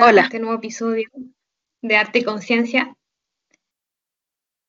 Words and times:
Hola. 0.00 0.22
este 0.22 0.38
nuevo 0.38 0.54
episodio 0.54 1.08
de 1.82 1.96
Arte 1.96 2.20
y 2.20 2.22
Conciencia. 2.22 2.96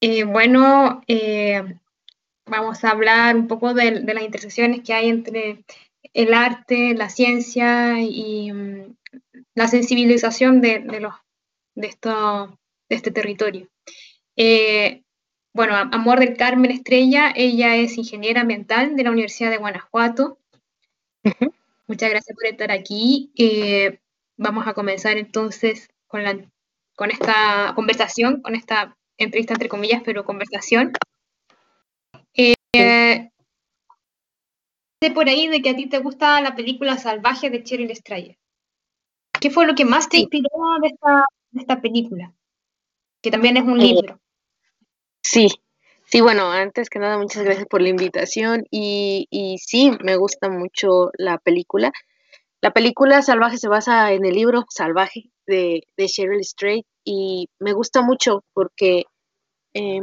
Eh, 0.01 0.23
bueno, 0.23 1.03
eh, 1.07 1.77
vamos 2.47 2.83
a 2.83 2.89
hablar 2.89 3.35
un 3.35 3.47
poco 3.47 3.75
de, 3.75 3.99
de, 4.01 4.13
las 4.15 4.23
intersecciones 4.23 4.81
que 4.81 4.93
hay 4.93 5.07
entre 5.07 5.63
el 6.13 6.33
arte, 6.33 6.95
la 6.95 7.09
ciencia 7.09 8.01
y 8.01 8.51
um, 8.51 8.95
la 9.53 9.67
sensibilización 9.67 10.61
de, 10.61 10.79
de, 10.79 10.99
los, 10.99 11.13
de, 11.75 11.85
esto, 11.85 12.59
de 12.89 12.95
este 12.95 13.11
territorio. 13.11 13.69
Eh, 14.35 15.03
bueno, 15.53 15.75
Amor 15.75 16.21
del 16.21 16.37
Carmen 16.37 16.71
Estrella, 16.71 17.31
ella 17.35 17.75
es 17.75 17.99
ingeniera 17.99 18.41
ambiental 18.41 18.95
de 18.95 19.03
la 19.03 19.11
Universidad 19.11 19.51
de 19.51 19.57
Guanajuato. 19.57 20.39
Uh 21.23 21.29
-huh. 21.29 21.53
Muchas 21.85 22.09
gracias 22.09 22.35
por 22.35 22.47
estar 22.47 22.71
aquí. 22.71 23.31
Eh, 23.37 23.99
vamos 24.39 24.65
a 24.67 24.73
comenzar 24.73 25.17
entonces 25.17 25.89
con, 26.07 26.23
la, 26.23 26.39
con 26.95 27.11
esta 27.11 27.73
conversación, 27.75 28.41
con 28.41 28.55
esta 28.55 28.95
entrevista 29.17 29.53
entre 29.53 29.69
comillas, 29.69 30.01
pero 30.03 30.25
conversación. 30.25 30.93
Eh, 32.33 33.29
sé 35.01 35.11
por 35.11 35.27
ahí 35.27 35.47
de 35.47 35.61
que 35.61 35.71
a 35.71 35.75
ti 35.75 35.87
te 35.87 35.99
gusta 35.99 36.41
la 36.41 36.55
película 36.55 36.97
Salvaje 36.97 37.49
de 37.49 37.63
Cheryl 37.63 37.95
Strayer. 37.95 38.37
¿Qué 39.39 39.49
fue 39.49 39.65
lo 39.65 39.75
que 39.75 39.85
más 39.85 40.09
te 40.09 40.17
inspiró 40.17 40.49
de 40.81 40.87
esta, 40.87 41.25
de 41.51 41.61
esta 41.61 41.81
película? 41.81 42.33
Que 43.21 43.31
también 43.31 43.57
es 43.57 43.63
un 43.63 43.77
libro. 43.77 44.19
Sí, 45.21 45.47
sí, 46.05 46.21
bueno, 46.21 46.51
antes 46.51 46.89
que 46.89 46.99
nada, 46.99 47.17
muchas 47.17 47.43
gracias 47.43 47.67
por 47.67 47.81
la 47.81 47.89
invitación 47.89 48.65
y, 48.71 49.27
y 49.29 49.57
sí, 49.57 49.91
me 50.01 50.15
gusta 50.15 50.49
mucho 50.49 51.11
la 51.17 51.37
película. 51.39 51.91
La 52.61 52.71
película 52.71 53.21
Salvaje 53.21 53.57
se 53.57 53.69
basa 53.69 54.11
en 54.11 54.25
el 54.25 54.35
libro 54.35 54.65
Salvaje 54.69 55.29
de, 55.47 55.83
de 55.95 56.05
Cheryl 56.07 56.43
Strait 56.43 56.85
y 57.05 57.47
me 57.59 57.71
gusta 57.71 58.01
mucho 58.01 58.43
porque 58.53 59.05
eh, 59.73 60.01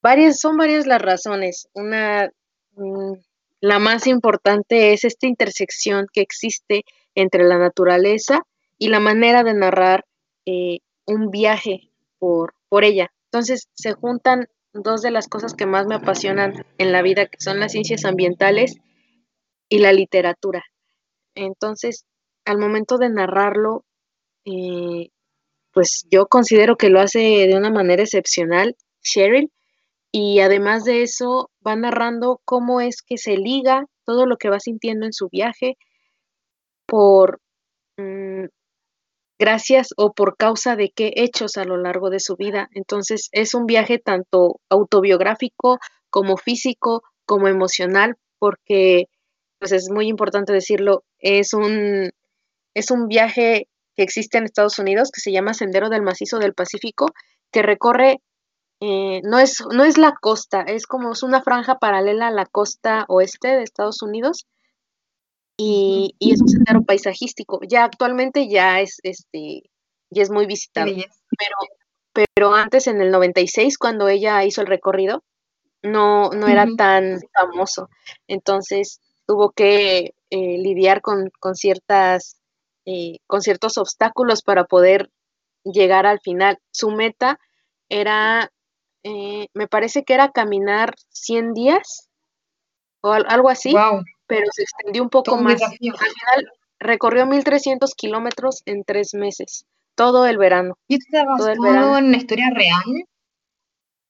varias, 0.00 0.38
son 0.38 0.56
varias 0.56 0.86
las 0.86 1.02
razones. 1.02 1.68
Una, 1.74 2.30
mm, 2.76 3.14
la 3.60 3.78
más 3.80 4.06
importante 4.06 4.92
es 4.92 5.04
esta 5.04 5.26
intersección 5.26 6.06
que 6.12 6.20
existe 6.20 6.84
entre 7.16 7.42
la 7.42 7.58
naturaleza 7.58 8.42
y 8.78 8.88
la 8.88 9.00
manera 9.00 9.42
de 9.42 9.54
narrar 9.54 10.04
eh, 10.44 10.78
un 11.06 11.30
viaje 11.30 11.90
por, 12.20 12.54
por 12.68 12.84
ella. 12.84 13.10
Entonces 13.32 13.68
se 13.74 13.94
juntan 13.94 14.48
dos 14.72 15.02
de 15.02 15.10
las 15.10 15.26
cosas 15.26 15.54
que 15.54 15.66
más 15.66 15.86
me 15.86 15.96
apasionan 15.96 16.64
en 16.78 16.92
la 16.92 17.02
vida, 17.02 17.26
que 17.26 17.40
son 17.40 17.58
las 17.58 17.72
ciencias 17.72 18.04
ambientales 18.04 18.76
y 19.68 19.78
la 19.78 19.92
literatura. 19.92 20.64
Entonces, 21.34 22.04
al 22.44 22.58
momento 22.58 22.98
de 22.98 23.10
narrarlo, 23.10 23.84
eh, 24.44 25.10
pues 25.72 26.06
yo 26.10 26.26
considero 26.26 26.76
que 26.76 26.88
lo 26.88 27.00
hace 27.00 27.18
de 27.18 27.54
una 27.56 27.70
manera 27.70 28.02
excepcional 28.02 28.76
Cheryl 29.02 29.50
y 30.12 30.40
además 30.40 30.84
de 30.84 31.02
eso 31.02 31.50
va 31.66 31.76
narrando 31.76 32.40
cómo 32.44 32.80
es 32.80 33.02
que 33.02 33.18
se 33.18 33.36
liga 33.36 33.84
todo 34.04 34.26
lo 34.26 34.38
que 34.38 34.48
va 34.48 34.60
sintiendo 34.60 35.04
en 35.06 35.12
su 35.12 35.28
viaje 35.28 35.76
por 36.86 37.40
mmm, 37.98 38.46
gracias 39.38 39.88
o 39.96 40.12
por 40.12 40.36
causa 40.36 40.76
de 40.76 40.90
qué 40.90 41.12
hechos 41.16 41.56
a 41.56 41.64
lo 41.64 41.76
largo 41.76 42.10
de 42.10 42.20
su 42.20 42.36
vida. 42.36 42.68
Entonces 42.72 43.28
es 43.32 43.54
un 43.54 43.66
viaje 43.66 43.98
tanto 43.98 44.60
autobiográfico 44.70 45.78
como 46.10 46.36
físico 46.36 47.02
como 47.26 47.48
emocional 47.48 48.16
porque 48.38 49.06
pues 49.66 49.82
es 49.82 49.90
muy 49.90 50.06
importante 50.06 50.52
decirlo, 50.52 51.02
es 51.18 51.52
un 51.52 52.12
es 52.72 52.92
un 52.92 53.08
viaje 53.08 53.68
que 53.96 54.04
existe 54.04 54.38
en 54.38 54.44
Estados 54.44 54.78
Unidos 54.78 55.10
que 55.10 55.20
se 55.20 55.32
llama 55.32 55.54
Sendero 55.54 55.88
del 55.88 56.02
Macizo 56.02 56.38
del 56.38 56.54
Pacífico, 56.54 57.06
que 57.50 57.62
recorre, 57.62 58.20
eh, 58.80 59.22
no, 59.24 59.40
es, 59.40 59.64
no 59.72 59.84
es 59.84 59.98
la 59.98 60.14
costa, 60.20 60.60
es 60.60 60.86
como 60.86 61.12
es 61.12 61.24
una 61.24 61.42
franja 61.42 61.78
paralela 61.78 62.28
a 62.28 62.30
la 62.30 62.46
costa 62.46 63.06
oeste 63.08 63.48
de 63.48 63.62
Estados 63.64 64.02
Unidos 64.02 64.46
y, 65.56 66.14
y 66.20 66.32
es 66.34 66.40
un 66.40 66.48
sendero 66.48 66.82
paisajístico. 66.82 67.58
Ya 67.68 67.82
actualmente 67.82 68.48
ya 68.48 68.80
es, 68.80 69.00
este, 69.02 69.62
ya 70.10 70.22
es 70.22 70.30
muy 70.30 70.46
visitado, 70.46 70.92
pero, 70.94 71.56
pero 72.34 72.54
antes 72.54 72.86
en 72.86 73.00
el 73.00 73.10
96, 73.10 73.78
cuando 73.78 74.06
ella 74.06 74.44
hizo 74.44 74.60
el 74.60 74.68
recorrido, 74.68 75.24
no, 75.82 76.30
no 76.30 76.46
era 76.46 76.64
uh 76.64 76.68
-huh. 76.68 76.76
tan 76.76 77.20
famoso. 77.34 77.88
Entonces 78.28 79.00
tuvo 79.26 79.50
que 79.50 80.14
eh, 80.30 80.58
lidiar 80.58 81.02
con, 81.02 81.30
con 81.40 81.54
ciertas 81.54 82.36
eh, 82.88 83.18
con 83.26 83.42
ciertos 83.42 83.78
obstáculos 83.78 84.42
para 84.42 84.64
poder 84.64 85.10
llegar 85.64 86.06
al 86.06 86.20
final. 86.20 86.60
Su 86.70 86.92
meta 86.92 87.40
era, 87.88 88.52
eh, 89.02 89.48
me 89.54 89.66
parece 89.66 90.04
que 90.04 90.14
era 90.14 90.30
caminar 90.30 90.94
100 91.08 91.52
días 91.52 92.08
o 93.02 93.10
algo 93.12 93.50
así, 93.50 93.72
wow. 93.72 94.04
pero 94.28 94.46
se 94.52 94.62
extendió 94.62 95.02
un 95.02 95.10
poco 95.10 95.32
Todo 95.32 95.40
más. 95.40 95.60
Al 95.60 95.76
final 95.76 96.52
recorrió 96.78 97.26
1.300 97.26 97.92
kilómetros 97.96 98.62
en 98.66 98.84
tres 98.84 99.14
meses, 99.14 99.66
todo 99.96 100.24
el 100.26 100.38
verano. 100.38 100.78
¿Y 100.86 100.94
esto 100.94 101.18
todo 101.38 101.48
el 101.48 101.58
verano. 101.60 101.98
en 101.98 102.04
una 102.04 102.16
historia 102.16 102.50
real? 102.54 103.08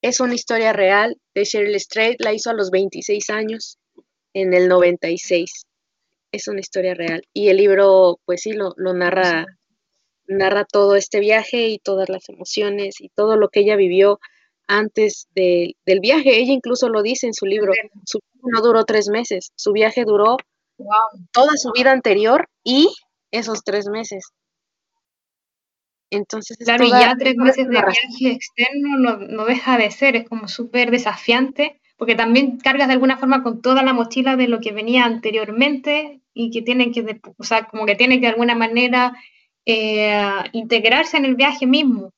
Es 0.03 0.21
una 0.21 0.34
historia 0.34 0.75
real 0.75 1.16
de 1.34 1.44
Cheryl 1.44 1.81
Strait, 1.81 2.21
la 2.21 2.34
hizo 2.34 2.50
a 2.50 2.55
los 2.55 2.71
26 2.71 3.31
años, 3.31 3.78
en 4.37 4.53
el 4.53 4.69
96 4.69 5.67
es 6.31 6.49
una 6.49 6.61
historia 6.61 6.95
real. 6.95 7.23
Y 7.33 7.49
el 7.49 7.57
libro, 7.57 8.21
pues 8.27 8.43
sí, 8.43 8.53
lo, 8.53 8.75
lo 8.77 8.93
narra, 8.93 9.47
narra 10.27 10.67
todo 10.67 10.95
este 10.95 11.21
viaje 11.21 11.69
y 11.69 11.79
todas 11.79 12.11
las 12.11 12.29
emociones 12.29 13.01
y 13.01 13.09
todo 13.09 13.37
lo 13.37 13.49
que 13.49 13.61
ella 13.61 13.77
vivió 13.77 14.21
antes 14.67 15.27
de, 15.35 15.75
del 15.87 16.01
viaje. 16.01 16.37
Ella 16.39 16.53
incluso 16.53 16.91
lo 16.91 17.03
dice 17.03 17.27
en 17.27 17.33
su 17.33 17.47
libro. 17.47 17.73
Su 18.05 18.19
viaje 18.19 18.49
no 18.53 18.61
duró 18.61 18.85
tres 18.85 19.09
meses, 19.09 19.53
su 19.57 19.73
viaje 19.73 20.05
duró 20.05 20.37
wow. 20.77 21.27
toda 21.33 21.57
su 21.57 21.73
vida 21.73 21.93
anterior 21.93 22.47
y 22.63 22.93
esos 23.31 23.65
tres 23.65 23.89
meses. 23.89 24.27
Entonces, 26.11 26.59
claro, 26.59 26.85
y 26.85 26.91
ya 26.91 27.17
tres 27.19 27.37
meses 27.37 27.65
de 27.69 27.71
viaje 27.71 28.33
externo 28.33 28.99
no, 28.99 29.17
no 29.17 29.47
deja 29.47 29.79
de 29.79 29.91
ser, 29.91 30.15
es 30.15 30.29
como 30.29 30.47
súper 30.47 30.91
desafiante 30.91 31.81
porque 31.97 32.15
también 32.15 32.59
cargas 32.59 32.89
de 32.89 32.95
alguna 32.95 33.17
forma 33.17 33.43
con 33.43 33.62
toda 33.62 33.83
la 33.83 33.93
mochila 33.93 34.37
de 34.37 34.49
lo 34.49 34.61
que 34.61 34.73
venía 34.73 35.05
anteriormente 35.05 36.21
y 36.34 36.51
que 36.51 36.62
tienen 36.62 36.93
que, 36.93 37.21
o 37.39 37.45
sea, 37.45 37.67
como 37.67 37.87
que 37.87 37.95
tiene 37.95 38.17
que 38.17 38.27
de 38.27 38.33
alguna 38.33 38.55
manera 38.55 39.15
eh, 39.65 40.21
integrarse 40.53 41.17
en 41.17 41.25
el 41.25 41.35
viaje 41.35 41.67
mismo. 41.67 42.12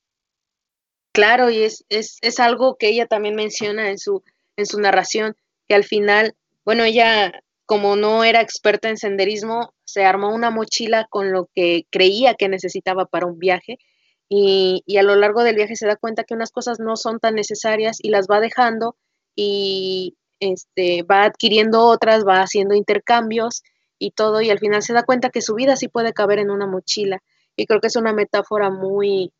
Claro, 1.13 1.51
y 1.51 1.63
es, 1.63 1.85
es, 1.89 2.19
es 2.23 2.41
algo 2.41 2.77
que 2.77 2.89
ella 2.89 3.07
también 3.07 3.35
menciona 3.35 3.91
en 3.91 3.99
su, 3.99 4.23
en 4.57 4.67
su 4.67 4.81
narración, 4.81 5.37
que 5.67 5.75
al 5.75 5.85
final, 5.85 6.35
bueno, 6.65 6.85
ella 6.85 7.33
como 7.69 7.97
no 7.97 8.25
era 8.25 8.41
experta 8.41 8.89
en 8.89 8.97
senderismo, 8.97 9.75
se 9.85 10.05
armó 10.05 10.35
una 10.35 10.51
mochila 10.51 11.07
con 11.11 11.33
lo 11.33 11.51
que 11.55 11.85
creía 11.91 12.35
que 12.35 12.49
necesitaba 12.49 13.05
para 13.05 13.27
un 13.27 13.39
viaje 13.39 13.79
y, 14.27 14.83
y 14.87 14.97
a 14.97 15.03
lo 15.03 15.17
largo 15.17 15.43
del 15.43 15.57
viaje 15.57 15.77
se 15.77 15.87
da 15.87 15.97
cuenta 15.97 16.25
que 16.25 16.33
unas 16.33 16.51
cosas 16.51 16.81
no 16.81 16.97
son 16.97 17.21
tan 17.21 17.35
necesarias 17.35 17.99
y 18.03 18.09
las 18.09 18.27
va 18.27 18.41
dejando 18.41 18.97
y 19.41 20.17
este, 20.41 21.05
va 21.05 21.23
adquiriendo 21.23 21.87
otras, 21.87 22.25
va 22.27 22.43
haciendo 22.43 22.75
intercambios 22.75 23.63
y 23.97 24.11
todo, 24.11 24.41
y 24.41 24.51
al 24.51 24.59
final 24.59 24.83
se 24.83 24.93
da 24.93 25.05
cuenta 25.05 25.31
que 25.31 25.43
su 25.43 25.55
vida 25.55 25.77
sí 25.77 25.87
puede 25.87 26.13
caber 26.13 26.41
en 26.41 26.51
una 26.51 26.67
mochila. 26.67 27.23
Y 27.55 27.67
creo 27.67 27.81
que 27.81 27.87
es 27.87 27.95
una 27.95 28.13
metáfora 28.13 28.69
muy, 28.69 29.33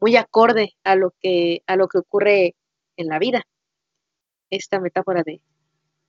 muy 0.00 0.16
acorde 0.16 0.74
a 0.84 0.96
lo 0.96 1.14
que, 1.18 1.62
a 1.66 1.76
lo 1.76 1.88
que 1.88 1.96
ocurre 1.96 2.56
en 2.98 3.06
la 3.08 3.18
vida. 3.18 3.46
Esta 4.50 4.80
metáfora 4.80 5.22
de 5.24 5.40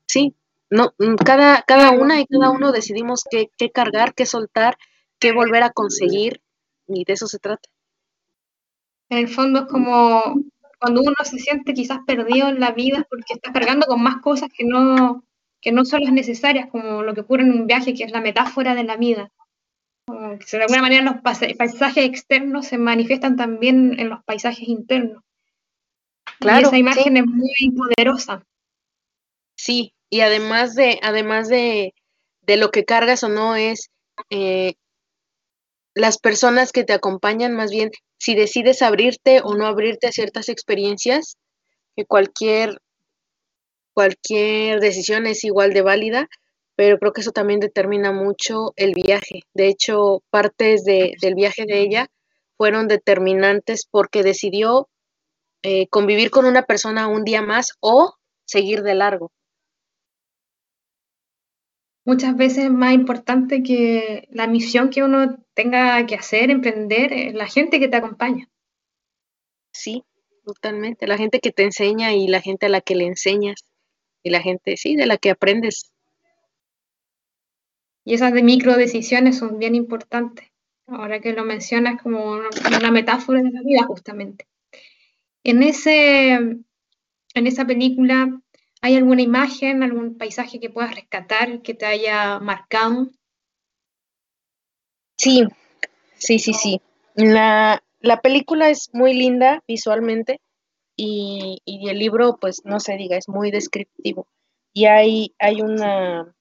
sí, 0.06 0.36
no, 0.70 0.94
cada, 1.26 1.62
cada 1.62 1.92
una 1.92 2.20
y 2.20 2.26
cada 2.26 2.50
uno 2.50 2.74
decidimos 2.74 3.24
qué, 3.32 3.52
qué 3.58 3.72
cargar, 3.72 4.14
qué 4.14 4.26
soltar, 4.26 4.76
qué 5.18 5.32
volver 5.32 5.64
a 5.64 5.70
conseguir, 5.70 6.42
y 6.88 7.06
de 7.06 7.14
eso 7.14 7.28
se 7.28 7.40
trata. 7.40 7.70
En 9.08 9.20
el 9.20 9.30
fondo 9.30 9.62
es 9.62 9.68
como 9.68 10.43
cuando 10.84 11.00
uno 11.00 11.16
se 11.24 11.40
siente 11.40 11.74
quizás 11.74 12.00
perdido 12.06 12.50
en 12.50 12.60
la 12.60 12.72
vida 12.72 13.08
porque 13.10 13.36
está 13.36 13.54
cargando 13.54 13.88
con 13.88 14.04
más 14.04 14.18
cosas 14.18 14.50
que 14.54 14.66
no, 14.66 15.24
que 15.62 15.72
no 15.72 15.86
son 15.86 16.04
las 16.04 16.12
necesarias, 16.12 16.70
como 16.70 17.04
lo 17.04 17.14
que 17.14 17.22
ocurre 17.22 17.44
en 17.44 17.54
un 17.54 17.68
viaje, 17.68 17.94
que 17.94 18.04
es 18.04 18.12
la 18.12 18.20
metáfora 18.20 18.76
de 18.76 18.84
la 18.84 18.98
vida. 18.98 19.32
Como 20.06 20.38
que 20.38 20.58
de 20.58 20.64
alguna 20.64 20.82
manera 20.82 21.02
los 21.02 21.22
paisajes 21.22 22.04
externos 22.04 22.68
se 22.68 22.78
manifiestan 22.78 23.38
también 23.38 23.98
en 23.98 24.10
los 24.10 24.22
paisajes 24.26 24.68
internos. 24.68 25.24
Claro, 26.40 26.64
y 26.64 26.66
esa 26.66 26.78
imagen 26.78 27.14
sí. 27.14 27.20
es 27.20 27.26
muy 27.28 27.72
poderosa. 27.78 28.46
Sí, 29.56 29.94
y 30.10 30.20
además 30.20 30.76
de, 30.76 31.00
además 31.02 31.48
de, 31.48 31.94
de 32.42 32.58
lo 32.58 32.72
que 32.72 32.84
cargas 32.84 33.24
o 33.24 33.30
no 33.30 33.56
es 33.56 33.90
eh, 34.30 34.74
las 35.96 36.18
personas 36.18 36.72
que 36.72 36.84
te 36.84 36.94
acompañan, 36.94 37.54
más 37.56 37.72
bien 37.72 37.92
si 38.18 38.36
decides 38.36 38.82
abrirte 38.82 39.42
o 39.44 39.56
no 39.56 39.68
abrirte 39.68 40.08
a 40.08 40.12
ciertas 40.12 40.50
experiencias, 40.50 41.38
que 41.96 42.06
cualquier, 42.06 42.80
cualquier 43.94 44.80
decisión 44.80 45.28
es 45.28 45.44
igual 45.44 45.74
de 45.74 45.82
válida, 45.82 46.28
pero 46.76 46.98
creo 46.98 47.14
que 47.14 47.22
eso 47.22 47.32
también 47.32 47.60
determina 47.60 48.12
mucho 48.12 48.74
el 48.76 48.94
viaje. 48.94 49.42
De 49.54 49.68
hecho, 49.68 50.24
partes 50.30 50.84
de, 50.84 51.14
del 51.22 51.36
viaje 51.36 51.66
de 51.68 51.82
ella 51.82 52.08
fueron 52.58 52.88
determinantes 52.88 53.88
porque 53.90 54.24
decidió 54.24 54.90
eh, 55.62 55.88
convivir 55.88 56.32
con 56.32 56.46
una 56.46 56.64
persona 56.64 57.08
un 57.08 57.24
día 57.24 57.42
más 57.42 57.74
o 57.80 58.16
seguir 58.46 58.82
de 58.82 58.96
largo. 58.96 59.32
Muchas 62.06 62.36
veces 62.36 62.66
es 62.66 62.72
más 62.72 62.94
importante 62.94 63.64
que 63.64 64.28
la 64.30 64.48
misión 64.48 64.90
que 64.90 65.04
uno 65.04 65.38
tenga 65.54 66.06
que 66.06 66.16
hacer, 66.16 66.52
emprender, 66.52 67.14
es 67.14 67.34
la 67.34 67.48
gente 67.48 67.80
que 67.80 67.88
te 67.88 67.96
acompaña. 67.96 68.50
Sí, 69.72 70.04
totalmente. 70.44 71.08
La 71.08 71.18
gente 71.18 71.40
que 71.40 71.52
te 71.52 71.64
enseña 71.64 72.14
y 72.14 72.28
la 72.28 72.42
gente 72.42 72.66
a 72.66 72.70
la 72.70 72.82
que 72.82 72.96
le 72.96 73.06
enseñas 73.06 73.64
y 74.22 74.30
la 74.30 74.42
gente, 74.42 74.76
sí, 74.76 74.96
de 74.96 75.06
la 75.06 75.18
que 75.18 75.30
aprendes. 75.30 75.94
Y 78.06 78.16
esas 78.16 78.34
de 78.34 78.44
micro 78.44 78.76
decisiones 78.76 79.38
son 79.38 79.58
bien 79.60 79.76
importantes. 79.76 80.50
Ahora 80.88 81.22
que 81.22 81.32
lo 81.32 81.46
mencionas 81.46 82.02
como 82.02 82.34
una, 82.34 82.92
metáfora 82.92 83.42
de 83.42 83.52
la 83.52 83.62
vida, 83.62 83.84
justamente. 83.84 84.46
En, 85.44 85.64
ese, 85.64 86.34
en 86.34 87.48
esa 87.48 87.66
película, 87.66 88.42
¿hay 88.84 88.98
alguna 88.98 89.22
imagen, 89.22 89.82
algún 89.82 90.18
paisaje 90.18 90.60
que 90.60 90.70
puedas 90.70 90.94
rescatar 90.94 91.62
que 91.62 91.74
te 91.74 91.86
haya 91.86 92.38
marcado? 92.40 93.08
Sí, 95.18 95.48
sí, 96.16 96.38
sí, 96.38 96.54
sí. 96.54 96.82
La, 97.16 97.82
la 98.02 98.22
película 98.22 98.70
es 98.70 98.90
muy 98.92 99.14
linda 99.14 99.64
visualmente 99.70 100.42
y, 100.98 101.62
y, 101.64 101.90
el 101.90 101.98
libro, 101.98 102.38
pues 102.42 102.66
no 102.66 102.82
se 102.82 102.98
diga, 102.98 103.16
es 103.16 103.30
muy 103.30 103.52
descriptivo. 103.52 104.28
Y 104.74 104.86
hay, 104.86 105.34
hay 105.40 105.62
una... 105.62 106.36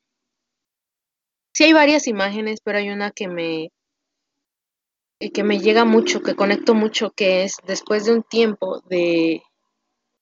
Sí 1.54 1.64
hay 1.64 1.72
varias 1.72 2.08
imágenes, 2.08 2.60
pero 2.60 2.78
hay 2.78 2.90
una 2.90 3.12
que 3.12 3.28
me, 3.28 3.70
que 5.32 5.44
me 5.44 5.60
llega 5.60 5.84
mucho, 5.84 6.22
que 6.22 6.34
conecto 6.34 6.74
mucho, 6.74 7.12
que 7.12 7.44
es 7.44 7.58
después 7.68 8.04
de 8.04 8.14
un 8.14 8.24
tiempo 8.24 8.80
de, 8.88 9.44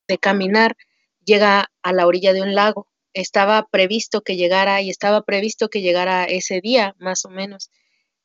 de 0.06 0.18
caminar, 0.18 0.76
llega 1.24 1.70
a 1.82 1.92
la 1.92 2.06
orilla 2.06 2.32
de 2.32 2.42
un 2.42 2.54
lago. 2.54 2.86
Estaba 3.12 3.66
previsto 3.70 4.20
que 4.20 4.36
llegara 4.36 4.82
y 4.82 4.90
estaba 4.90 5.22
previsto 5.22 5.68
que 5.68 5.82
llegara 5.82 6.24
ese 6.24 6.60
día, 6.60 6.94
más 6.98 7.24
o 7.24 7.30
menos. 7.30 7.70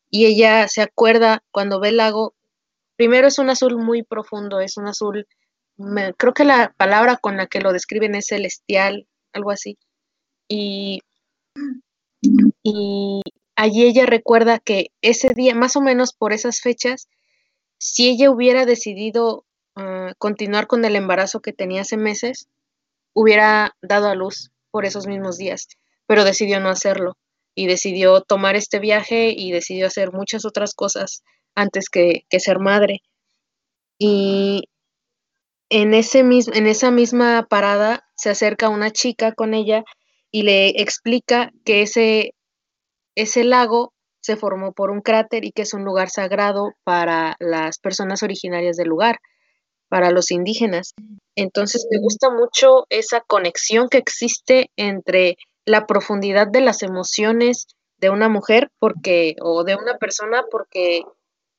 Y 0.10 0.26
ella 0.26 0.68
se 0.68 0.82
acuerda 0.82 1.44
cuando 1.52 1.80
ve 1.80 1.90
el 1.90 1.98
lago, 1.98 2.36
Primero 2.96 3.28
es 3.28 3.40
un 3.40 3.50
azul 3.50 3.78
muy 3.78 4.04
profundo, 4.04 4.60
es 4.62 4.78
un 4.78 4.88
azul, 4.88 5.28
creo 6.18 6.34
que 6.34 6.46
la 6.46 6.74
palabra 6.78 7.18
con 7.18 7.36
la 7.36 7.48
que 7.48 7.60
lo 7.60 7.74
describen 7.74 8.16
es 8.16 8.28
celestial, 8.28 9.08
algo 9.34 9.52
así. 9.52 9.78
Y, 10.48 11.02
y 12.64 13.22
allí 13.56 13.84
ella 13.84 14.06
recuerda 14.06 14.60
que 14.60 14.92
ese 15.02 15.34
día, 15.34 15.56
más 15.56 15.76
o 15.76 15.82
menos 15.82 16.14
por 16.14 16.32
esas 16.32 16.62
fechas, 16.62 17.10
si 17.78 18.10
ella 18.10 18.32
hubiera 18.32 18.66
decidido 18.66 19.46
uh, 19.76 20.14
continuar 20.18 20.68
con 20.68 20.86
el 20.86 20.96
embarazo 20.96 21.42
que 21.42 21.52
tenía 21.52 21.82
hace 21.82 21.98
meses, 21.98 22.48
hubiera 23.16 23.76
dado 23.82 24.10
a 24.10 24.16
luz 24.16 24.52
por 24.70 24.86
esos 24.86 25.08
mismos 25.08 25.38
días, 25.38 25.68
pero 26.06 26.24
decidió 26.24 26.60
no 26.60 26.70
hacerlo 26.70 27.18
y 27.56 27.66
decidió 27.66 28.22
tomar 28.22 28.56
este 28.56 28.80
viaje 28.80 29.34
y 29.36 29.52
decidió 29.52 29.88
hacer 29.88 30.12
muchas 30.12 30.46
otras 30.46 30.76
cosas 30.76 31.24
antes 31.56 31.90
que, 31.90 32.26
ser 32.38 32.60
madre. 32.60 33.02
Y 33.98 34.66
en, 35.70 35.94
ese 35.94 36.20
en 36.20 36.68
esa 36.68 36.92
misma 36.92 37.48
parada 37.50 38.06
se 38.16 38.30
acerca 38.30 38.70
una 38.70 38.92
chica 38.92 39.32
con 39.32 39.54
ella 39.54 39.86
y 40.30 40.44
le 40.44 40.82
explica 40.82 41.52
que 41.64 41.82
ese, 41.82 42.36
ese 43.16 43.46
lago 43.46 43.94
se 44.22 44.36
formó 44.36 44.74
por 44.74 44.92
un 44.92 45.02
cráter 45.02 45.46
y 45.46 45.52
que 45.52 45.62
es 45.62 45.74
un 45.74 45.86
lugar 45.86 46.10
sagrado 46.10 46.74
para 46.84 47.38
las 47.40 47.80
personas 47.80 48.24
originarias 48.24 48.76
del 48.76 48.90
lugar, 48.90 49.20
para 49.88 50.12
los 50.12 50.32
indígenas. 50.32 50.94
Entonces 51.36 51.88
me 51.92 52.00
gusta 52.00 52.30
mucho 52.30 52.86
esa 52.90 53.22
conexión 53.22 53.90
que 53.90 53.98
existe 53.98 54.72
entre 54.78 55.38
la 55.66 55.86
profundidad 55.86 56.48
de 56.48 56.62
las 56.62 56.84
emociones 56.84 57.68
de 57.98 58.10
una 58.10 58.30
mujer 58.30 58.72
porque 58.80 59.36
o 59.42 59.64
de 59.64 59.76
una 59.76 59.98
persona 59.98 60.44
porque 60.52 61.04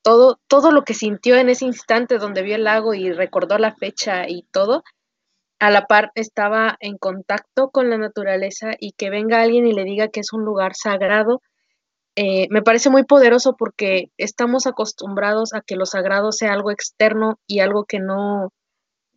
todo, 0.03 0.39
todo 0.47 0.71
lo 0.71 0.83
que 0.83 0.95
sintió 0.95 1.37
en 1.37 1.49
ese 1.49 1.65
instante 1.65 2.19
donde 2.19 2.43
vio 2.43 2.55
el 2.57 2.65
lago 2.65 2.95
y 2.95 3.11
recordó 3.13 3.59
la 3.59 3.75
fecha 3.75 4.29
y 4.29 4.45
todo, 4.53 4.85
a 5.59 5.71
la 5.71 5.87
par 5.87 6.13
estaba 6.15 6.77
en 6.81 6.97
contacto 6.99 7.71
con 7.71 7.91
la 7.91 7.99
naturaleza 7.99 8.73
y 8.79 8.93
que 8.93 9.11
venga 9.11 9.41
alguien 9.41 9.67
y 9.67 9.73
le 9.73 9.85
diga 9.85 10.09
que 10.09 10.21
es 10.21 10.33
un 10.33 10.45
lugar 10.45 10.75
sagrado, 10.75 11.41
eh, 12.15 12.47
me 12.51 12.63
parece 12.63 12.89
muy 12.89 13.05
poderoso 13.05 13.57
porque 13.59 14.11
estamos 14.17 14.67
acostumbrados 14.67 15.53
a 15.55 15.61
que 15.61 15.77
lo 15.77 15.87
sagrado 15.87 16.33
sea 16.33 16.53
algo 16.53 16.71
externo 16.71 17.39
y 17.47 17.61
algo 17.61 17.85
que 17.85 17.99
no, 17.99 18.53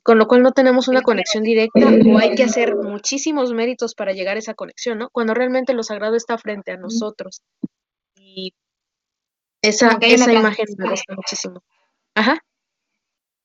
con 0.03 0.17
lo 0.17 0.27
cual 0.27 0.43
no 0.43 0.51
tenemos 0.51 0.87
una 0.87 1.01
conexión 1.01 1.43
directa 1.43 1.79
o 1.85 2.17
hay 2.17 2.35
que 2.35 2.43
hacer 2.43 2.75
muchísimos 2.75 3.53
méritos 3.53 3.95
para 3.95 4.13
llegar 4.13 4.35
a 4.35 4.39
esa 4.39 4.53
conexión, 4.53 4.97
¿no? 4.97 5.09
Cuando 5.09 5.33
realmente 5.33 5.73
lo 5.73 5.83
sagrado 5.83 6.15
está 6.15 6.37
frente 6.37 6.71
a 6.71 6.77
nosotros. 6.77 7.41
Y 8.15 8.53
esa, 9.61 9.97
esa 10.01 10.33
imagen 10.33 10.65
me 10.77 10.89
gusta 10.89 11.15
muchísimo. 11.15 11.63
Ajá. 12.15 12.43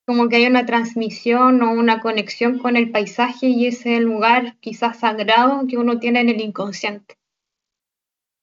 Como 0.05 0.29
que 0.29 0.37
hay 0.37 0.45
una 0.45 0.65
transmisión 0.65 1.61
o 1.63 1.71
una 1.71 1.99
conexión 1.99 2.59
con 2.59 2.77
el 2.77 2.91
paisaje 2.91 3.47
y 3.47 3.67
ese 3.67 3.99
lugar 3.99 4.57
quizás 4.59 4.99
sagrado 4.99 5.65
que 5.67 5.77
uno 5.77 5.99
tiene 5.99 6.21
en 6.21 6.29
el 6.29 6.41
inconsciente. 6.41 7.17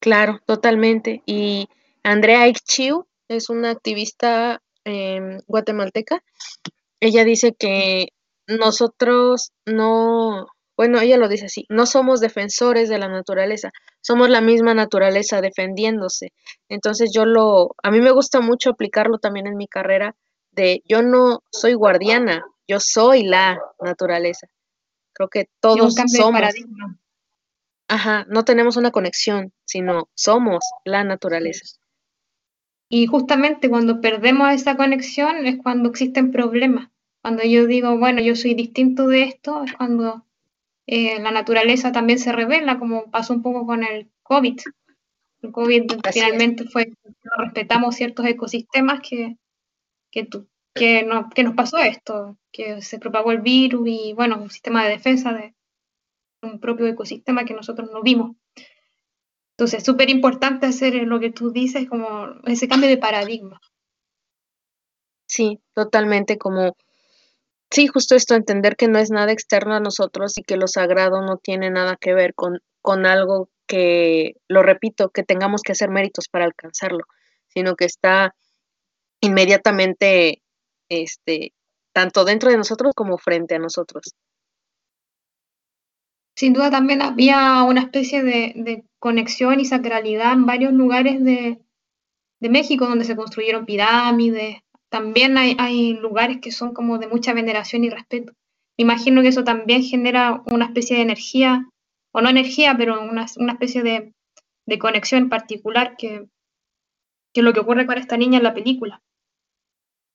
Claro, 0.00 0.40
totalmente. 0.44 1.22
Y 1.24 1.68
Andrea 2.02 2.48
Ikchiu 2.48 3.06
es 3.28 3.48
una 3.48 3.70
activista 3.70 4.60
em, 4.84 5.38
guatemalteca. 5.46 6.24
Ella 7.02 7.24
dice 7.24 7.52
que 7.58 8.10
nosotros 8.46 9.50
no, 9.66 10.46
bueno, 10.76 11.00
ella 11.00 11.16
lo 11.16 11.28
dice 11.28 11.46
así, 11.46 11.66
no 11.68 11.84
somos 11.84 12.20
defensores 12.20 12.88
de 12.88 13.00
la 13.00 13.08
naturaleza, 13.08 13.72
somos 14.00 14.30
la 14.30 14.40
misma 14.40 14.72
naturaleza 14.72 15.40
defendiéndose. 15.40 16.32
Entonces 16.68 17.10
yo 17.12 17.26
lo, 17.26 17.74
a 17.82 17.90
mí 17.90 18.00
me 18.00 18.12
gusta 18.12 18.40
mucho 18.40 18.70
aplicarlo 18.70 19.18
también 19.18 19.48
en 19.48 19.56
mi 19.56 19.66
carrera 19.66 20.14
de 20.52 20.84
yo 20.84 21.02
no 21.02 21.42
soy 21.50 21.74
guardiana, 21.74 22.44
yo 22.68 22.78
soy 22.78 23.24
la 23.24 23.58
naturaleza. 23.80 24.46
Creo 25.12 25.28
que 25.28 25.48
todos 25.58 25.96
somos. 25.96 26.40
Paradigma. 26.40 27.00
Ajá, 27.88 28.26
no 28.28 28.44
tenemos 28.44 28.76
una 28.76 28.92
conexión, 28.92 29.52
sino 29.64 30.08
somos 30.14 30.64
la 30.84 31.02
naturaleza. 31.02 31.64
Y 32.88 33.06
justamente 33.06 33.70
cuando 33.70 34.00
perdemos 34.00 34.52
esa 34.52 34.76
conexión 34.76 35.46
es 35.46 35.56
cuando 35.60 35.88
existen 35.88 36.30
problemas. 36.30 36.92
Cuando 37.22 37.44
yo 37.44 37.66
digo, 37.66 37.96
bueno, 37.98 38.20
yo 38.20 38.34
soy 38.34 38.54
distinto 38.54 39.06
de 39.06 39.22
esto, 39.22 39.62
es 39.62 39.72
cuando 39.74 40.26
eh, 40.86 41.20
la 41.20 41.30
naturaleza 41.30 41.92
también 41.92 42.18
se 42.18 42.32
revela, 42.32 42.80
como 42.80 43.10
pasó 43.10 43.32
un 43.32 43.42
poco 43.42 43.64
con 43.64 43.84
el 43.84 44.10
COVID. 44.24 44.60
El 45.42 45.52
COVID 45.52 45.92
finalmente 46.12 46.64
fue, 46.64 46.92
respetamos 47.38 47.94
ciertos 47.94 48.26
ecosistemas 48.26 49.00
que, 49.00 49.36
que, 50.10 50.28
que, 50.74 51.04
no, 51.04 51.30
que 51.30 51.44
nos 51.44 51.54
pasó 51.54 51.78
esto, 51.78 52.38
que 52.50 52.82
se 52.82 52.98
propagó 52.98 53.30
el 53.30 53.40
virus 53.40 53.86
y, 53.88 54.14
bueno, 54.14 54.40
un 54.42 54.50
sistema 54.50 54.84
de 54.84 54.90
defensa 54.90 55.32
de 55.32 55.54
un 56.42 56.58
propio 56.58 56.86
ecosistema 56.88 57.44
que 57.44 57.54
nosotros 57.54 57.88
no 57.92 58.02
vimos. 58.02 58.36
Entonces, 59.56 59.78
es 59.78 59.84
súper 59.84 60.10
importante 60.10 60.66
hacer 60.66 60.94
lo 60.94 61.20
que 61.20 61.30
tú 61.30 61.52
dices, 61.52 61.88
como 61.88 62.34
ese 62.46 62.66
cambio 62.66 62.88
de 62.88 62.96
paradigma. 62.96 63.60
Sí, 65.26 65.60
totalmente, 65.72 66.36
como 66.36 66.74
Sí, 67.72 67.86
justo 67.86 68.14
esto, 68.14 68.34
entender 68.34 68.76
que 68.76 68.86
no 68.86 68.98
es 68.98 69.10
nada 69.10 69.32
externo 69.32 69.74
a 69.74 69.80
nosotros 69.80 70.36
y 70.36 70.42
que 70.42 70.58
lo 70.58 70.68
sagrado 70.68 71.22
no 71.22 71.38
tiene 71.38 71.70
nada 71.70 71.96
que 71.96 72.12
ver 72.12 72.34
con, 72.34 72.60
con 72.82 73.06
algo 73.06 73.48
que, 73.66 74.34
lo 74.46 74.62
repito, 74.62 75.08
que 75.08 75.22
tengamos 75.22 75.62
que 75.62 75.72
hacer 75.72 75.88
méritos 75.88 76.28
para 76.28 76.44
alcanzarlo, 76.44 77.04
sino 77.48 77.74
que 77.74 77.86
está 77.86 78.34
inmediatamente, 79.22 80.42
este, 80.90 81.54
tanto 81.94 82.26
dentro 82.26 82.50
de 82.50 82.58
nosotros 82.58 82.92
como 82.94 83.16
frente 83.16 83.54
a 83.54 83.58
nosotros. 83.58 84.14
Sin 86.36 86.52
duda 86.52 86.70
también 86.70 87.00
había 87.00 87.62
una 87.62 87.80
especie 87.80 88.22
de, 88.22 88.52
de 88.54 88.84
conexión 88.98 89.60
y 89.60 89.64
sacralidad 89.64 90.34
en 90.34 90.44
varios 90.44 90.74
lugares 90.74 91.24
de, 91.24 91.58
de 92.38 92.48
México 92.50 92.86
donde 92.86 93.06
se 93.06 93.16
construyeron 93.16 93.64
pirámides, 93.64 94.60
también 94.92 95.36
hay, 95.38 95.94
lugares 95.94 96.38
que 96.40 96.52
son 96.52 96.72
como 96.72 96.98
de 96.98 97.08
mucha 97.08 97.32
veneración 97.32 97.82
y 97.82 97.90
respeto. 97.90 98.32
Imagino 98.76 99.22
que 99.22 99.28
eso 99.28 99.42
también 99.42 99.82
genera 99.82 100.42
una 100.46 100.66
especie 100.66 100.94
de 100.96 101.02
energía, 101.02 101.68
o 102.12 102.20
no 102.20 102.28
energía, 102.28 102.76
pero 102.78 103.02
una, 103.02 103.24
especie 103.24 103.82
de, 103.82 104.12
conexión 104.78 105.28
particular 105.28 105.96
que, 105.98 106.26
que 107.34 107.42
lo 107.42 107.52
que 107.52 107.60
ocurre 107.60 107.86
con 107.86 107.98
esta 107.98 108.16
niña 108.16 108.38
en 108.38 108.44
la 108.44 108.54
película. 108.54 109.02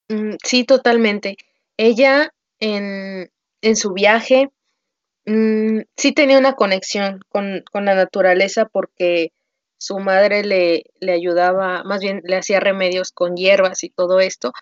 Mm, 0.08 0.36
sí, 0.42 0.64
totalmente. 0.64 1.36
Ella 1.76 2.32
en, 2.58 3.30
en 3.60 3.76
su 3.76 3.92
viaje 3.92 4.50
Mm, 5.28 5.82
sí 5.94 6.12
tenía 6.12 6.38
una 6.38 6.54
conexión 6.54 7.20
con, 7.28 7.62
la 7.74 7.94
naturaleza 7.94 8.64
porque 8.64 9.32
su 9.76 9.98
madre 9.98 10.42
le, 10.42 10.84
le, 11.00 11.12
ayudaba, 11.12 11.84
más 11.84 12.00
bien 12.00 12.22
le 12.24 12.36
hacía 12.38 12.60
remedios 12.60 13.12
con 13.12 13.36
hierbas 13.36 13.84
y 13.84 13.90
todo 13.90 14.20
esto. 14.20 14.52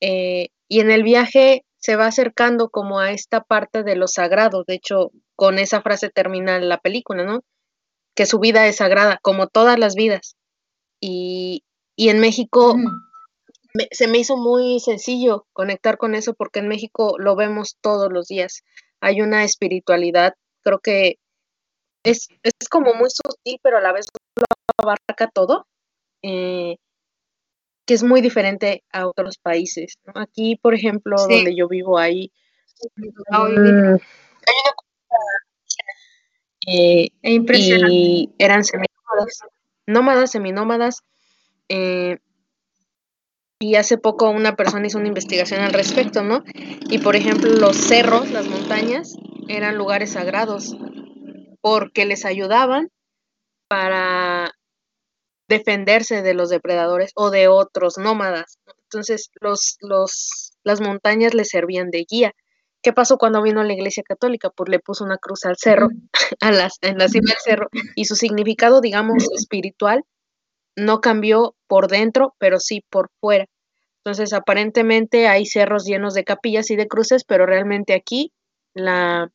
Eh, 0.00 0.48
y 0.68 0.80
en 0.80 0.90
el 0.90 1.02
viaje 1.02 1.64
se 1.78 1.96
va 1.96 2.06
acercando 2.06 2.68
como 2.70 3.00
a 3.00 3.12
esta 3.12 3.42
parte 3.42 3.82
de 3.82 3.96
lo 3.96 4.08
sagrado. 4.08 4.64
De 4.66 4.74
hecho, 4.74 5.10
con 5.36 5.58
esa 5.58 5.82
frase 5.82 6.10
termina 6.10 6.58
la 6.58 6.78
película, 6.78 7.24
¿no? 7.24 7.40
Que 8.14 8.26
su 8.26 8.38
vida 8.38 8.66
es 8.66 8.76
sagrada, 8.76 9.18
como 9.22 9.46
todas 9.48 9.78
las 9.78 9.94
vidas. 9.94 10.36
Y, 11.00 11.64
y 11.96 12.10
en 12.10 12.20
México 12.20 12.76
se 13.90 14.08
me 14.08 14.18
hizo 14.18 14.36
muy 14.36 14.80
sencillo 14.80 15.46
conectar 15.52 15.96
con 15.96 16.14
eso 16.14 16.34
porque 16.34 16.60
en 16.60 16.68
México 16.68 17.16
lo 17.18 17.36
vemos 17.36 17.76
todos 17.80 18.12
los 18.12 18.26
días. 18.28 18.62
Hay 19.00 19.20
una 19.22 19.44
espiritualidad, 19.44 20.34
creo 20.62 20.80
que 20.80 21.18
es, 22.04 22.28
es 22.42 22.68
como 22.68 22.94
muy 22.94 23.08
sutil, 23.10 23.58
pero 23.62 23.78
a 23.78 23.80
la 23.80 23.92
vez 23.92 24.06
lo 24.36 24.44
abarca 24.78 25.28
todo. 25.32 25.66
Eh, 26.22 26.76
que 27.90 27.94
es 27.94 28.04
muy 28.04 28.20
diferente 28.20 28.84
a 28.92 29.08
otros 29.08 29.38
países. 29.38 29.98
Aquí, 30.14 30.54
por 30.54 30.76
ejemplo, 30.76 31.16
donde 31.16 31.56
yo 31.56 31.66
vivo, 31.66 31.98
hay, 31.98 32.30
hay 33.32 33.56
una 33.56 33.98
eh, 36.68 37.08
y 37.24 38.30
eran 38.38 38.62
seminómadas, 38.62 39.40
nómadas, 39.88 40.30
seminómadas. 40.30 41.00
Eh, 41.68 42.18
y 43.58 43.74
hace 43.74 43.98
poco 43.98 44.30
una 44.30 44.54
persona 44.54 44.86
hizo 44.86 44.98
una 44.98 45.08
investigación 45.08 45.60
al 45.60 45.72
respecto, 45.72 46.22
¿no? 46.22 46.44
Y 46.88 46.98
por 46.98 47.16
ejemplo, 47.16 47.50
los 47.50 47.76
cerros, 47.76 48.30
las 48.30 48.46
montañas, 48.46 49.16
eran 49.48 49.76
lugares 49.76 50.12
sagrados 50.12 50.76
porque 51.60 52.04
les 52.04 52.24
ayudaban 52.24 52.92
para 53.66 54.52
defenderse 55.50 56.22
de 56.22 56.32
los 56.32 56.48
depredadores 56.48 57.10
o 57.16 57.30
de 57.30 57.48
otros 57.48 57.98
nómadas. 57.98 58.58
Entonces, 58.84 59.30
los, 59.40 59.76
los, 59.80 60.52
las 60.62 60.80
montañas 60.80 61.34
le 61.34 61.44
servían 61.44 61.90
de 61.90 62.06
guía. 62.08 62.32
¿Qué 62.82 62.92
pasó 62.92 63.18
cuando 63.18 63.42
vino 63.42 63.62
la 63.64 63.74
Iglesia 63.74 64.04
Católica? 64.06 64.48
Pues 64.50 64.70
le 64.70 64.78
puso 64.78 65.04
una 65.04 65.18
cruz 65.18 65.44
al 65.44 65.56
cerro, 65.58 65.88
a 66.40 66.52
las, 66.52 66.78
en 66.82 66.98
la 66.98 67.08
cima 67.08 67.32
del 67.32 67.40
cerro, 67.40 67.68
y 67.96 68.04
su 68.04 68.14
significado, 68.14 68.80
digamos, 68.80 69.16
espiritual 69.36 70.04
no 70.76 71.00
cambió 71.00 71.56
por 71.66 71.88
dentro, 71.88 72.34
pero 72.38 72.60
sí 72.60 72.84
por 72.88 73.10
fuera. 73.20 73.46
Entonces, 74.04 74.32
aparentemente 74.32 75.26
hay 75.26 75.46
cerros 75.46 75.84
llenos 75.84 76.14
de 76.14 76.24
capillas 76.24 76.70
y 76.70 76.76
de 76.76 76.86
cruces, 76.86 77.24
pero 77.24 77.44
realmente 77.44 77.92
aquí 77.92 78.32
la, 78.72 79.30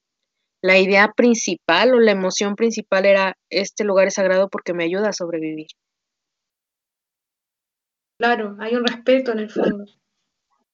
la 0.61 0.79
idea 0.79 1.11
principal 1.15 1.93
o 1.93 1.99
la 1.99 2.11
emoción 2.11 2.55
principal 2.55 3.05
era 3.05 3.37
este 3.49 3.83
lugar 3.83 4.07
es 4.07 4.15
sagrado 4.15 4.47
porque 4.49 4.73
me 4.73 4.85
ayuda 4.85 5.09
a 5.09 5.13
sobrevivir. 5.13 5.67
Claro, 8.17 8.55
hay 8.59 8.75
un 8.75 8.85
respeto 8.85 9.31
en 9.31 9.39
el 9.39 9.49
fondo. 9.49 9.85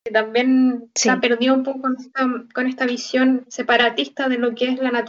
Que 0.04 0.12
también 0.12 0.90
se 0.96 1.10
ha 1.10 1.20
perdido 1.20 1.54
un 1.54 1.64
poco 1.64 1.82
con 1.82 1.96
esta, 2.00 2.28
con 2.54 2.68
esta 2.68 2.86
visión 2.86 3.46
separatista 3.50 4.30
de 4.30 4.38
lo 4.38 4.56
que 4.56 4.70
es 4.70 4.80
la 4.80 5.06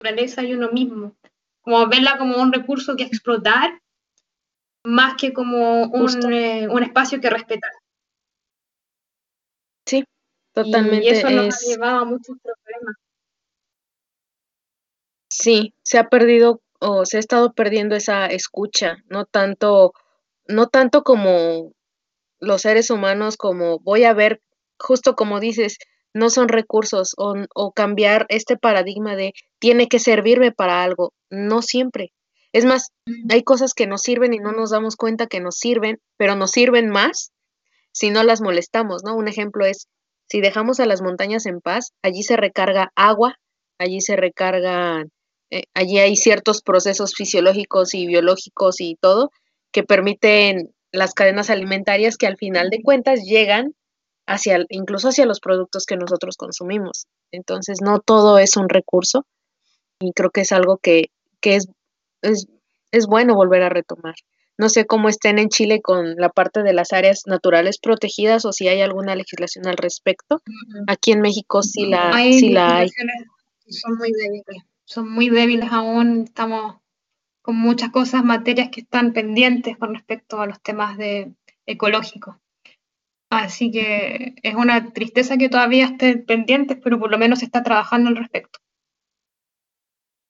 naturaleza 0.00 0.42
y 0.42 0.54
uno 0.54 0.70
mismo. 0.70 1.16
Como 1.62 1.86
verla 1.88 2.16
como 2.18 2.40
un 2.40 2.52
recurso 2.52 2.96
que 2.96 3.04
explotar, 3.04 3.80
más 4.84 5.16
que 5.16 5.32
como 5.32 5.82
un, 5.84 6.32
eh, 6.32 6.68
un 6.68 6.82
espacio 6.82 7.20
que 7.20 7.30
respetar. 7.30 7.72
Sí, 9.86 10.04
totalmente. 10.52 11.04
Y 11.04 11.08
eso 11.08 11.30
nos 11.30 11.54
ha 11.54 11.66
llevado 11.66 11.98
a 11.98 12.04
muchos 12.04 12.36
problemas. 12.40 12.96
Sí, 15.28 15.74
se 15.82 15.98
ha 15.98 16.08
perdido 16.08 16.62
o 16.78 17.04
se 17.04 17.16
ha 17.16 17.20
estado 17.20 17.52
perdiendo 17.52 17.96
esa 17.96 18.26
escucha, 18.26 18.98
no 19.08 19.24
tanto 19.24 19.92
no 20.48 20.68
tanto 20.68 21.02
como 21.02 21.72
los 22.40 22.62
seres 22.62 22.90
humanos, 22.90 23.36
como 23.36 23.78
voy 23.80 24.04
a 24.04 24.12
ver, 24.14 24.40
justo 24.78 25.14
como 25.14 25.40
dices, 25.40 25.78
no 26.14 26.30
son 26.30 26.48
recursos 26.48 27.14
o, 27.18 27.34
o, 27.54 27.72
cambiar 27.72 28.26
este 28.28 28.56
paradigma 28.56 29.16
de 29.16 29.32
tiene 29.58 29.86
que 29.88 29.98
servirme 29.98 30.52
para 30.52 30.82
algo, 30.82 31.12
no 31.30 31.62
siempre. 31.62 32.12
Es 32.52 32.64
más, 32.64 32.90
hay 33.28 33.42
cosas 33.42 33.74
que 33.74 33.86
nos 33.86 34.02
sirven 34.02 34.32
y 34.32 34.38
no 34.38 34.52
nos 34.52 34.70
damos 34.70 34.96
cuenta 34.96 35.26
que 35.26 35.40
nos 35.40 35.56
sirven, 35.56 35.98
pero 36.16 36.36
nos 36.36 36.52
sirven 36.52 36.88
más 36.88 37.32
si 37.92 38.10
no 38.10 38.22
las 38.22 38.42
molestamos, 38.42 39.04
¿no? 39.04 39.16
Un 39.16 39.26
ejemplo 39.26 39.64
es, 39.64 39.88
si 40.28 40.42
dejamos 40.42 40.80
a 40.80 40.86
las 40.86 41.00
montañas 41.00 41.46
en 41.46 41.60
paz, 41.60 41.92
allí 42.02 42.22
se 42.22 42.36
recarga 42.36 42.92
agua, 42.94 43.36
allí 43.78 44.02
se 44.02 44.16
recargan, 44.16 45.10
eh, 45.50 45.64
allí 45.72 45.98
hay 45.98 46.16
ciertos 46.16 46.60
procesos 46.60 47.14
fisiológicos 47.14 47.94
y 47.94 48.06
biológicos 48.06 48.80
y 48.80 48.96
todo, 49.00 49.30
que 49.72 49.82
permiten 49.82 50.74
las 50.92 51.14
cadenas 51.14 51.50
alimentarias 51.50 52.16
que 52.16 52.26
al 52.26 52.36
final 52.36 52.70
de 52.70 52.82
cuentas 52.82 53.22
llegan 53.22 53.74
hacia, 54.26 54.64
incluso 54.70 55.08
hacia 55.08 55.26
los 55.26 55.40
productos 55.40 55.86
que 55.86 55.96
nosotros 55.96 56.36
consumimos. 56.36 57.06
Entonces, 57.30 57.78
no 57.82 58.00
todo 58.00 58.38
es 58.38 58.56
un 58.56 58.68
recurso 58.68 59.26
y 60.00 60.12
creo 60.12 60.30
que 60.30 60.42
es 60.42 60.52
algo 60.52 60.78
que, 60.78 61.10
es, 61.42 61.68
es, 62.22 63.06
bueno 63.06 63.34
volver 63.34 63.62
a 63.62 63.68
retomar. 63.68 64.14
No 64.58 64.68
sé 64.68 64.86
cómo 64.86 65.08
estén 65.08 65.38
en 65.38 65.48
Chile 65.48 65.82
con 65.82 66.16
la 66.16 66.30
parte 66.30 66.62
de 66.62 66.72
las 66.72 66.92
áreas 66.92 67.22
naturales 67.26 67.78
protegidas 67.78 68.44
o 68.46 68.52
si 68.52 68.68
hay 68.68 68.80
alguna 68.80 69.14
legislación 69.14 69.66
al 69.66 69.76
respecto. 69.76 70.42
Aquí 70.86 71.12
en 71.12 71.20
México 71.20 71.62
sí 71.62 71.86
la 71.86 72.10
hay. 72.10 72.38
Sí 72.38 72.50
la 72.50 72.78
hay. 72.78 72.90
Son 73.68 73.98
muy 73.98 74.12
débiles, 74.12 74.64
son 74.84 75.10
muy 75.10 75.28
débiles 75.28 75.70
aún, 75.72 76.22
estamos 76.24 76.76
con 77.46 77.54
muchas 77.54 77.90
cosas, 77.90 78.24
materias 78.24 78.70
que 78.72 78.80
están 78.80 79.12
pendientes 79.12 79.76
con 79.76 79.94
respecto 79.94 80.40
a 80.40 80.46
los 80.46 80.60
temas 80.60 80.98
de 80.98 81.32
ecológicos. 81.64 82.34
Así 83.30 83.70
que 83.70 84.34
es 84.42 84.56
una 84.56 84.92
tristeza 84.92 85.36
que 85.36 85.48
todavía 85.48 85.84
estén 85.84 86.26
pendientes, 86.26 86.76
pero 86.82 86.98
por 86.98 87.08
lo 87.08 87.18
menos 87.18 87.38
se 87.38 87.44
está 87.44 87.62
trabajando 87.62 88.08
al 88.10 88.16
respecto. 88.16 88.58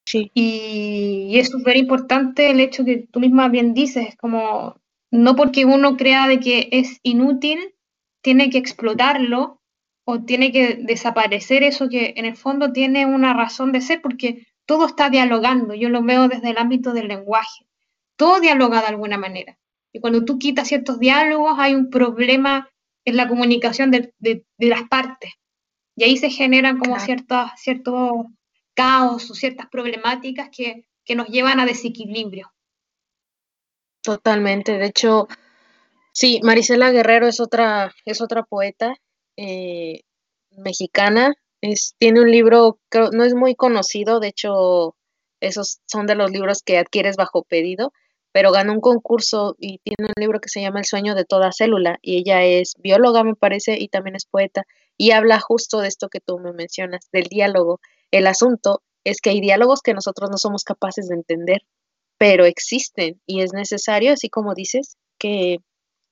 Sí. 0.07 0.31
Y, 0.35 1.39
es 1.39 1.49
súper 1.49 1.79
importante 1.79 2.51
el 2.51 2.61
hecho 2.61 2.85
que 2.85 3.09
tú 3.11 3.19
misma 3.19 3.49
bien 3.49 3.73
dices, 3.73 4.15
como 4.17 4.77
no 5.11 5.37
porque 5.37 5.65
uno 5.65 5.97
crea 5.97 6.29
de 6.29 6.39
que 6.39 6.69
es 6.71 7.01
inútil, 7.03 7.59
tiene 8.23 8.51
que 8.51 8.59
explotarlo 8.59 9.63
o 10.05 10.21
tiene 10.23 10.53
que 10.53 10.75
desaparecer 10.75 11.63
eso 11.63 11.89
que 11.89 12.13
en 12.17 12.27
el 12.27 12.37
fondo 12.37 12.73
tiene 12.73 13.07
una 13.07 13.33
razón 13.33 13.73
de 13.73 13.81
ser, 13.81 14.03
porque 14.03 14.47
todo 14.67 14.87
está 14.87 15.09
dialogando, 15.11 15.75
yo 15.75 15.89
lo 15.89 16.03
veo 16.03 16.29
desde 16.29 16.51
el 16.51 16.59
ámbito 16.59 16.93
del 16.93 17.09
lenguaje, 17.09 17.67
todo 18.17 18.41
dialoga 18.41 18.81
de 18.81 18.89
alguna 18.89 19.17
manera. 19.17 19.59
Y 19.93 20.01
cuando 20.01 20.25
tú 20.25 20.39
quitas 20.39 20.69
ciertos 20.69 20.99
diálogos 20.99 21.55
hay 21.59 21.75
un 21.75 21.89
problema 21.89 22.69
en 23.05 23.17
la 23.17 23.29
comunicación 23.29 23.91
de, 23.91 24.13
las 24.59 24.83
partes. 24.89 25.33
Y 25.95 26.05
ahí 26.05 26.17
se 26.19 26.29
generan 26.29 26.79
como 26.79 26.99
ciertos, 26.99 27.51
ciertos 27.57 28.13
caos 28.75 29.31
o 29.31 29.35
ciertas 29.35 29.69
problemáticas 29.69 30.51
que, 30.51 30.85
nos 31.15 31.29
llevan 31.29 31.61
a 31.61 31.67
desequilibrio. 31.67 32.53
Totalmente. 34.03 34.77
De 34.77 34.87
hecho, 34.87 35.29
sí, 36.13 36.41
Marisela 36.43 36.91
Guerrero 36.91 37.29
es 37.29 37.39
otra, 37.39 37.95
es 38.05 38.21
otra 38.21 38.43
poeta 38.43 38.97
eh, 39.37 40.01
mexicana 40.51 41.37
tiene 41.99 42.21
un 42.21 42.31
libro, 42.31 42.79
creo, 42.89 43.11
no 43.13 43.25
es 43.25 43.35
muy 43.35 43.55
conocido, 43.55 44.21
de 44.21 44.29
hecho, 44.29 44.97
esos 45.41 45.81
son 45.87 46.07
de 46.07 46.15
los 46.15 46.31
libros 46.31 46.63
que 46.63 46.79
adquieres 46.79 47.17
bajo 47.17 47.43
pedido, 47.43 47.93
pero 48.33 48.53
ganó 48.53 48.73
un 48.75 48.81
concurso 48.81 49.57
y 49.59 49.79
tiene 49.79 50.09
un 50.09 50.21
libro 50.21 50.41
que 50.41 50.49
se 50.49 50.61
llama 50.61 50.81
El 50.81 50.85
sueño 50.85 51.15
de 51.15 51.25
toda 51.25 51.53
célula, 51.53 51.99
y 52.03 52.19
ella 52.19 52.45
es 52.45 52.75
bióloga, 52.79 53.25
me 53.25 53.35
parece, 53.35 53.77
y 53.79 53.89
también 53.89 54.17
es 54.17 54.27
poeta, 54.27 54.65
y 54.99 55.13
habla 55.13 55.41
justo 55.41 55.81
de 55.81 55.89
esto 55.89 56.09
que 56.09 56.21
tú 56.21 56.39
me 56.39 56.53
mencionas, 56.53 57.09
del 57.13 57.25
diálogo. 57.25 57.81
El 58.11 58.27
asunto 58.27 58.83
es 59.05 59.21
que 59.21 59.31
hay 59.31 59.41
diálogos 59.41 59.81
que 59.83 59.95
nosotros 59.95 60.31
no 60.31 60.39
somos 60.39 60.65
capaces 60.65 61.09
de 61.09 61.15
entender, 61.15 61.63
pero 62.19 62.45
existen 62.45 63.21
y 63.27 63.43
es 63.43 63.53
necesario, 63.53 64.13
así 64.13 64.29
como 64.29 64.55
dices, 64.55 64.97
que 65.19 65.59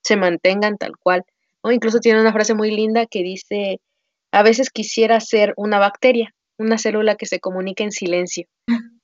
se 0.03 0.17
mantengan 0.17 0.77
tal 0.77 0.97
cual. 0.97 1.23
O 1.61 1.71
incluso 1.71 1.99
tiene 1.99 2.21
una 2.21 2.33
frase 2.33 2.53
muy 2.53 2.71
linda 2.71 3.05
que 3.07 3.23
dice, 3.23 3.81
a 4.35 4.43
veces 4.43 4.69
quisiera 4.69 5.21
ser 5.21 5.53
una 5.55 5.79
bacteria, 5.79 6.35
una 6.57 6.77
célula 6.77 7.15
que 7.15 7.25
se 7.25 7.39
comunica 7.39 7.85
en 7.85 7.93
silencio. 7.93 8.45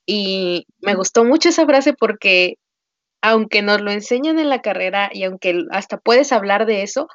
Y 0.04 0.66
me 0.82 0.94
gustó 0.94 1.24
mucho 1.24 1.48
esa 1.48 1.64
frase 1.64 1.94
porque 1.94 2.56
aunque 3.22 3.62
nos 3.62 3.80
lo 3.80 3.90
enseñan 3.90 4.38
en 4.38 4.50
la 4.50 4.60
carrera 4.60 5.08
y 5.10 5.24
aunque 5.24 5.64
hasta 5.70 5.96
puedes 5.96 6.32
hablar 6.32 6.66
de 6.66 6.82
eso, 6.82 7.08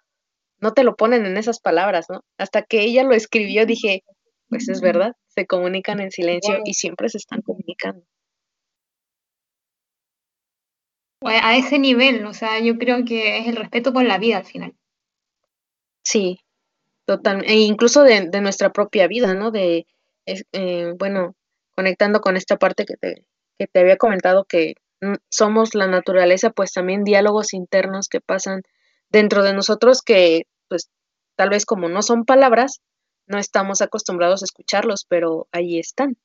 no 0.60 0.74
te 0.74 0.84
lo 0.84 0.96
ponen 0.96 1.28
en 1.28 1.38
esas 1.38 1.60
palabras, 1.60 2.08
¿no? 2.10 2.22
Hasta 2.40 2.64
que 2.64 2.82
ella 2.82 3.04
lo 3.04 3.14
escribió 3.14 3.68
dije, 3.68 4.02
pues 4.50 4.68
es 4.68 4.82
verdad, 4.82 5.14
se 5.28 5.46
comunican 5.46 6.00
en 6.00 6.10
silencio 6.10 6.58
y 6.66 6.74
siempre 6.74 7.10
se 7.10 7.20
están 7.20 7.44
comunicando. 7.44 8.04
A 11.22 11.56
ese 11.56 11.78
nivel, 11.78 12.26
o 12.26 12.34
sea, 12.34 12.60
yo 12.62 12.80
creo 12.80 13.06
que 13.06 13.38
es 13.38 13.48
el 13.48 13.58
respeto 13.58 13.94
por 13.94 14.06
la 14.06 14.18
vida 14.18 14.38
al 14.38 14.46
final. 14.46 14.74
Sí, 16.04 16.40
Total, 17.08 17.42
e 17.46 17.62
incluso 17.62 18.04
de, 18.04 18.30
nuestra 18.42 18.74
propia 18.74 19.08
vida, 19.08 19.34
¿no? 19.34 19.50
De, 19.50 19.88
eh, 20.26 20.94
bueno, 21.00 21.36
conectando 21.74 22.20
con 22.20 22.36
esta 22.36 22.58
parte 22.58 22.86
que 22.86 22.98
te, 22.98 23.24
que 23.58 23.66
te 23.66 23.80
había 23.80 23.96
comentado 23.96 24.44
que 24.44 24.76
mm, 25.00 25.14
somos 25.30 25.74
la 25.74 25.88
naturaleza, 25.88 26.50
pues 26.50 26.74
también 26.74 27.06
diálogos 27.06 27.54
internos 27.54 28.10
que 28.10 28.20
pasan 28.20 28.64
dentro 29.10 29.44
de 29.44 29.54
nosotros 29.54 30.02
que 30.02 30.48
pues 30.68 30.90
tal 31.38 31.50
vez 31.50 31.66
como 31.66 31.88
no 31.88 32.02
son 32.02 32.26
palabras, 32.26 32.82
no 33.26 33.38
estamos 33.38 33.82
acostumbrados 33.82 34.42
a 34.42 34.46
escucharlos, 34.46 35.06
pero 35.08 35.48
ahí 35.54 35.80
están. 35.80 36.18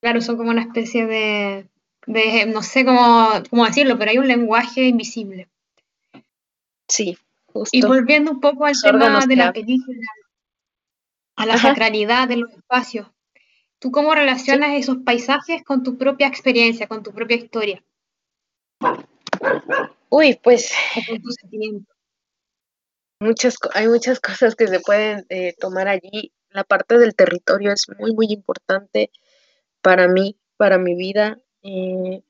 Claro, 0.00 0.22
son 0.22 0.38
como 0.38 0.48
una 0.48 0.62
especie 0.62 1.04
de, 1.04 1.68
de 2.06 2.46
no 2.46 2.62
sé 2.62 2.86
cómo, 2.86 3.28
cómo 3.50 3.66
decirlo, 3.66 3.98
pero 3.98 4.10
hay 4.10 4.18
un 4.18 4.28
lenguaje 4.28 4.84
invisible. 4.84 5.50
Sí, 6.88 7.18
justo. 7.58 7.76
Y 7.76 7.82
volviendo 7.82 8.30
un 8.30 8.40
poco 8.40 8.64
al 8.64 8.74
tema 8.80 9.26
de 9.26 9.36
la 9.36 9.52
película, 9.52 10.06
a 11.36 11.46
la 11.46 11.58
sacralidad 11.58 12.28
de 12.28 12.38
los 12.38 12.52
espacios, 12.52 13.08
¿tú 13.78 13.90
cómo 13.90 14.14
relacionas 14.14 14.74
esos 14.74 14.98
paisajes 14.98 15.62
con 15.64 15.82
tu 15.82 15.96
propia 15.96 16.26
experiencia, 16.26 16.86
con 16.86 17.02
tu 17.02 17.12
propia 17.12 17.36
historia? 17.36 17.84
Uy, 20.08 20.38
pues... 20.42 20.72
Muchas, 23.18 23.56
hay 23.72 23.88
muchas 23.88 24.20
cosas 24.20 24.54
que 24.54 24.68
se 24.68 24.80
pueden 24.80 25.24
eh, 25.30 25.54
tomar 25.58 25.88
allí. 25.88 26.32
La 26.50 26.64
parte 26.64 26.98
del 26.98 27.14
territorio 27.14 27.72
es 27.72 27.86
muy, 27.98 28.14
muy 28.14 28.26
importante 28.26 29.10
para 29.80 30.06
mí, 30.06 30.36
para 30.58 30.76
mi 30.76 30.94
vida. 30.94 31.38
Eh, 31.62 32.22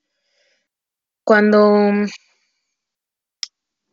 cuando, 1.24 1.90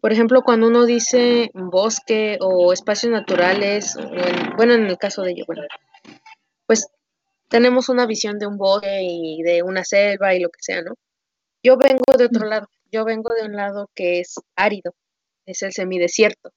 por 0.03 0.12
ejemplo, 0.12 0.41
cuando 0.41 0.67
uno 0.67 0.86
dice 0.86 1.50
bosque 1.53 2.38
o 2.41 2.74
espacios 2.74 3.10
naturales, 3.10 3.95
bueno, 4.57 4.74
en 4.74 4.86
el 4.88 4.98
caso 4.98 5.22
de 5.22 5.31
ello, 5.31 5.45
bueno, 5.48 5.62
pues 6.65 6.88
tenemos 7.48 7.88
una 7.88 8.05
visión 8.05 8.38
de 8.38 8.45
un 8.45 8.57
bosque 8.57 9.00
y 9.01 9.41
de 9.43 9.63
una 9.63 9.86
selva 9.86 10.36
y 10.36 10.41
lo 10.41 10.50
que 10.50 10.60
sea, 10.60 10.81
¿no? 10.81 10.95
Yo 11.63 11.77
vengo 11.77 12.17
de 12.17 12.25
otro 12.25 12.45
lado, 12.45 12.67
yo 12.91 13.05
vengo 13.05 13.33
de 13.33 13.45
un 13.45 13.53
lado 13.53 13.89
que 13.95 14.19
es 14.19 14.36
árido, 14.57 14.93
es 15.45 15.62
el 15.62 15.72
semidesierto, 15.72 16.51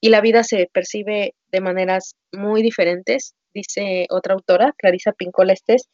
y 0.00 0.10
la 0.10 0.20
vida 0.20 0.44
se 0.44 0.70
percibe 0.72 1.34
de 1.50 1.60
maneras 1.60 2.14
muy 2.30 2.62
diferentes, 2.62 3.34
dice 3.52 4.06
otra 4.10 4.34
autora, 4.34 4.74
Clarisa 4.78 5.10
Pincola 5.10 5.54
Estés, 5.54 5.88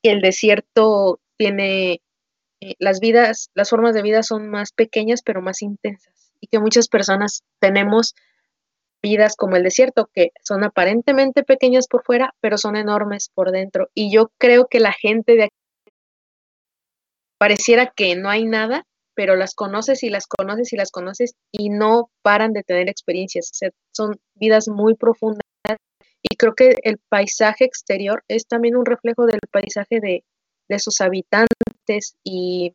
que 0.00 0.12
el 0.12 0.20
desierto 0.20 1.18
tiene 1.36 2.02
eh, 2.60 2.74
las 2.78 3.00
vidas, 3.00 3.50
las 3.54 3.68
formas 3.68 3.96
de 3.96 4.02
vida 4.02 4.22
son 4.22 4.48
más 4.48 4.70
pequeñas 4.70 5.22
pero 5.24 5.42
más 5.42 5.60
intensas 5.60 6.25
y 6.40 6.48
que 6.48 6.58
muchas 6.58 6.88
personas 6.88 7.42
tenemos 7.60 8.14
vidas 9.02 9.36
como 9.36 9.56
el 9.56 9.62
desierto 9.62 10.08
que 10.12 10.30
son 10.42 10.64
aparentemente 10.64 11.42
pequeñas 11.42 11.86
por 11.86 12.02
fuera 12.02 12.34
pero 12.40 12.58
son 12.58 12.76
enormes 12.76 13.30
por 13.34 13.52
dentro 13.52 13.88
y 13.94 14.12
yo 14.12 14.30
creo 14.38 14.66
que 14.66 14.80
la 14.80 14.92
gente 14.92 15.36
de 15.36 15.44
aquí 15.44 15.94
pareciera 17.38 17.92
que 17.94 18.16
no 18.16 18.30
hay 18.30 18.44
nada 18.44 18.84
pero 19.16 19.34
las 19.34 19.54
conoces 19.54 20.02
y 20.02 20.10
las 20.10 20.26
conoces 20.26 20.72
y 20.72 20.76
las 20.76 20.90
conoces 20.90 21.34
y 21.50 21.70
no 21.70 22.10
paran 22.22 22.52
de 22.52 22.62
tener 22.62 22.88
experiencias. 22.88 23.50
son 23.92 24.20
vidas 24.34 24.68
muy 24.68 24.94
profundas 24.94 25.40
y 26.22 26.36
creo 26.36 26.54
que 26.54 26.74
el 26.82 26.98
paisaje 27.08 27.64
exterior 27.64 28.22
es 28.28 28.46
también 28.46 28.76
un 28.76 28.84
reflejo 28.84 29.26
del 29.26 29.40
paisaje 29.50 30.00
de, 30.00 30.22
sus 30.78 31.00
habitantes 31.00 32.16
y, 32.22 32.74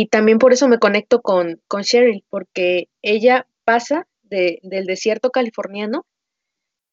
y 0.00 0.06
también 0.08 0.38
por 0.38 0.52
eso 0.52 0.68
me 0.68 0.78
conecto 0.78 1.20
con, 1.20 1.60
con 1.68 1.82
Cheryl, 1.82 2.24
porque 2.30 2.88
ella 3.02 3.46
pasa 3.64 4.06
del 4.22 4.84
desierto 4.86 5.30
californiano, 5.30 6.04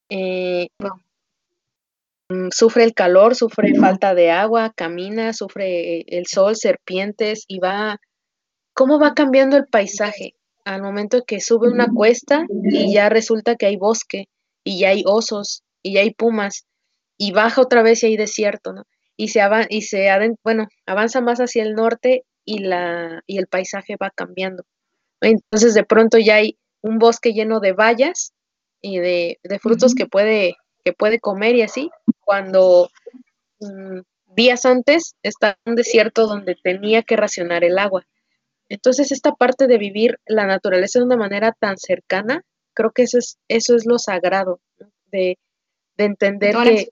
eh, 0.10 0.68
Mm, 2.30 2.50
sufre 2.52 2.84
el 2.84 2.94
calor, 2.96 3.36
sufre 3.36 3.76
falta 3.76 4.16
de 4.16 4.32
agua, 4.32 4.74
camina, 4.76 5.32
sufre 5.34 6.02
el 6.08 6.26
sol, 6.26 6.56
serpientes 6.56 7.46
y 7.48 7.60
va, 7.60 8.00
¿cómo 8.74 9.00
va 9.00 9.14
cambiando 9.14 9.58
el 9.58 9.68
paisaje? 9.68 10.34
Al 10.66 10.82
momento 10.82 11.24
que 11.26 11.40
sube 11.40 11.70
una 11.70 11.88
cuesta 11.94 12.46
y 12.50 12.92
ya 12.92 13.10
resulta 13.10 13.56
que 13.56 13.68
hay 13.68 13.78
bosque 13.78 14.26
y 14.64 14.80
ya 14.80 14.90
hay 14.90 15.04
osos 15.06 15.64
y 15.84 15.94
ya 15.94 16.02
hay 16.02 16.12
pumas 16.12 16.66
y 17.18 17.32
baja 17.32 17.62
otra 17.62 17.84
vez 17.84 18.04
y 18.04 18.08
hay 18.08 18.18
desierto, 18.18 18.74
¿no? 18.74 18.86
Y 19.18 19.28
se, 19.28 19.42
y 19.70 19.84
se 19.84 20.10
bueno, 20.44 20.68
avanza 20.88 21.22
más 21.22 21.40
hacia 21.40 21.62
el 21.62 21.76
norte 21.76 22.24
y, 22.46 22.60
la, 22.60 23.22
y 23.26 23.38
el 23.38 23.48
paisaje 23.48 23.98
va 24.02 24.12
cambiando. 24.12 24.64
Entonces 25.22 25.74
de 25.74 25.84
pronto 25.84 26.18
ya 26.18 26.36
hay 26.36 26.58
un 26.82 27.00
bosque 27.00 27.34
lleno 27.34 27.60
de 27.60 27.74
bayas 27.74 28.34
y 28.82 29.00
de, 29.00 29.40
frutos 29.62 29.96
que 29.96 30.06
puede 30.06 30.56
que 30.84 30.94
puede 30.94 31.20
comer 31.20 31.56
y 31.56 31.64
así, 31.64 31.90
cuando 32.20 32.92
mm, 33.60 34.02
días 34.36 34.66
antes 34.68 35.16
estaba 35.24 35.58
en 35.66 35.72
un 35.72 35.76
desierto 35.76 36.28
donde 36.28 36.56
tenía 36.56 37.02
que 37.02 37.16
racionar 37.16 37.64
el 37.64 37.80
agua. 37.80 38.06
Entonces, 38.70 39.12
esta 39.12 39.34
parte 39.34 39.66
de 39.66 39.80
vivir 39.80 40.20
la 40.28 40.46
naturaleza 40.46 41.00
de 41.00 41.06
una 41.06 41.18
manera 41.18 41.54
tan 41.60 41.78
cercana, 41.78 42.44
creo 42.76 42.92
que 42.92 43.04
eso 43.04 43.18
es, 43.18 43.40
eso 43.48 43.76
es 43.76 43.88
lo 43.88 43.98
sagrado, 43.98 44.60
de, 45.12 45.40
entender 45.98 46.56
que, 46.64 46.90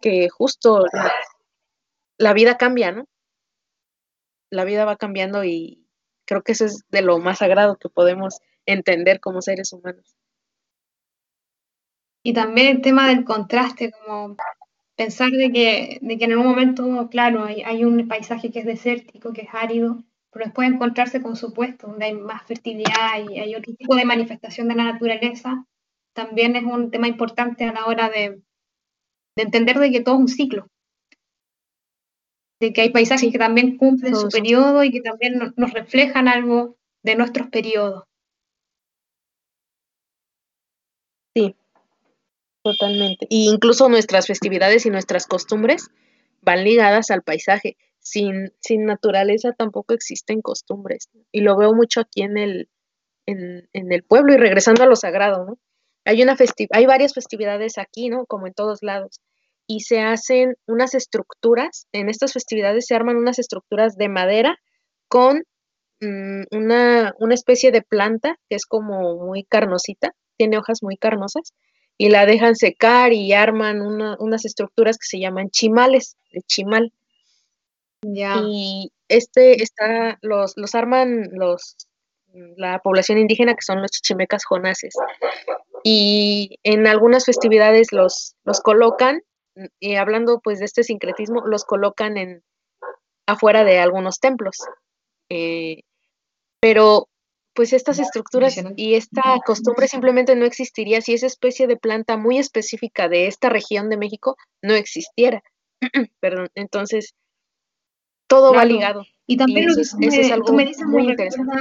que, 0.00 0.28
justo 0.28 0.84
la, 0.92 1.12
la, 2.18 2.32
vida 2.32 2.56
cambia, 2.56 2.90
¿no? 2.90 3.06
La 4.52 4.64
vida 4.64 4.84
va 4.84 4.96
cambiando 4.96 5.44
y 5.44 5.86
creo 6.26 6.42
que 6.42 6.52
eso 6.52 6.66
es 6.66 6.84
de 6.90 7.00
lo 7.00 7.18
más 7.18 7.38
sagrado 7.38 7.78
que 7.78 7.88
podemos 7.88 8.40
entender 8.66 9.18
como 9.18 9.40
seres 9.40 9.72
humanos. 9.72 10.14
Y 12.22 12.34
también 12.34 12.68
el 12.68 12.82
tema 12.82 13.08
del 13.08 13.24
contraste, 13.24 13.90
como 13.92 14.36
pensar 14.94 15.30
de 15.30 15.50
que, 15.50 15.98
de 16.02 16.18
que 16.18 16.24
en 16.26 16.36
un 16.36 16.46
momento, 16.46 17.08
claro, 17.10 17.44
hay, 17.44 17.62
hay, 17.62 17.84
un 17.84 18.06
paisaje 18.06 18.52
que 18.52 18.60
es 18.60 18.66
desértico, 18.66 19.32
que 19.32 19.42
es 19.42 19.48
árido, 19.52 20.04
pero 20.30 20.44
después 20.44 20.68
encontrarse 20.68 21.22
con 21.22 21.34
su 21.34 21.54
puesto, 21.54 21.88
donde 21.88 22.04
hay 22.04 22.14
más 22.14 22.42
fertilidad 22.44 23.18
y 23.30 23.38
hay 23.38 23.54
otro 23.54 23.74
tipo 23.74 23.96
de 23.96 24.04
manifestación 24.04 24.68
de 24.68 24.74
la 24.74 24.84
naturaleza, 24.84 25.66
también 26.12 26.56
es 26.56 26.64
un 26.64 26.90
tema 26.90 27.08
importante 27.08 27.64
a 27.64 27.72
la 27.72 27.86
hora 27.86 28.10
de, 28.10 28.42
de 29.34 29.42
entender 29.42 29.78
de 29.78 29.90
que 29.90 30.00
todo 30.02 30.16
es 30.16 30.20
un 30.20 30.28
ciclo. 30.28 30.68
De 32.62 32.72
que 32.72 32.82
hay 32.82 32.90
paisajes 32.90 33.32
que 33.32 33.38
también 33.38 33.76
cumplen 33.76 34.14
su 34.14 34.28
periodo 34.28 34.84
y 34.84 34.92
que 34.92 35.00
también 35.00 35.52
nos 35.56 35.72
reflejan 35.72 36.28
algo 36.28 36.76
de 37.02 37.16
nuestros 37.16 37.48
periodos. 37.48 38.04
Sí, 41.34 41.56
Totalmente. 42.62 43.26
Y 43.28 43.50
incluso 43.50 43.88
nuestras 43.88 44.26
festividades 44.26 44.86
y 44.86 44.90
nuestras 44.90 45.26
costumbres 45.26 45.90
van 46.40 46.64
ligadas 46.64 47.10
al 47.10 47.22
paisaje. 47.22 47.76
Sin, 47.98 48.52
sin 48.60 48.84
naturaleza 48.84 49.52
tampoco 49.52 49.94
existen 49.94 50.42
costumbres. 50.42 51.08
Y 51.30 51.40
lo 51.40 51.56
veo 51.56 51.74
mucho 51.74 52.00
aquí 52.00 52.22
en 52.22 52.36
el, 52.36 52.68
en, 53.26 53.68
el 53.72 54.02
pueblo 54.02 54.32
y 54.32 54.36
regresando 54.36 54.82
a 54.82 54.86
lo 54.86 54.96
sagrado, 54.96 55.44
¿no? 55.44 55.58
Hay, 56.04 56.22
una 56.22 56.36
hay 56.70 56.86
varias 56.86 57.14
festividades 57.14 57.78
aquí, 57.78 58.08
¿no? 58.08 58.26
Como 58.26 58.48
en 58.48 58.54
todos 58.54 58.82
lados. 58.82 59.20
Y 59.72 59.80
se 59.80 60.02
hacen 60.02 60.54
unas 60.66 60.94
estructuras, 60.94 61.86
en 61.92 62.10
estas 62.10 62.34
festividades 62.34 62.84
se 62.86 62.94
arman 62.94 63.16
unas 63.16 63.38
estructuras 63.38 63.96
de 63.96 64.10
madera 64.10 64.58
con 65.08 65.44
mm, 66.02 66.42
una, 66.50 67.14
una 67.18 67.34
especie 67.34 67.70
de 67.70 67.80
planta 67.80 68.36
que 68.50 68.56
es 68.56 68.66
como 68.66 69.16
muy 69.24 69.44
carnosita, 69.44 70.14
tiene 70.36 70.58
hojas 70.58 70.82
muy 70.82 70.98
carnosas, 70.98 71.54
y 71.96 72.10
la 72.10 72.26
dejan 72.26 72.54
secar 72.54 73.14
y 73.14 73.32
arman 73.32 73.80
unas 73.80 74.44
estructuras 74.44 74.98
que 74.98 75.06
se 75.06 75.20
llaman 75.20 75.48
chimales, 75.48 76.18
de 76.32 76.42
chimal. 76.42 76.92
Y 78.02 78.92
este 79.08 79.62
está, 79.62 80.18
los, 80.20 80.52
los 80.56 80.74
arman 80.74 81.30
los, 81.32 81.76
la 82.56 82.78
población 82.80 83.16
indígena 83.16 83.54
que 83.54 83.62
son 83.62 83.80
los 83.80 83.90
chichimecas 83.90 84.42
jonases. 84.44 84.94
Y 85.82 86.58
en 86.62 86.86
algunas 86.86 87.24
festividades 87.24 87.90
los, 87.90 88.34
los 88.44 88.60
colocan, 88.60 89.22
y 89.80 89.96
hablando 89.96 90.40
pues 90.40 90.58
de 90.58 90.64
este 90.64 90.84
sincretismo, 90.84 91.46
los 91.46 91.64
colocan 91.64 92.16
en 92.16 92.42
afuera 93.26 93.64
de 93.64 93.78
algunos 93.78 94.18
templos. 94.20 94.56
Eh, 95.28 95.82
pero 96.60 97.08
pues 97.54 97.72
estas 97.72 97.98
estructuras 97.98 98.56
y 98.76 98.94
esta 98.94 99.38
costumbre 99.44 99.86
simplemente 99.88 100.36
no 100.36 100.46
existiría 100.46 101.00
si 101.00 101.14
esa 101.14 101.26
especie 101.26 101.66
de 101.66 101.76
planta 101.76 102.16
muy 102.16 102.38
específica 102.38 103.08
de 103.08 103.26
esta 103.26 103.48
región 103.48 103.90
de 103.90 103.98
México 103.98 104.36
no 104.62 104.74
existiera. 104.74 105.42
Perdón, 106.20 106.48
entonces 106.54 107.14
todo 108.26 108.54
va 108.54 108.64
ligado. 108.64 109.04
Y 109.26 109.36
también 109.36 109.66
lo 109.66 109.74
que 109.74 109.82
tú 110.44 110.52
me, 110.54 110.66
dices 110.66 110.86
muy 110.86 111.10
interesante. 111.10 111.52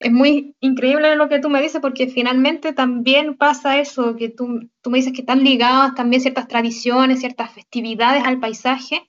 Es 0.00 0.12
muy 0.12 0.54
increíble 0.60 1.16
lo 1.16 1.28
que 1.28 1.38
tú 1.38 1.48
me 1.48 1.62
dices 1.62 1.80
porque 1.80 2.08
finalmente 2.08 2.72
también 2.72 3.36
pasa 3.36 3.78
eso, 3.78 4.16
que 4.16 4.28
tú, 4.28 4.68
tú 4.82 4.90
me 4.90 4.98
dices 4.98 5.12
que 5.12 5.20
están 5.20 5.44
ligadas 5.44 5.94
también 5.94 6.20
ciertas 6.20 6.48
tradiciones, 6.48 7.20
ciertas 7.20 7.52
festividades 7.52 8.24
al 8.24 8.40
paisaje, 8.40 9.08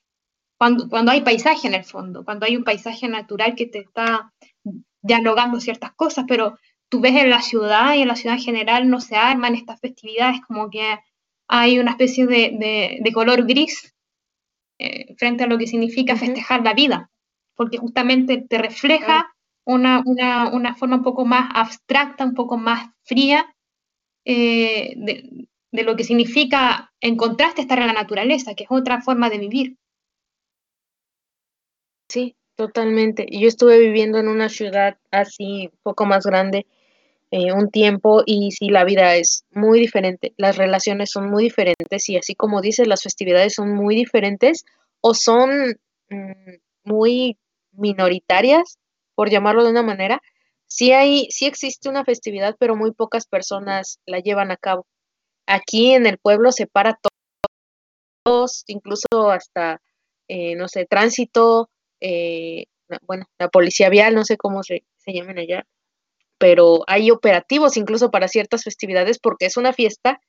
cuando, 0.58 0.88
cuando 0.88 1.12
hay 1.12 1.22
paisaje 1.22 1.68
en 1.68 1.74
el 1.74 1.84
fondo, 1.84 2.24
cuando 2.24 2.46
hay 2.46 2.56
un 2.56 2.64
paisaje 2.64 3.08
natural 3.08 3.56
que 3.56 3.66
te 3.66 3.80
está 3.80 4.32
dialogando 5.02 5.60
ciertas 5.60 5.94
cosas, 5.94 6.26
pero 6.28 6.58
tú 6.90 7.02
ves 7.02 7.16
en 7.16 7.30
la 7.30 7.42
ciudad 7.42 7.96
y 7.96 8.02
en 8.02 8.08
la 8.08 8.16
ciudad 8.16 8.38
en 8.38 8.44
general 8.44 8.90
no 8.90 9.02
se 9.02 9.16
arman 9.16 9.56
estas 9.56 9.80
festividades 9.80 10.40
como 10.48 10.70
que 10.70 10.98
hay 11.48 11.80
una 11.80 11.92
especie 11.92 12.26
de, 12.26 12.98
de, 13.02 13.14
color 13.14 13.46
gris 13.46 13.94
eh, 14.80 15.14
frente 15.18 15.44
a 15.44 15.48
lo 15.48 15.58
que 15.58 15.68
significa 15.68 16.16
festejar 16.16 16.64
la 16.64 16.74
vida, 16.74 17.12
porque 17.56 17.78
justamente 17.78 18.44
te 18.50 18.58
refleja 18.58 19.35
una, 19.66 20.04
una, 20.06 20.50
una, 20.50 20.76
forma 20.76 20.98
un 20.98 21.04
poco 21.04 21.26
más 21.26 21.50
abstracta, 21.54 22.24
un 22.24 22.34
poco 22.34 22.58
más 22.58 22.90
fría 23.04 23.54
eh, 24.24 24.94
de, 24.98 25.48
de, 25.72 25.84
lo 25.84 25.96
que 25.96 26.04
significa 26.04 26.94
en 27.02 27.18
contraste 27.18 27.62
estar 27.62 27.80
en 27.80 27.88
la 27.88 27.94
naturaleza, 27.94 28.56
que 28.56 28.64
es 28.64 28.72
otra 28.72 29.02
forma 29.02 29.30
de 29.30 29.40
vivir. 29.40 29.78
Sí, 32.10 32.36
totalmente. 32.56 33.28
Yo 33.32 33.48
estuve 33.48 33.80
viviendo 33.80 34.20
en 34.20 34.28
una 34.28 34.50
ciudad 34.50 34.98
así, 35.12 35.70
un 35.72 35.80
poco 35.84 36.06
más 36.06 36.26
grande, 36.26 36.66
eh, 37.32 37.52
un 37.52 37.72
tiempo 37.72 38.24
y 38.26 38.52
sí, 38.52 38.70
la 38.70 38.86
vida 38.86 39.16
es 39.16 39.44
muy 39.52 39.80
diferente, 39.80 40.34
las 40.38 40.58
relaciones 40.58 41.10
son 41.10 41.30
muy 41.30 41.44
diferentes 41.44 42.08
y 42.08 42.18
así 42.18 42.36
como 42.36 42.62
dices, 42.62 42.88
las 42.88 43.02
festividades 43.02 43.56
son 43.56 43.74
muy 43.74 43.96
diferentes 43.96 44.64
o 45.02 45.14
son 45.14 45.76
mm, 46.10 46.54
muy 46.84 47.38
minoritarias, 47.74 48.78
por 49.16 49.30
llamarlo 49.30 49.64
de 49.64 49.72
una 49.72 49.84
manera. 49.84 50.22
Sí 50.68 50.92
hay, 50.92 51.28
sí 51.32 51.46
existe 51.46 51.90
una 51.90 52.06
festividad, 52.06 52.56
pero 52.60 52.76
muy 52.76 52.92
pocas 52.92 53.26
personas 53.28 54.00
la 54.06 54.20
llevan 54.20 54.52
a 54.52 54.58
cabo. 54.58 54.86
Aquí 55.48 55.94
en 55.94 56.06
el 56.06 56.18
pueblo 56.18 56.52
se 56.52 56.68
para 56.68 57.00
todos, 58.24 58.64
incluso 58.68 59.32
hasta, 59.32 59.82
eh, 60.28 60.56
no 60.56 60.68
sé, 60.68 60.86
tránsito, 60.86 61.70
eh, 62.02 62.66
bueno, 63.04 63.26
la 63.40 63.50
policía 63.50 63.90
vial, 63.90 64.16
no 64.16 64.26
sé 64.26 64.38
cómo 64.38 64.64
se, 64.64 64.84
se 64.98 65.12
allá, 65.12 65.66
pero 66.38 66.84
hay 66.88 67.12
operativos 67.12 67.78
incluso 67.78 68.12
para 68.12 68.28
ciertas 68.28 68.64
festividades 68.64 69.20
porque 69.20 69.46
es 69.46 69.58
una 69.58 69.74
fiesta 69.74 70.20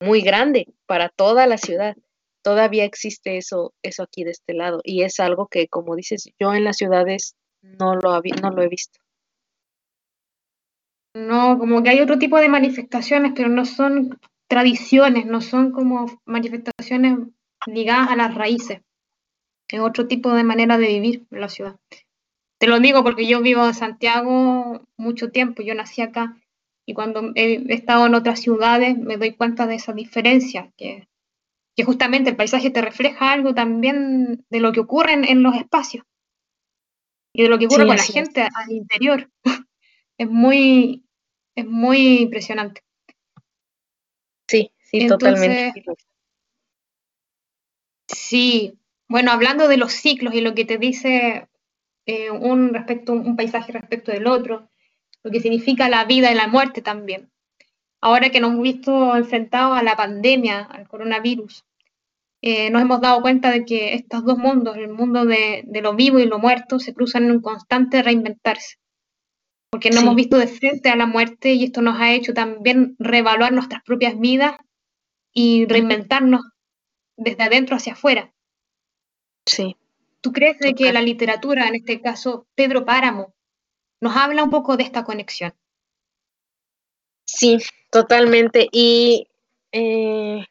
muy 0.00 0.22
grande 0.22 0.66
para 0.86 1.08
toda 1.08 1.46
la 1.46 1.58
ciudad. 1.58 1.96
Todavía 2.42 2.84
existe 2.84 3.36
eso, 3.36 3.74
eso 3.82 4.02
aquí 4.02 4.24
de 4.24 4.30
este 4.30 4.54
lado 4.54 4.80
y 4.82 5.02
es 5.02 5.20
algo 5.20 5.46
que, 5.46 5.68
como 5.68 5.94
dices, 5.94 6.30
yo 6.38 6.54
en 6.54 6.64
las 6.64 6.76
ciudades 6.78 7.36
no 7.62 7.94
lo, 7.94 8.20
no 8.42 8.50
lo 8.50 8.62
he 8.62 8.68
visto. 8.68 8.98
No, 11.14 11.58
como 11.58 11.82
que 11.82 11.90
hay 11.90 12.00
otro 12.00 12.18
tipo 12.18 12.38
de 12.38 12.48
manifestaciones, 12.48 13.32
pero 13.34 13.48
no 13.48 13.64
son 13.64 14.18
tradiciones, 14.48 15.26
no 15.26 15.40
son 15.40 15.72
como 15.72 16.06
manifestaciones 16.24 17.18
ligadas 17.66 18.10
a 18.10 18.16
las 18.16 18.34
raíces. 18.34 18.80
Es 19.68 19.80
otro 19.80 20.06
tipo 20.06 20.32
de 20.32 20.44
manera 20.44 20.78
de 20.78 20.86
vivir 20.86 21.26
en 21.30 21.40
la 21.40 21.48
ciudad. 21.48 21.76
Te 22.58 22.66
lo 22.66 22.78
digo 22.78 23.02
porque 23.02 23.26
yo 23.26 23.40
vivo 23.40 23.66
en 23.66 23.74
Santiago 23.74 24.82
mucho 24.96 25.30
tiempo, 25.30 25.62
yo 25.62 25.74
nací 25.74 26.02
acá 26.02 26.36
y 26.84 26.94
cuando 26.94 27.32
he 27.34 27.72
estado 27.72 28.06
en 28.06 28.14
otras 28.14 28.40
ciudades 28.40 28.98
me 28.98 29.16
doy 29.16 29.34
cuenta 29.34 29.66
de 29.66 29.76
esa 29.76 29.92
diferencia, 29.92 30.72
que, 30.76 31.08
que 31.76 31.84
justamente 31.84 32.30
el 32.30 32.36
paisaje 32.36 32.70
te 32.70 32.82
refleja 32.82 33.32
algo 33.32 33.54
también 33.54 34.44
de 34.50 34.60
lo 34.60 34.72
que 34.72 34.80
ocurre 34.80 35.12
en, 35.12 35.42
los 35.42 35.54
espacios 35.56 36.04
y 37.32 37.42
de 37.42 37.48
lo 37.48 37.58
que 37.58 37.66
ocurre 37.66 37.86
con 37.86 37.96
la 37.96 38.02
gente 38.02 38.42
al 38.42 38.72
interior. 38.72 39.30
es 40.18 40.28
muy, 40.28 41.04
es 41.54 41.66
muy 41.66 42.18
impresionante. 42.18 42.82
Sí, 44.48 44.72
sí, 44.78 45.06
totalmente. 45.06 45.84
Sí, 48.06 48.78
bueno, 49.08 49.30
hablando 49.30 49.68
de 49.68 49.76
los 49.76 49.92
ciclos 49.92 50.34
y 50.34 50.40
lo 50.40 50.54
que 50.54 50.64
te 50.64 50.78
dice 50.78 51.48
eh, 52.06 52.30
un, 52.30 52.74
respecto, 52.74 53.12
un 53.12 53.36
paisaje 53.36 53.72
respecto 53.72 54.10
del 54.10 54.26
otro, 54.26 54.68
lo 55.22 55.30
que 55.30 55.40
significa 55.40 55.88
la 55.88 56.04
vida 56.04 56.30
y 56.30 56.34
la 56.34 56.48
muerte 56.48 56.82
también. 56.82 57.30
Ahora 58.00 58.30
que 58.30 58.40
nos 58.40 58.52
hemos 58.52 58.62
visto 58.62 59.16
enfrentados 59.16 59.78
a 59.78 59.82
la 59.82 59.96
pandemia, 59.96 60.62
al 60.62 60.88
coronavirus, 60.88 61.64
eh, 62.42 62.70
nos 62.70 62.82
hemos 62.82 63.00
dado 63.00 63.20
cuenta 63.20 63.50
de 63.50 63.64
que 63.64 63.94
estos 63.94 64.24
dos 64.24 64.38
mundos, 64.38 64.76
el 64.76 64.88
mundo 64.88 65.24
de, 65.24 65.64
lo 65.82 65.94
vivo 65.94 66.18
y 66.18 66.26
lo 66.26 66.38
muerto, 66.38 66.78
se 66.78 66.94
cruzan 66.94 67.24
en 67.24 67.32
un 67.32 67.42
constante 67.42 68.02
reinventarse. 68.02 68.76
Porque 69.70 69.90
no 69.90 70.00
hemos 70.00 70.16
visto 70.16 70.36
de 70.36 70.48
frente 70.48 70.88
a 70.88 70.96
la 70.96 71.06
muerte 71.06 71.52
y 71.52 71.64
esto 71.64 71.80
nos 71.80 72.00
ha 72.00 72.12
hecho 72.12 72.34
también 72.34 72.96
reevaluar 72.98 73.52
nuestras 73.52 73.82
propias 73.84 74.18
vidas 74.18 74.56
y 75.32 75.66
reinventarnos 75.66 76.42
desde 77.16 77.44
adentro 77.44 77.76
hacia 77.76 77.92
afuera. 77.92 78.32
Sí. 79.46 79.76
¿Tú 80.20 80.32
crees 80.32 80.58
de 80.58 80.74
que 80.74 80.92
la 80.92 81.02
literatura, 81.02 81.68
en 81.68 81.76
este 81.76 82.00
caso 82.00 82.46
Pedro 82.54 82.84
Páramo, 82.84 83.32
nos 84.00 84.16
habla 84.16 84.42
un 84.42 84.50
poco 84.50 84.76
de 84.76 84.82
esta 84.82 85.04
conexión? 85.04 85.54
Sí, 87.24 87.58
totalmente. 87.90 88.68
Y 88.72 89.28
eh, 89.72 90.44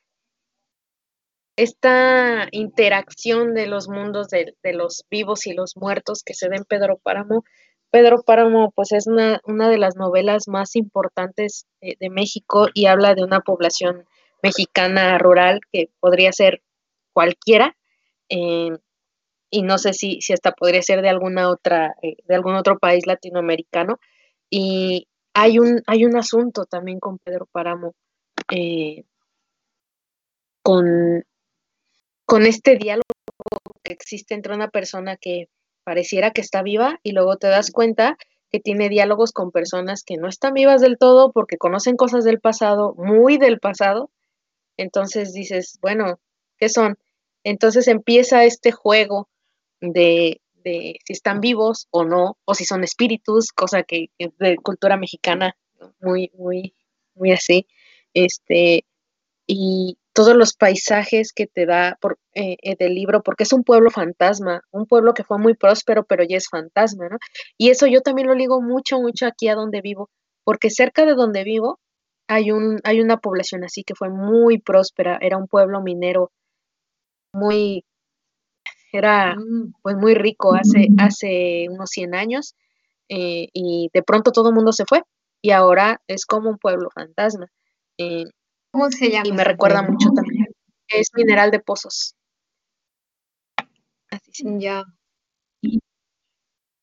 esta 1.61 2.47
interacción 2.51 3.53
de 3.53 3.67
los 3.67 3.89
mundos 3.89 4.29
de, 4.29 4.55
los 4.71 5.05
vivos 5.11 5.45
y 5.45 5.53
los 5.53 5.75
muertos 5.75 6.23
que 6.23 6.33
se 6.33 6.47
da 6.47 6.55
en 6.55 6.63
Pedro 6.63 6.97
Páramo, 6.97 7.43
Pedro 7.91 8.23
Páramo 8.23 8.71
pues 8.71 8.93
es 8.93 9.07
una, 9.07 9.41
una 9.43 9.67
de 9.67 9.77
las 9.77 9.97
novelas 9.97 10.47
más 10.47 10.77
importantes 10.77 11.65
de, 11.81 12.09
México 12.09 12.67
y 12.73 12.85
habla 12.85 13.13
de 13.13 13.23
una 13.23 13.41
población 13.41 14.05
mexicana 14.41 15.17
rural 15.17 15.59
que 15.71 15.89
podría 15.99 16.31
ser 16.31 16.61
cualquiera. 17.11 17.75
Eh, 18.29 18.77
y 19.49 19.63
no 19.63 19.79
sé 19.79 19.93
si, 19.93 20.21
si 20.21 20.31
hasta 20.31 20.51
podría 20.53 20.81
ser 20.81 21.01
de 21.01 21.09
alguna 21.09 21.49
otra, 21.49 21.95
eh, 22.01 22.15
de 22.25 22.35
algún 22.35 22.55
otro 22.55 22.79
país 22.79 23.05
latinoamericano. 23.05 23.99
Y 24.49 25.07
hay 25.33 25.59
un, 25.59 25.81
hay 25.87 26.05
un 26.05 26.15
asunto 26.15 26.65
también 26.65 26.99
con 26.99 27.17
Pedro 27.17 27.47
Páramo, 27.51 27.95
eh, 28.51 29.03
con, 30.61 31.25
con 32.29 32.45
este 32.45 32.75
diálogo 32.75 33.03
que 33.83 33.91
existe 33.91 34.35
entre 34.35 34.53
una 34.53 34.67
persona 34.67 35.17
que 35.17 35.49
pareciera 35.83 36.29
que 36.29 36.41
está 36.41 36.61
viva 36.61 36.99
y 37.01 37.13
luego 37.13 37.37
te 37.37 37.47
das 37.47 37.71
cuenta 37.71 38.19
que 38.51 38.59
tiene 38.59 38.87
diálogos 38.87 39.31
con 39.31 39.51
personas 39.51 40.03
que 40.03 40.17
no 40.17 40.27
están 40.27 40.53
vivas 40.53 40.79
del 40.79 40.99
todo 40.99 41.31
porque 41.31 41.57
conocen 41.57 41.95
cosas 41.95 42.23
del 42.23 42.39
pasado, 42.39 42.93
muy 42.97 43.39
del 43.39 43.59
pasado. 43.59 44.11
Entonces 44.77 45.33
dices, 45.33 45.79
bueno, 45.81 46.19
¿qué 46.59 46.69
son? 46.69 46.99
Entonces 47.43 47.87
empieza 47.87 48.43
este 48.43 48.71
juego 48.71 49.27
de, 49.81 50.39
si 50.63 50.99
están 51.07 51.41
vivos 51.41 51.87
o 51.89 52.03
no, 52.03 52.37
o 52.45 52.53
si 52.53 52.63
son 52.63 52.83
espíritus, 52.83 53.51
cosa 53.51 53.81
que 53.81 54.11
es 54.19 54.37
de 54.37 54.55
cultura 54.57 54.97
mexicana 54.97 55.57
muy, 55.99 56.31
muy, 56.37 56.75
muy 57.15 57.31
así, 57.31 57.65
este, 58.13 58.85
y 59.47 59.97
todos 60.19 60.35
los 60.35 60.53
paisajes 60.53 61.31
que 61.31 61.47
te 61.47 61.65
da 61.65 61.97
por, 62.01 62.19
eh, 62.35 62.57
eh, 62.61 62.75
del 62.77 62.93
libro, 62.93 63.23
porque 63.23 63.43
es 63.43 63.53
un 63.53 63.63
pueblo 63.63 63.89
fantasma, 63.89 64.59
un 64.69 64.85
pueblo 64.85 65.13
que 65.13 65.23
fue 65.23 65.37
muy 65.37 65.53
próspero, 65.53 66.03
pero 66.03 66.25
ya 66.25 66.35
es 66.35 66.49
fantasma, 66.49 67.07
¿no? 67.07 67.17
Y 67.57 67.69
eso 67.69 67.87
yo 67.87 68.01
también 68.01 68.27
lo 68.27 68.35
ligo 68.35 68.61
mucho, 68.61 68.99
mucho 68.99 69.25
aquí 69.25 69.47
a 69.47 69.55
donde 69.55 69.79
vivo, 69.79 70.09
porque 70.43 70.71
cerca 70.71 71.05
de 71.05 71.13
donde 71.15 71.45
vivo 71.45 71.79
hay, 72.27 72.51
un, 72.51 72.81
hay 72.83 72.99
una 72.99 73.15
población 73.15 73.63
así 73.63 73.85
que 73.85 73.95
fue 73.95 74.09
muy 74.09 74.59
próspera, 74.59 75.17
era 75.21 75.37
un 75.37 75.47
pueblo 75.47 75.81
minero 75.81 76.33
muy 77.33 77.85
era 78.91 79.35
mm. 79.37 79.75
pues 79.81 79.95
muy 79.95 80.15
rico 80.15 80.53
hace, 80.53 80.89
hace 80.97 81.67
unos 81.69 81.91
100 81.91 82.13
años 82.13 82.55
eh, 83.07 83.47
y 83.53 83.89
de 83.93 84.03
pronto 84.03 84.33
todo 84.33 84.49
el 84.49 84.55
mundo 84.55 84.73
se 84.73 84.83
fue 84.85 85.01
y 85.41 85.51
ahora 85.51 86.01
es 86.07 86.25
como 86.25 86.49
un 86.49 86.57
pueblo 86.57 86.89
fantasma. 86.93 87.47
Eh, 87.97 88.25
¿Cómo 88.71 88.89
se 88.91 89.09
llama? 89.09 89.27
Y 89.27 89.31
me 89.31 89.43
recuerda 89.43 89.81
mucho 89.81 90.09
también. 90.15 90.47
Es 90.87 91.09
Mineral 91.13 91.51
de 91.51 91.59
Pozos. 91.59 92.15
Así 94.09 94.31
sí. 94.31 94.45
Ya. 94.57 94.83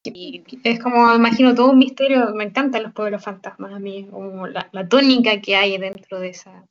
Y 0.04 0.44
es 0.62 0.80
como, 0.80 1.12
imagino, 1.14 1.54
todo 1.54 1.70
un 1.70 1.78
misterio. 1.78 2.32
Me 2.34 2.44
encantan 2.44 2.84
los 2.84 2.92
pueblos 2.92 3.24
fantasmas 3.24 3.72
a 3.72 3.78
mí, 3.78 4.06
como 4.08 4.46
la, 4.46 4.68
la 4.72 4.88
tónica 4.88 5.40
que 5.40 5.56
hay 5.56 5.78
dentro 5.78 6.20
de 6.20 6.28
esa, 6.28 6.64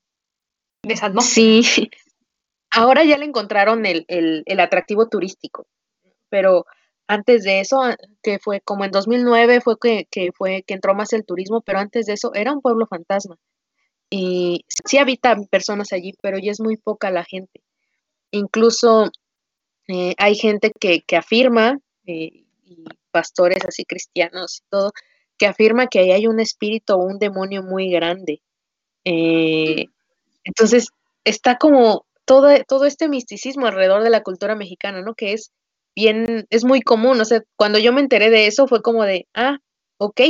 de 0.83 0.93
esa 0.93 1.07
atmósfera. 1.07 1.61
Sí, 1.63 1.89
Ahora 2.71 3.05
ya 3.05 3.17
le 3.17 3.23
encontraron 3.23 3.85
el, 3.85 4.05
el, 4.09 4.59
atractivo 4.59 5.07
turístico, 5.07 5.65
pero 6.29 6.65
antes 7.07 7.43
de 7.43 7.61
eso, 7.61 7.81
que 8.21 8.37
fue 8.37 8.59
como 8.59 8.83
en 8.83 8.91
2009 8.91 9.61
fue 9.61 9.77
que, 9.79 10.31
fue 10.33 10.63
que 10.67 10.73
entró 10.73 10.93
más 10.93 11.13
el 11.13 11.25
turismo, 11.25 11.61
pero 11.61 11.79
antes 11.79 12.05
de 12.05 12.13
eso 12.13 12.33
era 12.33 12.51
un 12.51 12.61
pueblo 12.61 12.85
fantasma. 12.85 13.37
Y 14.17 14.63
sí 14.69 14.97
habitan 14.97 15.45
personas 15.47 15.91
allí, 15.91 16.13
pero 16.21 16.37
ya 16.37 16.51
es 16.51 16.61
muy 16.61 16.77
poca 16.77 17.11
la 17.11 17.25
gente. 17.25 17.59
Incluso 18.31 19.11
eh, 19.89 20.13
hay 20.17 20.35
gente 20.35 20.71
que, 20.79 21.01
que 21.01 21.17
afirma, 21.17 21.79
eh, 22.05 22.45
y 22.63 22.85
pastores 23.11 23.65
así 23.67 23.83
cristianos 23.83 24.59
y 24.59 24.69
todo, 24.69 24.93
que 25.37 25.47
afirma 25.47 25.87
que 25.87 25.99
ahí 25.99 26.11
hay 26.11 26.27
un 26.27 26.39
espíritu 26.39 26.93
o 26.93 27.03
un 27.03 27.19
demonio 27.19 27.61
muy 27.61 27.91
grande. 27.91 28.41
Eh, 29.03 29.87
entonces, 30.45 30.87
está 31.25 31.57
como 31.57 32.05
todo, 32.23 32.47
todo 32.69 32.85
este 32.85 33.09
misticismo 33.09 33.67
alrededor 33.67 34.01
de 34.01 34.11
la 34.11 34.23
cultura 34.23 34.55
mexicana, 34.55 35.01
¿no? 35.01 35.13
Que 35.13 35.33
es 35.33 35.51
bien, 35.93 36.47
es 36.49 36.63
muy 36.63 36.81
común, 36.81 37.19
o 37.19 37.25
sea, 37.25 37.41
cuando 37.57 37.79
yo 37.79 37.91
me 37.91 37.99
enteré 37.99 38.29
de 38.29 38.47
eso 38.47 38.65
fue 38.65 38.81
como 38.81 39.03
de, 39.03 39.27
ah, 39.33 39.57
ok, 39.97 40.21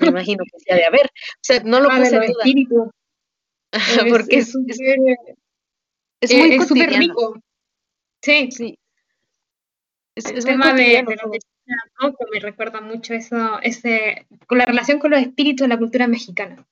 me 0.00 0.06
imagino 0.08 0.42
que 0.50 0.58
se 0.58 0.72
ha 0.72 0.76
de 0.76 0.86
haber, 0.86 1.04
o 1.04 1.42
sea, 1.42 1.60
no 1.64 1.80
lo 1.80 1.90
puse 1.90 2.16
en 2.16 2.32
duda. 2.32 2.90
porque 4.10 4.36
es, 4.36 4.54
es, 6.20 6.34
muy 6.34 6.60
súper 6.66 6.90
rico. 6.90 7.40
Sí. 8.22 8.50
sí. 8.50 8.78
Es, 10.14 10.26
el 10.26 10.44
tema 10.44 10.74
de, 10.74 10.82
de 10.82 11.16
la 11.16 12.14
me 12.32 12.40
recuerda 12.40 12.80
mucho 12.80 13.14
eso, 13.14 13.60
ese, 13.62 14.26
con 14.46 14.58
la 14.58 14.66
relación 14.66 14.98
con 14.98 15.12
los 15.12 15.20
espíritus 15.20 15.64
de 15.64 15.68
la 15.68 15.78
cultura 15.78 16.08
mexicana. 16.08 16.66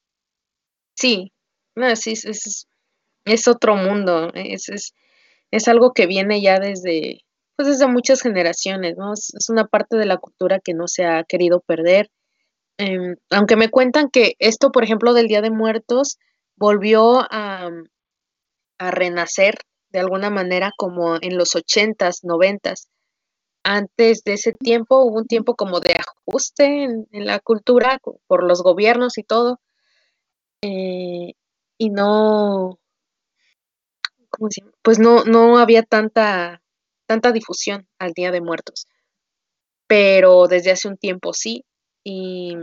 Sí, 0.97 1.33
no, 1.77 1.95
sí, 1.95 2.13
es, 2.13 2.67
es, 3.25 3.49
otro 3.49 3.77
mundo, 3.77 4.33
es, 4.35 4.69
es, 4.69 4.95
es 5.53 5.69
algo 5.69 5.93
que 5.93 6.07
viene 6.07 6.43
ya 6.43 6.59
desde, 6.59 7.25
pues 7.57 7.69
desde 7.69 7.87
muchas 7.87 8.21
generaciones, 8.21 8.97
¿no? 8.97 9.13
Es, 9.13 9.49
una 9.49 9.67
parte 9.67 9.97
de 9.97 10.07
la 10.07 10.17
cultura 10.17 10.61
que 10.61 10.75
no 10.75 10.89
se 10.89 11.05
ha 11.05 11.25
querido 11.25 11.61
perder. 11.61 12.11
Em, 12.79 13.17
aunque 13.31 13.57
me 13.57 13.71
cuentan 13.71 14.11
que 14.11 14.35
esto, 14.39 14.73
por 14.73 14.85
ejemplo, 14.85 15.15
del 15.15 15.29
Día 15.29 15.43
de 15.43 15.51
Muertos, 15.51 16.19
volvió 16.59 17.21
a, 17.31 17.71
a 18.79 18.91
renacer 18.91 19.59
de 19.91 20.01
alguna 20.01 20.31
manera 20.31 20.73
como 20.77 21.17
en 21.21 21.37
los 21.37 21.57
ochentas, 21.57 22.25
noventas. 22.25 22.89
Antes 23.65 24.23
de 24.25 24.35
ese 24.35 24.53
tiempo 24.53 25.03
hubo 25.03 25.19
un 25.19 25.27
tiempo 25.27 25.55
como 25.55 25.81
de 25.81 25.95
ajuste 25.95 26.85
en, 26.85 27.07
la 27.11 27.41
cultura 27.41 27.99
por 28.27 28.45
los 28.45 28.63
gobiernos 28.63 29.19
y 29.19 29.23
todo. 29.25 29.61
Eh, 30.63 31.35
y 31.79 31.91
no, 31.91 32.79
pues 34.83 34.99
no, 34.99 35.25
no 35.25 35.59
había 35.59 35.83
tanta, 35.83 36.63
tanta 37.07 37.33
difusión 37.33 37.89
al 37.99 38.13
Día 38.13 38.31
de 38.31 38.41
Muertos. 38.41 38.87
Pero 39.87 40.47
desde 40.49 40.71
hace 40.71 40.89
un 40.89 40.97
tiempo 40.97 41.33
sí. 41.33 41.65
Y 42.05 42.57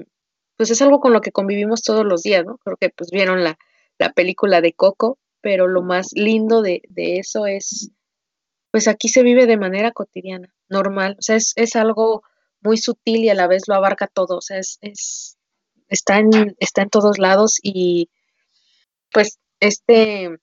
pues 0.58 0.70
es 0.72 0.82
algo 0.82 1.00
con 1.00 1.14
lo 1.14 1.22
que 1.22 1.32
convivimos 1.32 1.82
todos 1.82 2.06
los 2.06 2.22
días, 2.24 2.46
¿no? 2.46 2.58
Creo 2.60 2.78
que 2.78 2.90
pues 2.90 3.10
vieron 3.12 3.44
la, 3.44 3.58
la 3.98 4.12
película 4.14 4.62
de 4.62 4.74
Coco 4.74 5.20
pero 5.46 5.68
lo 5.68 5.84
más 5.84 6.14
lindo 6.14 6.64
de, 6.64 6.82
eso 6.96 7.46
es, 7.46 7.92
pues 8.72 8.88
aquí 8.88 9.10
se 9.10 9.22
vive 9.22 9.46
de 9.46 9.58
manera 9.58 9.92
cotidiana, 9.92 10.52
normal, 10.70 11.18
o 11.20 11.22
sea, 11.22 11.36
es, 11.36 11.76
algo 11.76 12.24
muy 12.62 12.78
sutil 12.78 13.18
y 13.18 13.30
a 13.30 13.36
la 13.36 13.46
vez 13.46 13.68
lo 13.68 13.76
abarca 13.76 14.08
todo, 14.08 14.38
o 14.38 14.42
sea, 14.42 14.58
es, 14.58 14.80
es 14.82 15.38
está, 15.88 16.18
en, 16.18 16.56
está 16.58 16.82
en 16.82 16.90
todos 16.90 17.20
lados 17.20 17.60
y 17.62 18.10
pues 19.12 19.38
este 19.60 20.36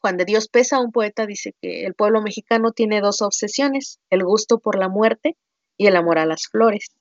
Juan 0.00 0.16
de 0.16 0.24
Dios 0.24 0.48
Pesa, 0.48 0.80
un 0.80 0.92
poeta, 0.92 1.26
dice 1.26 1.54
que 1.60 1.84
el 1.84 1.92
pueblo 1.92 2.22
mexicano 2.22 2.72
tiene 2.72 3.02
dos 3.02 3.20
obsesiones, 3.20 4.00
el 4.08 4.24
gusto 4.24 4.60
por 4.60 4.78
la 4.78 4.88
muerte 4.88 5.36
y 5.76 5.88
el 5.88 5.96
amor 5.96 6.18
a 6.18 6.24
las 6.24 6.48
flores. 6.48 6.96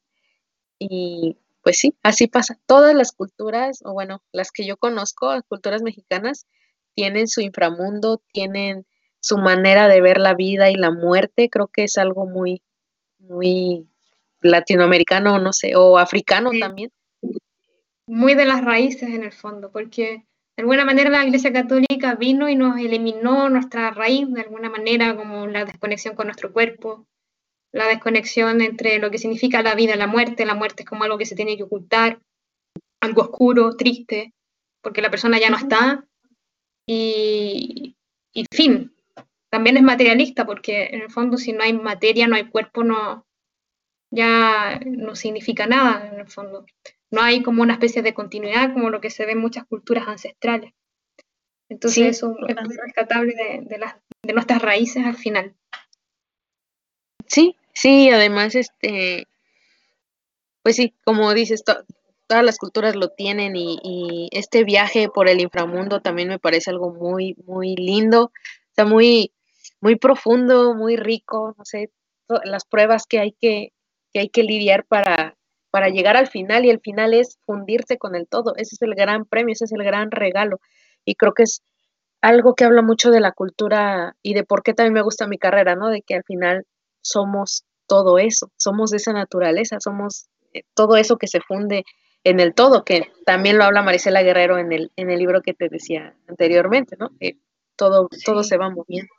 Y 0.78 1.38
pues 1.62 1.78
sí, 1.78 1.95
así 2.04 2.28
pasa. 2.28 2.60
Todas 2.65 2.95
las 2.95 3.12
culturas, 3.12 3.82
o 3.84 3.93
bueno, 3.93 4.21
las 4.32 4.52
que 4.52 4.65
yo 4.65 4.78
conozco, 4.78 5.34
las 5.34 5.43
culturas 5.43 5.82
mexicanas, 5.82 6.47
tienen 6.93 7.28
su 7.28 7.41
inframundo, 7.41 8.21
tienen 8.32 8.86
su 9.19 9.38
manera 9.38 9.88
de 9.88 10.02
ver 10.02 10.17
la 10.17 10.34
vida 10.34 10.69
y 10.69 10.76
la 10.76 10.91
muerte, 10.91 11.50
creo 11.50 11.67
que 11.67 11.84
es 11.84 11.97
algo 11.97 12.26
muy, 12.26 12.62
muy 13.19 13.88
latinoamericano, 14.41 15.39
no 15.39 15.54
sé, 15.54 15.76
o 15.76 15.97
africano 15.97 16.52
también. 16.60 16.91
Muy 18.08 18.34
de 18.34 18.45
las 18.45 18.65
raíces 18.65 19.04
en 19.04 19.24
el 19.24 19.32
fondo, 19.32 19.71
porque 19.71 20.26
de 20.58 20.63
alguna 20.63 20.86
manera 20.86 21.10
la 21.10 21.24
Iglesia 21.24 21.54
Católica 21.54 22.15
vino 22.15 22.50
y 22.50 22.56
nos 22.56 22.78
eliminó 22.78 23.50
nuestra 23.50 23.91
raíz, 23.91 24.28
de 24.34 24.41
alguna 24.41 24.69
manera, 24.69 25.15
como 25.15 25.47
la 25.47 25.65
desconexión 25.65 26.15
con 26.15 26.28
nuestro 26.28 26.52
cuerpo, 26.52 27.06
la 27.74 27.88
desconexión 27.88 28.62
entre 28.62 29.00
lo 29.00 29.12
que 29.12 29.18
significa 29.18 29.62
la 29.62 29.76
vida 29.76 29.96
y 29.96 29.98
la 29.98 30.08
muerte. 30.08 30.46
La 30.46 30.56
muerte 30.56 30.84
es 30.84 30.90
como 30.90 31.04
algo 31.04 31.18
que 31.18 31.26
se 31.26 31.36
tiene 31.36 31.58
que 31.58 31.64
ocultar, 31.64 32.20
algo 33.02 33.22
oscuro, 33.22 33.76
triste, 33.76 34.34
porque 34.82 35.02
la 35.02 35.12
persona 35.12 35.40
ya 35.40 35.50
no 35.50 35.58
está 35.58 36.06
y, 36.88 37.96
fin, 38.54 38.94
también 39.50 39.78
es 39.78 39.84
materialista 39.84 40.46
porque 40.46 40.90
en 40.92 41.02
el 41.02 41.12
fondo 41.12 41.38
si 41.38 41.54
no 41.54 41.64
hay 41.64 41.74
materia, 41.74 42.28
no 42.28 42.36
hay 42.36 42.50
cuerpo, 42.50 42.84
no 42.84 43.26
ya 44.14 44.80
no 44.86 45.16
significa 45.16 45.68
nada 45.68 46.08
en 46.08 46.20
el 46.20 46.28
fondo. 46.28 46.66
No 47.12 47.22
hay 47.22 47.42
como 47.44 47.62
una 47.62 47.74
especie 47.74 48.02
de 48.02 48.14
continuidad 48.14 48.74
como 48.74 48.90
lo 48.90 49.00
que 49.00 49.10
se 49.10 49.26
ve 49.26 49.34
en 49.34 49.40
muchas 49.40 49.66
culturas 49.66 50.08
ancestrales. 50.08 50.74
Entonces 51.70 52.18
eso 52.18 52.36
es 52.48 52.56
muy 52.56 52.76
rescatable 52.76 53.34
de, 53.34 53.78
las, 53.78 53.96
de 54.24 54.34
nuestras 54.34 54.62
raíces 54.62 55.06
al 55.06 55.16
final. 55.16 55.56
Sí, 57.26 57.56
sí, 57.82 58.10
además, 58.10 58.56
este, 58.56 59.28
pues 60.63 60.76
sí, 60.76 60.94
como 61.04 61.34
dices, 61.34 61.63
todas 61.63 62.46
las 62.46 62.58
culturas 62.58 62.96
lo 62.96 63.10
tienen 63.10 63.56
y, 63.56 64.30
este 64.32 64.63
viaje 64.63 65.10
por 65.10 65.28
el 65.28 65.41
inframundo 65.41 66.02
también 66.02 66.30
me 66.30 66.39
parece 66.39 66.70
algo 66.72 66.94
muy, 66.94 67.36
muy 67.46 67.76
lindo, 67.76 68.32
sea, 68.74 68.86
muy, 68.86 69.34
muy 69.82 69.96
profundo, 69.96 70.76
muy 70.76 70.96
rico, 70.96 71.56
no 71.58 71.65
sé, 71.65 71.91
las 72.46 72.65
pruebas 72.65 73.06
que 73.08 73.20
hay 73.20 73.34
que, 73.34 73.74
que 74.13 74.20
hay 74.22 74.30
que 74.30 74.44
lidiar 74.44 74.86
para, 74.86 75.36
para 75.72 75.89
llegar 75.89 76.17
al 76.17 76.28
final 76.28 76.65
y 76.65 76.70
el 76.70 76.80
final 76.80 77.13
es 77.13 77.39
fundirse 77.46 77.98
con 77.98 78.15
el 78.15 78.28
todo, 78.28 78.56
ese 78.58 78.76
es 78.76 78.82
el 78.84 78.96
gran 78.96 79.26
premio, 79.26 79.54
ese 79.54 79.65
es 79.65 79.72
el 79.72 79.84
gran 79.84 80.12
regalo. 80.12 80.60
Y 81.06 81.15
creo 81.15 81.34
que 81.34 81.44
es 81.44 81.63
algo 82.22 82.56
que 82.56 82.65
habla 82.65 82.84
mucho 82.84 83.10
de 83.12 83.20
la 83.22 83.32
cultura 83.32 84.15
y 84.22 84.36
de 84.36 84.44
por 84.44 84.63
qué 84.63 84.74
también 84.74 84.94
me 84.94 85.02
gusta 85.02 85.28
mi 85.28 85.38
carrera, 85.38 85.76
¿no? 85.76 85.89
De 85.89 86.02
que 86.04 86.15
al 86.15 86.24
final 86.24 86.65
somos 87.02 87.65
todo 87.92 88.20
eso, 88.20 88.50
somos 88.56 88.92
de 88.92 88.98
esa 88.98 89.12
naturaleza, 89.12 89.82
somos 89.82 90.30
eh, 90.54 90.64
todo 90.74 90.96
eso 90.96 91.18
que 91.18 91.28
se 91.28 91.42
funde 91.42 91.84
en 92.24 92.40
el 92.40 92.54
todo, 92.54 92.86
que 92.86 93.12
también 93.26 93.58
lo 93.58 93.66
habla 93.66 93.82
Marisela 93.82 94.24
Guerrero 94.24 94.58
en 94.58 94.72
el, 94.72 94.92
en 94.96 95.10
el 95.10 95.20
libro 95.20 95.42
que 95.42 95.54
te 95.54 95.68
decía 95.68 96.16
anteriormente, 96.26 96.96
¿no? 96.98 97.10
Que 97.20 97.38
todo, 97.76 98.08
todo 98.26 98.44
se 98.46 98.56
va 98.56 98.70
moviendo. 98.70 99.12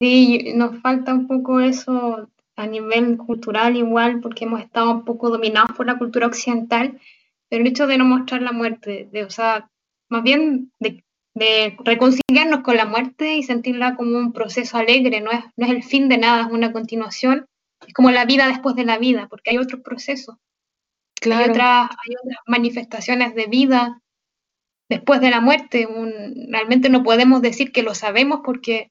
Sí, 0.00 0.52
nos 0.56 0.80
falta 0.80 1.14
un 1.14 1.28
poco 1.28 1.60
eso 1.60 2.28
a 2.56 2.66
nivel 2.66 3.16
cultural 3.16 3.76
igual, 3.76 4.20
porque 4.20 4.46
hemos 4.46 4.60
estado 4.60 4.90
un 4.90 5.04
poco 5.04 5.30
dominados 5.30 5.70
por 5.76 5.86
la 5.86 5.98
cultura 5.98 6.26
occidental, 6.26 7.00
pero 7.48 7.62
el 7.62 7.68
hecho 7.68 7.86
de 7.86 7.96
no 7.96 8.04
mostrar 8.04 8.42
la 8.42 8.50
muerte, 8.50 9.08
de, 9.12 9.22
o 9.22 9.30
sea, 9.30 9.70
más 10.08 10.24
bien 10.24 10.72
de, 10.80 11.04
de 11.34 11.76
reconciliarnos 11.84 12.62
con 12.62 12.76
la 12.76 12.84
muerte 12.84 13.36
y 13.36 13.42
sentirla 13.42 13.94
como 13.96 14.18
un 14.18 14.32
proceso 14.32 14.76
alegre, 14.76 15.20
no 15.20 15.30
es, 15.30 15.40
no 15.56 15.66
es 15.66 15.72
el 15.72 15.82
fin 15.82 16.08
de 16.08 16.18
nada, 16.18 16.42
es 16.42 16.52
una 16.52 16.72
continuación 16.72 17.46
es 17.86 17.94
como 17.94 18.10
la 18.10 18.24
vida 18.24 18.48
después 18.48 18.76
de 18.76 18.84
la 18.84 18.98
vida, 18.98 19.28
porque 19.28 19.50
hay 19.50 19.58
otros 19.58 19.80
procesos. 19.82 20.36
Hay, 21.24 21.50
otras, 21.50 21.90
hay 21.90 22.14
otras 22.20 22.38
manifestaciones 22.46 23.34
de 23.34 23.46
vida 23.46 24.00
después 24.88 25.20
de 25.20 25.30
la 25.30 25.40
muerte. 25.40 25.88
realmente 26.48 26.88
no 26.88 27.04
podemos 27.04 27.42
decir 27.42 27.70
que 27.72 27.82
lo 27.82 27.94
sabemos 27.94 28.40
porque 28.44 28.90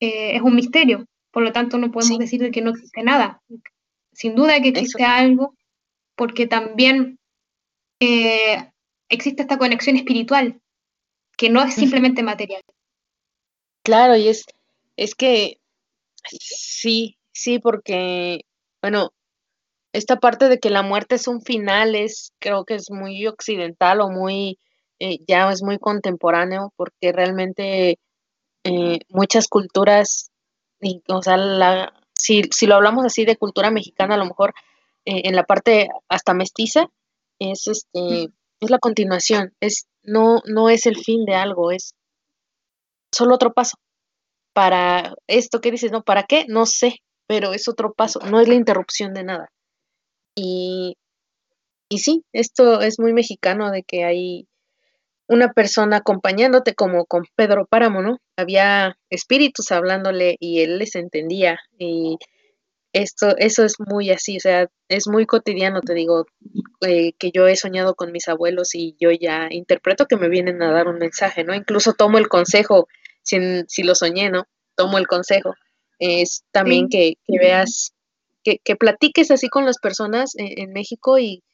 eh, 0.00 0.36
es 0.36 0.42
un 0.42 0.54
misterio. 0.54 1.06
Por 1.30 1.42
lo 1.42 1.52
tanto, 1.52 1.78
no 1.78 1.92
podemos 1.92 2.18
decir 2.18 2.50
que 2.50 2.62
no 2.62 2.70
existe 2.70 3.02
nada. 3.02 3.42
Sin 4.12 4.34
duda 4.34 4.60
que 4.60 4.70
existe 4.70 5.04
algo, 5.04 5.54
porque 6.16 6.46
también 6.46 7.18
eh, 8.00 8.70
existe 9.08 9.42
esta 9.42 9.58
conexión 9.58 9.96
espiritual, 9.96 10.60
que 11.40 11.48
no 11.48 11.62
es 11.62 11.74
simplemente 11.74 12.22
material. 12.22 12.62
Claro, 13.82 14.14
y 14.14 14.28
es, 14.28 14.44
es 14.96 15.14
que 15.14 15.58
sí, 16.28 17.16
Sí, 17.32 17.58
porque, 17.58 18.42
bueno, 18.82 19.14
esta 19.94 20.16
parte 20.16 20.50
de 20.50 20.58
que 20.58 20.68
la 20.68 20.82
muerte 20.82 21.14
es 21.14 21.26
un 21.26 21.40
final 21.40 21.94
es, 21.94 22.32
creo 22.38 22.66
que 22.66 22.74
es 22.74 22.90
muy 22.90 23.26
occidental 23.26 24.02
o 24.02 24.10
muy, 24.10 24.58
eh, 24.98 25.20
ya 25.26 25.50
es 25.50 25.62
muy 25.62 25.78
contemporáneo, 25.78 26.74
porque 26.76 27.12
realmente 27.12 27.98
eh, 28.64 28.98
muchas 29.08 29.48
culturas, 29.48 30.30
y, 30.82 31.02
o 31.08 31.22
sea, 31.22 31.38
la, 31.38 31.94
si, 32.14 32.42
si 32.54 32.66
lo 32.66 32.74
hablamos 32.74 33.06
así 33.06 33.24
de 33.24 33.36
cultura 33.36 33.70
mexicana, 33.70 34.16
a 34.16 34.18
lo 34.18 34.26
mejor 34.26 34.52
eh, 35.06 35.22
en 35.24 35.34
la 35.34 35.44
parte 35.44 35.88
hasta 36.10 36.34
mestiza, 36.34 36.90
es 37.38 37.66
este, 37.68 38.28
es 38.60 38.70
la 38.70 38.78
continuación, 38.78 39.52
es, 39.60 39.86
no, 40.02 40.42
no 40.46 40.68
es 40.68 40.86
el 40.86 40.96
fin 40.96 41.24
de 41.24 41.34
algo, 41.34 41.70
es 41.72 41.94
solo 43.12 43.34
otro 43.34 43.52
paso. 43.52 43.76
Para 44.52 45.14
esto 45.26 45.60
que 45.60 45.70
dices, 45.70 45.92
no, 45.92 46.02
¿para 46.02 46.24
qué? 46.24 46.44
No 46.48 46.66
sé, 46.66 46.96
pero 47.26 47.52
es 47.52 47.68
otro 47.68 47.92
paso, 47.92 48.20
no 48.20 48.40
es 48.40 48.48
la 48.48 48.54
interrupción 48.54 49.14
de 49.14 49.24
nada. 49.24 49.50
Y, 50.34 50.96
y 51.88 51.98
sí, 51.98 52.24
esto 52.32 52.80
es 52.80 52.98
muy 52.98 53.12
mexicano 53.12 53.70
de 53.70 53.82
que 53.82 54.04
hay 54.04 54.46
una 55.28 55.52
persona 55.52 55.98
acompañándote 55.98 56.74
como 56.74 57.06
con 57.06 57.24
Pedro 57.36 57.66
Páramo, 57.66 58.02
¿no? 58.02 58.18
Había 58.36 58.96
espíritus 59.10 59.70
hablándole 59.70 60.36
y 60.40 60.60
él 60.60 60.78
les 60.78 60.96
entendía 60.96 61.60
y 61.78 62.18
esto, 62.92 63.36
eso 63.38 63.64
es 63.64 63.74
muy 63.78 64.10
así, 64.10 64.36
o 64.36 64.40
sea, 64.40 64.68
es 64.88 65.06
muy 65.06 65.26
cotidiano, 65.26 65.80
te 65.80 65.94
digo, 65.94 66.26
eh, 66.86 67.12
que 67.18 67.30
yo 67.32 67.46
he 67.46 67.56
soñado 67.56 67.94
con 67.94 68.12
mis 68.12 68.28
abuelos 68.28 68.74
y 68.74 68.96
yo 69.00 69.10
ya 69.12 69.48
interpreto 69.50 70.06
que 70.06 70.16
me 70.16 70.28
vienen 70.28 70.62
a 70.62 70.72
dar 70.72 70.88
un 70.88 70.98
mensaje, 70.98 71.44
¿no? 71.44 71.54
Incluso 71.54 71.92
tomo 71.94 72.18
el 72.18 72.28
consejo, 72.28 72.88
si, 73.22 73.38
si 73.68 73.82
lo 73.82 73.94
soñé, 73.94 74.30
¿no? 74.30 74.46
Tomo 74.74 74.98
el 74.98 75.06
consejo 75.06 75.54
es 76.00 76.44
también 76.50 76.88
que, 76.88 77.14
veas, 77.28 77.92
que, 78.42 78.58
platiques 78.76 79.30
así 79.30 79.48
con 79.48 79.66
las 79.66 79.78
personas 79.78 80.32
en, 80.36 80.72
México 80.72 81.18
y 81.18 81.44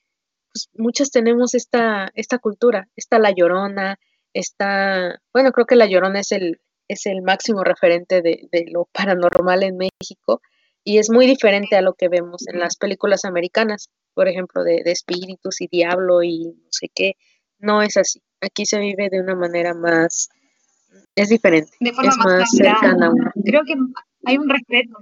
pues 0.53 0.71
muchas 0.75 1.11
tenemos 1.11 1.55
esta, 1.55 2.11
esta 2.15 2.39
cultura, 2.39 2.89
está 2.95 3.19
La 3.19 3.33
Llorona, 3.33 3.99
está, 4.33 5.21
bueno, 5.35 5.51
creo 5.51 5.67
que 5.67 5.75
La 5.75 5.87
Llorona 5.87 6.21
es 6.21 6.31
el, 6.31 6.61
es 6.89 7.07
el 7.07 7.23
máximo 7.23 7.65
referente 7.65 8.23
de, 8.23 8.49
de 8.53 8.67
lo 8.71 8.89
paranormal 8.93 9.65
en 9.65 9.77
México 9.77 10.41
y 10.87 10.99
es 11.01 11.11
muy 11.11 11.27
diferente 11.27 11.77
a 11.77 11.83
lo 11.83 11.95
que 11.95 12.09
vemos 12.09 12.47
en 12.49 12.61
las 12.61 12.77
películas 12.77 13.27
americanas, 13.27 13.91
por 14.15 14.29
ejemplo, 14.29 14.65
de, 14.65 14.83
de 14.85 14.93
espíritus 14.93 15.61
y 15.61 15.69
diablo 15.69 16.23
y 16.23 16.47
no 16.47 16.69
sé 16.71 16.89
qué, 16.95 17.17
no 17.59 17.83
es 17.83 17.99
así. 17.99 18.23
Aquí 18.41 18.67
se 18.67 18.79
vive 18.81 19.11
de 19.11 19.21
una 19.21 19.35
manera 19.35 19.75
más, 19.75 20.31
es 21.17 21.29
diferente, 21.31 21.73
de 21.81 21.93
forma 21.93 22.11
es 22.11 22.17
más, 22.19 22.27
más 22.27 22.51
cercana. 22.53 23.13
Creo 23.45 23.63
que 23.67 23.75
hay 24.27 24.39
un 24.39 24.49
respeto. 24.49 24.99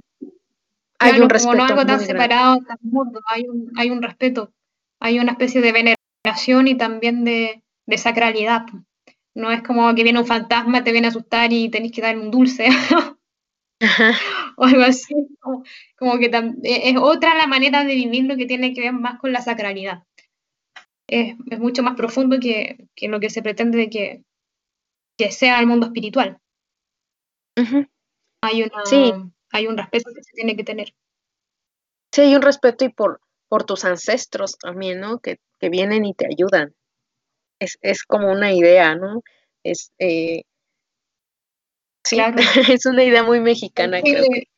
Hay 1.00 1.10
Claro, 1.12 1.24
un 1.24 1.28
como 1.28 1.28
respeto 1.28 1.56
no 1.56 1.64
algo 1.64 1.76
tan 1.86 1.86
grande. 1.86 2.06
separado, 2.06 2.58
tan 2.66 2.78
mundo, 2.82 3.20
hay 3.26 3.44
un, 3.48 3.72
hay 3.76 3.90
un 3.90 4.02
respeto, 4.02 4.52
hay 5.00 5.18
una 5.18 5.32
especie 5.32 5.60
de 5.60 5.72
veneración 5.72 6.68
y 6.68 6.76
también 6.76 7.24
de, 7.24 7.62
de 7.86 7.98
sacralidad. 7.98 8.66
No 9.34 9.50
es 9.50 9.62
como 9.62 9.94
que 9.94 10.04
viene 10.04 10.20
un 10.20 10.26
fantasma, 10.26 10.84
te 10.84 10.92
viene 10.92 11.08
a 11.08 11.10
asustar 11.10 11.52
y 11.52 11.68
tenés 11.68 11.92
que 11.92 12.00
darle 12.02 12.22
un 12.22 12.30
dulce 12.30 12.68
Ajá, 13.84 14.10
o 14.56 14.64
algo 14.64 14.82
así. 14.82 15.14
Como, 15.40 15.64
como 15.98 16.18
que 16.18 16.26
e- 16.26 16.90
es 16.90 16.96
otra 16.98 17.34
la 17.34 17.46
manera 17.46 17.84
de 17.84 17.94
vivirlo 17.94 18.36
que 18.36 18.46
tiene 18.46 18.72
que 18.74 18.80
ver 18.82 18.92
más 18.92 19.18
con 19.20 19.32
la 19.32 19.42
sacralidad. 19.42 20.04
Es, 21.08 21.34
es 21.50 21.58
mucho 21.58 21.82
más 21.82 21.96
profundo 21.96 22.38
que, 22.40 22.88
que 22.94 23.08
lo 23.08 23.20
que 23.20 23.30
se 23.30 23.42
pretende 23.42 23.78
de 23.78 23.90
que, 23.90 24.22
que 25.18 25.32
sea 25.32 25.60
el 25.60 25.66
mundo 25.66 25.86
espiritual. 25.86 26.38
Hay 28.42 28.62
una, 28.62 28.82
Sí, 28.84 29.12
hay 29.50 29.66
un 29.66 29.76
respeto 29.76 30.10
que 30.14 30.22
se 30.22 30.32
tiene 30.34 30.56
que 30.56 30.64
tener. 30.64 30.94
sí 32.12 32.22
hay 32.22 32.34
un 32.34 32.42
respeto 32.42 32.84
y 32.84 32.88
por, 32.88 33.20
por 33.48 33.64
tus 33.64 33.84
ancestros 33.84 34.56
también, 34.58 35.00
¿no? 35.00 35.18
Que, 35.18 35.38
que 35.58 35.68
vienen 35.68 36.04
y 36.04 36.14
te 36.14 36.26
ayudan. 36.26 36.74
Es, 37.60 37.78
es 37.82 38.04
como 38.04 38.32
una 38.32 38.52
idea, 38.52 38.94
¿no? 38.96 39.22
Es, 39.64 39.92
eh, 39.98 40.44
sí, 42.04 42.16
Claro. 42.16 42.36
es 42.68 42.86
una 42.86 43.04
idea 43.04 43.22
muy 43.22 43.38
En 43.38 43.44
mexicana, 43.44 44.00
creo 44.02 44.24
que. 44.24 44.28
Chile, 44.28 44.48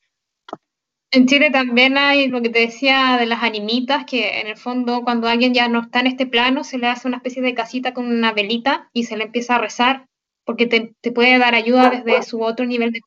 en 1.12 1.26
Chile 1.26 1.50
también 1.50 1.96
hay 1.96 2.28
lo 2.28 2.42
que 2.42 2.50
te 2.50 2.61
decía 2.61 3.16
de 3.18 3.26
las 3.26 3.42
animitas, 3.42 4.04
que 4.04 4.40
en 4.40 4.48
el 4.48 4.56
fondo 4.56 5.02
cuando 5.02 5.28
alguien 5.28 5.54
ya 5.54 5.68
no 5.68 5.80
está 5.80 6.00
en 6.00 6.09
este 6.09 6.26
plano, 6.26 6.64
se 6.64 6.78
le 6.78 6.88
hace 6.88 7.09
una 7.09 7.18
especie 7.18 7.42
de 7.42 7.54
casita 7.54 7.94
con 7.94 8.06
una 8.06 8.32
velita 8.32 8.90
y 8.92 9.04
se 9.04 9.16
le 9.16 9.24
empieza 9.24 9.56
a 9.56 9.59
rezar, 9.59 10.06
porque 10.44 10.66
te, 10.66 10.94
te 11.00 11.12
puede 11.12 11.38
dar 11.38 11.54
ayuda 11.54 11.90
desde 11.90 12.22
su 12.22 12.42
otro 12.42 12.66
nivel 12.66 12.92
de 12.92 13.00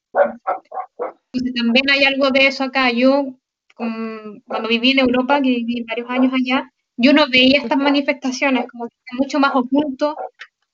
Entonces 1.33 1.53
también 1.55 1.89
hay 1.91 2.03
algo 2.03 2.29
de 2.31 2.47
eso 2.47 2.63
acá. 2.63 2.91
Yo, 2.91 3.35
con- 3.75 4.41
cuando 4.47 4.69
viví 4.69 4.91
en 4.91 4.99
Europa, 4.99 5.41
que 5.41 5.49
viví 5.49 5.83
varios 5.87 6.09
años 6.09 6.33
allá, 6.33 6.71
yo 6.97 7.13
no 7.13 7.27
veía 7.29 7.59
estas 7.59 7.77
manifestaciones, 7.77 8.65
como 8.69 8.87
que 8.87 8.95
es 8.95 9.17
mucho 9.19 9.39
más 9.39 9.55
oculto, 9.55 10.15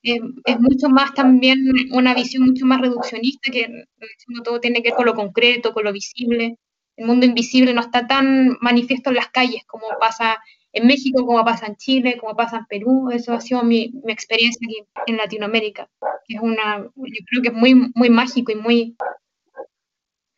eh, 0.05 0.19
es 0.45 0.59
mucho 0.59 0.89
más 0.89 1.13
también 1.13 1.59
una 1.91 2.13
visión 2.13 2.43
mucho 2.45 2.65
más 2.65 2.81
reduccionista, 2.81 3.51
que 3.51 3.67
todo 4.43 4.59
tiene 4.59 4.81
que 4.81 4.89
ver 4.89 4.95
con 4.97 5.05
lo 5.05 5.15
concreto, 5.15 5.73
con 5.73 5.83
lo 5.85 5.93
visible. 5.93 6.57
El 6.97 7.07
mundo 7.07 7.25
invisible 7.25 7.73
no 7.73 7.81
está 7.81 8.07
tan 8.07 8.57
manifiesto 8.61 9.09
en 9.09 9.17
las 9.17 9.29
calles 9.29 9.63
como 9.67 9.87
pasa 9.99 10.37
en 10.73 10.87
México, 10.87 11.25
como 11.25 11.43
pasa 11.43 11.67
en 11.67 11.75
Chile, 11.77 12.17
como 12.19 12.35
pasa 12.35 12.57
en 12.59 12.65
Perú. 12.67 13.09
Eso 13.11 13.33
ha 13.33 13.41
sido 13.41 13.63
mi, 13.63 13.91
mi 14.05 14.11
experiencia 14.13 14.65
aquí 14.67 14.83
en 15.07 15.17
Latinoamérica, 15.17 15.89
que 16.27 16.35
es 16.35 16.41
una, 16.41 16.79
yo 16.95 17.25
creo 17.29 17.41
que 17.41 17.49
es 17.49 17.53
muy, 17.53 17.91
muy 17.95 18.09
mágico 18.09 18.51
y 18.51 18.55
muy, 18.55 18.95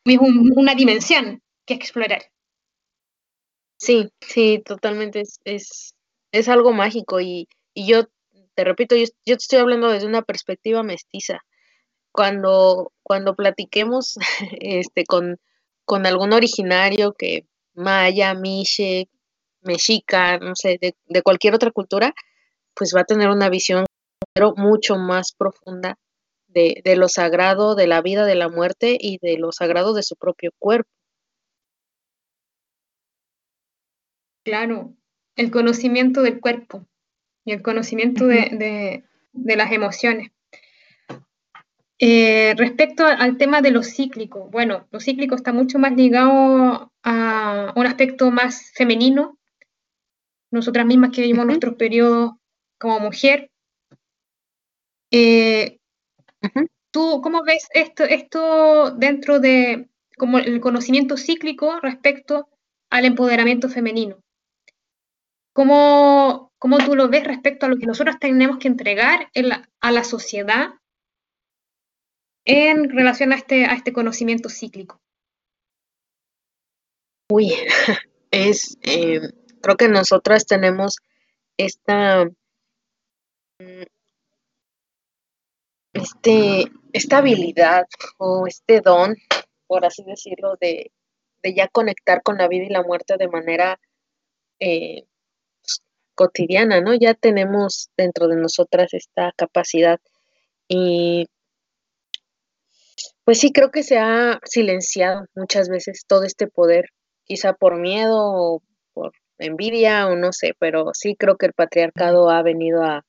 es 0.06 0.18
un- 0.18 0.54
una 0.58 0.74
dimensión 0.74 1.44
que 1.68 1.76
explorar. 1.76 2.24
Sí, 3.78 4.10
sí, 4.22 4.62
totalmente. 4.66 5.22
Es, 5.22 5.40
es, 5.46 5.96
es 6.32 6.48
algo 6.50 6.74
mágico 6.74 7.20
y, 7.22 7.48
y 7.74 7.88
yo 7.88 8.04
te 8.58 8.64
repito, 8.64 8.96
yo, 8.96 9.06
te 9.24 9.34
estoy 9.34 9.60
hablando 9.60 9.90
desde 9.90 10.08
una 10.08 10.24
perspectiva 10.24 10.82
mestiza. 10.82 11.46
Cuando, 12.12 12.92
cuando 13.04 13.36
platiquemos 13.36 14.18
este, 14.60 15.06
con, 15.06 15.40
con 15.86 16.08
algún 16.08 16.34
originario 16.34 17.14
que 17.14 17.46
maya, 17.76 18.34
miche, 18.34 19.10
mexica, 19.62 20.40
no 20.40 20.56
sé, 20.56 20.80
de, 20.82 20.96
de 21.06 21.22
cualquier 21.22 21.54
otra 21.54 21.70
cultura, 21.70 22.16
pues 22.74 22.94
va 22.96 23.02
a 23.02 23.06
tener 23.06 23.30
una 23.30 23.50
visión 23.50 23.86
pero 24.34 24.56
mucho 24.56 24.96
más 24.96 25.34
profunda 25.34 26.00
de, 26.48 26.82
de 26.84 26.96
lo 26.96 27.10
sagrado, 27.10 27.76
de 27.76 27.86
la 27.86 28.02
vida, 28.02 28.26
de 28.26 28.36
la 28.36 28.50
muerte 28.50 28.98
y 29.00 29.20
de 29.20 29.38
lo 29.38 29.52
sagrado 29.52 29.94
de 29.94 30.02
su 30.02 30.16
propio 30.16 30.52
cuerpo. 30.58 30.90
Claro, 34.44 34.96
el 35.36 35.52
conocimiento 35.52 36.24
del 36.24 36.40
cuerpo 36.40 36.88
y 37.48 37.54
el 37.54 37.62
conocimiento 37.62 38.28
de, 38.28 38.50
de- 38.52 39.04
de 39.32 39.56
las 39.56 39.72
emociones. 39.72 40.32
Eh, 41.98 42.54
respecto 42.58 43.06
a- 43.06 43.14
al 43.14 43.38
tema 43.38 43.62
de 43.62 43.72
lo 43.72 43.84
cíclico, 43.84 44.50
bueno, 44.52 44.86
lo 44.92 45.00
cíclico 45.00 45.34
está 45.36 45.54
mucho 45.54 45.80
más 45.80 45.94
ligado 45.96 46.92
a 47.04 47.74
un 47.76 47.88
aspecto 47.88 48.30
más 48.32 48.72
femenino. 48.76 49.38
Nosotras 50.52 50.86
mismas 50.86 51.12
que 51.12 51.22
vivimos 51.22 51.44
Ujú. 51.44 51.48
nuestros 51.48 51.76
periodos 51.76 52.34
como 52.78 53.00
mujer. 53.00 53.50
Eh. 55.12 55.80
¿Tú 56.92 57.22
cómo 57.24 57.44
ves 57.44 57.68
esto, 57.74 58.04
esto 58.04 58.92
dentro 58.92 59.40
de 59.40 59.88
como 60.18 60.38
el 60.40 60.60
conocimiento 60.60 61.16
cíclico 61.16 61.80
respecto 61.80 62.50
al 62.90 63.06
empoderamiento 63.06 63.70
femenino? 63.70 64.18
¿Cómo, 65.54 66.47
cómo 66.60 66.78
tú 66.80 66.96
lo 66.96 67.10
ves 67.10 67.24
respecto 67.24 67.66
a 67.66 67.70
lo 67.70 67.78
que 67.78 67.86
nosotros 67.86 68.18
tenemos 68.20 68.58
que 68.58 68.68
entregar 68.68 69.30
a 69.80 69.92
la 69.92 70.04
sociedad 70.04 70.70
en 72.46 72.90
relación 72.90 73.34
a 73.34 73.36
este, 73.36 73.66
a 73.66 73.74
este 73.74 73.94
conocimiento 73.94 74.50
cíclico? 74.50 75.02
Uy, 77.30 77.54
es, 78.32 78.78
eh, 78.82 79.20
creo 79.62 79.76
que 79.76 79.90
nosotras 79.90 80.46
tenemos 80.46 80.98
esta, 81.58 82.26
mm, 83.60 83.84
este, 85.94 86.72
esta 86.94 87.18
habilidad 87.18 87.86
o 88.18 88.48
este 88.48 88.82
don, 88.82 89.16
por 89.68 89.86
así 89.86 90.04
decirlo, 90.04 90.56
de, 90.62 90.92
de 91.44 91.54
ya 91.54 91.68
conectar 91.68 92.24
con 92.24 92.38
la 92.38 92.48
vida 92.48 92.66
y 92.66 92.70
la 92.70 92.84
muerte 92.84 93.18
de 93.18 93.28
manera 93.28 93.80
eh, 94.60 95.06
cotidiana, 96.18 96.82
¿no? 96.82 96.94
Ya 96.96 97.14
tenemos 97.14 97.90
dentro 97.96 98.28
de 98.28 98.36
nosotras 98.36 98.94
esta 98.94 99.32
capacidad 99.38 100.00
y 100.68 101.28
pues 103.24 103.40
sí, 103.40 103.52
creo 103.52 103.72
que 103.72 103.84
se 103.84 103.98
ha 104.00 104.40
silenciado 104.46 105.26
muchas 105.36 105.70
veces 105.70 106.06
todo 106.08 106.24
este 106.24 106.48
poder, 106.48 106.86
quizá 107.26 107.54
por 107.54 107.78
miedo 107.78 108.18
o 108.18 108.62
por 108.94 109.12
envidia 109.38 110.08
o 110.08 110.16
no 110.16 110.34
sé, 110.34 110.54
pero 110.60 110.92
sí 110.94 111.16
creo 111.16 111.38
que 111.38 111.48
el 111.48 111.54
patriarcado 111.54 112.30
ha 112.30 112.42
venido 112.42 112.84
a, 112.84 113.06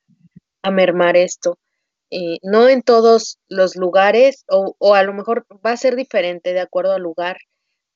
a 0.61 0.71
mermar 0.71 1.17
esto. 1.17 1.57
Eh, 2.11 2.37
no 2.43 2.67
en 2.67 2.81
todos 2.81 3.39
los 3.47 3.75
lugares, 3.75 4.43
o, 4.49 4.75
o 4.77 4.95
a 4.95 5.03
lo 5.03 5.13
mejor 5.13 5.45
va 5.65 5.71
a 5.71 5.77
ser 5.77 5.95
diferente 5.95 6.53
de 6.53 6.59
acuerdo 6.59 6.93
al 6.93 7.01
lugar, 7.01 7.37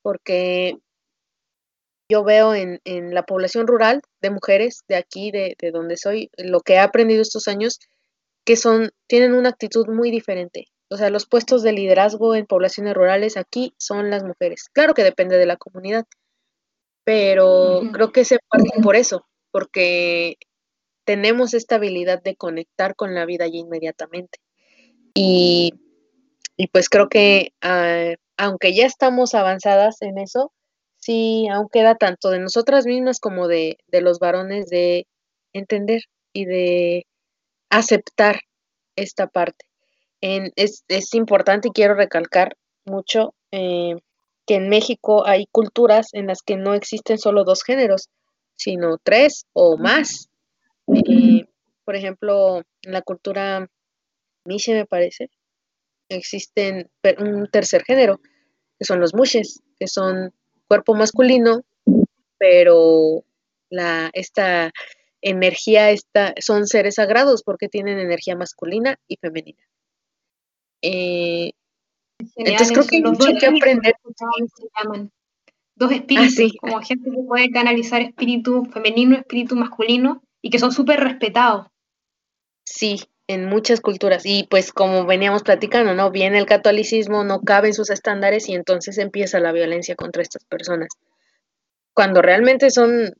porque 0.02 0.78
yo 2.10 2.24
veo 2.24 2.54
en, 2.54 2.80
en 2.86 3.14
la 3.14 3.24
población 3.24 3.68
rural 3.68 4.02
de 4.22 4.30
mujeres 4.30 4.84
de 4.88 4.96
aquí, 4.96 5.32
de, 5.32 5.56
de 5.60 5.72
donde 5.72 5.98
soy, 5.98 6.30
lo 6.38 6.62
que 6.62 6.74
he 6.74 6.80
aprendido 6.80 7.22
estos 7.22 7.48
años, 7.48 7.80
que 8.46 8.56
son, 8.56 8.92
tienen 9.08 9.34
una 9.34 9.50
actitud 9.50 9.88
muy 9.88 10.12
diferente. 10.12 10.68
O 10.90 10.98
sea, 10.98 11.10
los 11.10 11.26
puestos 11.26 11.64
de 11.64 11.72
liderazgo 11.72 12.36
en 12.36 12.46
poblaciones 12.46 12.94
rurales 12.94 13.38
aquí 13.38 13.74
son 13.78 14.10
las 14.10 14.24
mujeres. 14.24 14.70
Claro 14.72 14.94
que 14.94 15.04
depende 15.04 15.38
de 15.38 15.46
la 15.46 15.58
comunidad, 15.58 16.06
pero 17.04 17.82
creo 17.92 18.12
que 18.12 18.26
se 18.26 18.38
parte 18.48 18.70
por 18.82 18.96
eso, 18.96 19.26
porque 19.52 20.38
tenemos 21.06 21.54
esta 21.54 21.76
habilidad 21.76 22.22
de 22.22 22.36
conectar 22.36 22.96
con 22.96 23.16
la 23.16 23.26
vida 23.26 23.48
ya 23.48 23.58
inmediatamente. 23.58 24.40
Y, 25.14 25.74
y 26.58 26.68
pues 26.68 26.90
creo 26.90 27.10
que 27.10 27.54
ah, 27.62 28.14
aunque 28.38 28.74
ya 28.74 28.86
estamos 28.86 29.34
avanzadas 29.36 30.02
en 30.02 30.18
eso, 30.18 30.52
sí, 31.04 31.48
aún 31.50 31.68
queda 31.72 31.96
tanto 31.96 32.30
de 32.30 32.40
nosotras 32.40 32.86
mismas 32.86 33.20
como 33.20 33.48
de, 33.48 33.78
de 33.88 34.02
los 34.02 34.20
varones 34.20 34.68
de 34.68 35.08
entender 35.54 36.02
y 36.34 36.46
de 36.46 37.06
aceptar 37.70 38.42
esta 38.96 39.28
parte. 39.28 39.66
En, 40.22 40.52
es, 40.56 40.84
es 40.88 41.14
importante 41.14 41.68
y 41.68 41.72
quiero 41.72 41.96
recalcar 41.96 42.56
mucho 42.86 43.34
eh, 43.52 43.96
que 44.46 44.56
en 44.56 44.70
México 44.70 45.26
hay 45.26 45.46
culturas 45.52 46.14
en 46.14 46.28
las 46.28 46.42
que 46.42 46.56
no 46.56 46.74
existen 46.74 47.18
solo 47.18 47.44
dos 47.44 47.64
géneros, 47.64 48.10
sino 48.56 48.98
tres 49.04 49.46
o 49.54 49.78
más. 49.78 50.30
Eh, 50.88 51.46
por 51.86 51.96
ejemplo, 51.96 52.62
en 52.82 52.92
la 52.92 53.02
cultura 53.02 53.68
Miche, 54.46 54.74
me 54.74 54.86
parece, 54.86 55.30
existen 56.10 56.90
un 57.20 57.48
tercer 57.48 57.84
género, 57.84 58.20
que 58.78 58.86
son 58.86 59.00
los 59.00 59.14
mushes, 59.14 59.62
que 59.80 59.88
son 59.88 60.34
cuerpo 60.74 60.96
masculino, 60.96 61.62
pero 62.40 63.24
la, 63.70 64.10
esta 64.14 64.72
energía 65.22 65.92
esta, 65.92 66.34
son 66.40 66.66
seres 66.66 66.96
sagrados 66.96 67.44
porque 67.44 67.70
tienen 67.70 68.00
energía 68.00 68.36
masculina 68.36 68.98
y 69.08 69.18
femenina. 69.18 69.62
Eh, 70.82 71.52
entonces 72.38 72.72
creo 72.72 72.88
que 72.88 72.96
hay 72.96 73.04
mucho 73.04 73.28
que 73.40 73.46
aprender. 73.46 73.94
Dos 75.76 75.92
ah, 75.92 75.96
espíritus, 75.96 76.54
como 76.60 76.82
gente 76.82 77.12
que 77.12 77.24
puede 77.28 77.52
canalizar 77.52 78.02
espíritu 78.02 78.66
femenino, 78.66 79.16
espíritu 79.16 79.56
masculino, 79.56 80.24
y 80.42 80.50
que 80.50 80.58
son 80.58 80.72
súper 80.72 81.00
respetados. 81.02 81.68
Sí, 82.66 83.00
en 83.28 83.46
muchas 83.46 83.82
culturas. 83.82 84.26
Y 84.26 84.48
pues 84.50 84.72
como 84.72 85.06
veníamos 85.06 85.44
platicando, 85.44 85.94
¿no? 85.94 86.12
Viene 86.12 86.38
el 86.38 86.46
catolicismo, 86.46 87.24
no 87.24 87.42
cabe 87.42 87.70
en 87.70 87.74
sus 87.74 87.90
estándares 87.90 88.50
y 88.50 88.54
entonces 88.54 88.98
empieza 88.98 89.40
la 89.40 89.52
violencia 89.52 89.96
contra 89.96 90.22
estas 90.22 90.44
personas. 90.46 90.90
Cuando 91.94 92.22
realmente 92.22 92.72
son, 92.72 93.14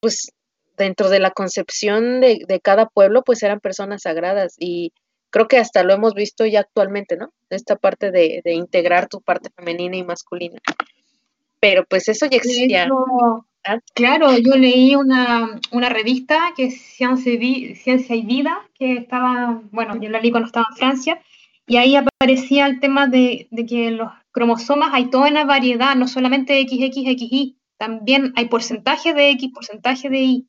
pues, 0.00 0.32
dentro 0.76 1.10
de 1.10 1.18
la 1.18 1.30
concepción 1.30 2.20
de, 2.20 2.44
de 2.46 2.60
cada 2.60 2.86
pueblo, 2.86 3.22
pues 3.22 3.42
eran 3.42 3.60
personas 3.60 4.02
sagradas 4.02 4.54
y 4.58 4.92
creo 5.30 5.48
que 5.48 5.58
hasta 5.58 5.82
lo 5.82 5.94
hemos 5.94 6.14
visto 6.14 6.46
ya 6.46 6.60
actualmente, 6.60 7.16
¿no? 7.16 7.32
Esta 7.50 7.76
parte 7.76 8.10
de, 8.10 8.40
de 8.44 8.52
integrar 8.52 9.08
tu 9.08 9.20
parte 9.20 9.50
femenina 9.56 9.96
y 9.96 10.04
masculina. 10.04 10.60
Pero 11.60 11.84
pues 11.84 12.08
eso 12.08 12.26
ya 12.26 12.36
existía. 12.36 12.88
Claro, 13.94 14.36
yo 14.38 14.56
leí 14.56 14.96
una, 14.96 15.60
revista 15.88 16.52
que 16.56 16.64
es 16.64 16.82
Ciencia 16.82 17.32
y 17.32 18.22
Vida, 18.22 18.68
que 18.74 18.94
estaba, 18.94 19.62
bueno, 19.70 20.00
yo 20.00 20.10
la 20.10 20.20
leí 20.20 20.32
cuando 20.32 20.48
estaba 20.48 20.66
en 20.70 20.76
Francia, 20.76 21.22
y 21.66 21.76
ahí 21.76 21.94
aparecía 21.94 22.66
el 22.66 22.80
tema 22.80 23.06
de, 23.06 23.48
que 23.68 23.92
los 23.92 24.10
cromosomas 24.32 24.90
hay 24.92 25.10
toda 25.10 25.30
una 25.30 25.44
variedad, 25.44 25.94
no 25.94 26.08
solamente 26.08 26.60
XXXY, 26.60 27.56
también 27.78 28.32
hay 28.36 28.48
porcentaje 28.48 29.14
de 29.14 29.30
X, 29.30 29.50
porcentaje 29.54 30.08
de 30.08 30.18
Y. 30.18 30.48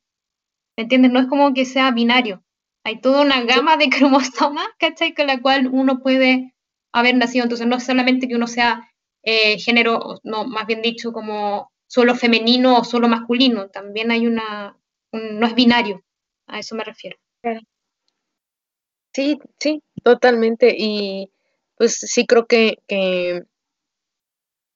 ¿Me 0.78 0.84
entiendes? 0.84 1.12
No 1.12 1.20
es 1.20 1.28
como 1.28 1.54
que 1.54 1.66
sea 1.66 1.92
binario. 1.92 2.44
Hay 2.84 3.00
toda 3.00 3.22
una 3.22 3.42
gama 3.44 3.78
de 3.78 3.90
cromosomas, 3.90 4.68
¿cachai? 4.80 5.14
Con 5.14 5.28
la 5.28 5.42
cual 5.42 5.68
uno 5.72 6.00
puede 6.02 6.54
haber 6.92 7.16
nacido. 7.16 7.44
Entonces 7.44 7.68
no 7.68 7.78
es 7.78 7.86
solamente 7.86 8.28
que 8.28 8.36
uno 8.36 8.48
sea 8.48 8.90
eh, 9.24 9.58
género, 9.60 10.20
no, 10.24 10.46
más 10.46 10.68
bien 10.68 10.82
dicho, 10.82 11.12
como 11.12 11.73
solo 11.94 12.16
femenino 12.16 12.80
o 12.80 12.84
solo 12.84 13.08
masculino, 13.08 13.70
también 13.70 14.10
hay 14.10 14.26
una, 14.26 14.76
no 15.12 15.46
es 15.46 15.54
binario, 15.54 16.04
a 16.48 16.58
eso 16.58 16.74
me 16.74 16.84
refiero. 16.84 17.18
Sí, 19.14 19.38
sí, 19.60 19.84
totalmente. 20.04 20.74
Y 20.78 21.32
pues 21.78 21.94
sí 22.00 22.26
creo 22.26 22.48
que, 22.48 22.78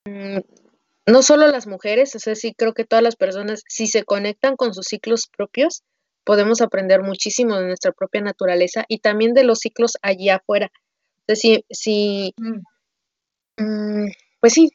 mm, 0.06 0.40
no 1.08 1.24
solo 1.24 1.48
las 1.48 1.68
mujeres, 1.68 2.16
o 2.16 2.20
sea, 2.20 2.36
sí 2.36 2.54
creo 2.56 2.74
que 2.74 2.86
todas 2.86 3.04
las 3.04 3.16
personas, 3.16 3.64
si 3.68 3.88
se 3.88 4.04
conectan 4.04 4.56
con 4.58 4.74
sus 4.74 4.86
ciclos 4.88 5.28
propios, 5.36 5.84
podemos 6.26 6.62
aprender 6.62 7.02
muchísimo 7.04 7.58
de 7.58 7.68
nuestra 7.68 7.92
propia 7.94 8.22
naturaleza 8.22 8.86
y 8.90 9.00
también 9.00 9.34
de 9.34 9.44
los 9.46 9.60
ciclos 9.60 9.98
allí 10.04 10.30
afuera. 10.30 10.72
Entonces, 11.28 11.62
si, 11.70 12.34
mm. 12.38 12.62
Mm, 13.58 14.08
pues 14.40 14.54
sí, 14.54 14.70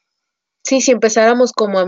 sí, 0.64 0.80
si 0.82 0.92
empezáramos 0.92 1.52
como 1.52 1.78
a 1.80 1.86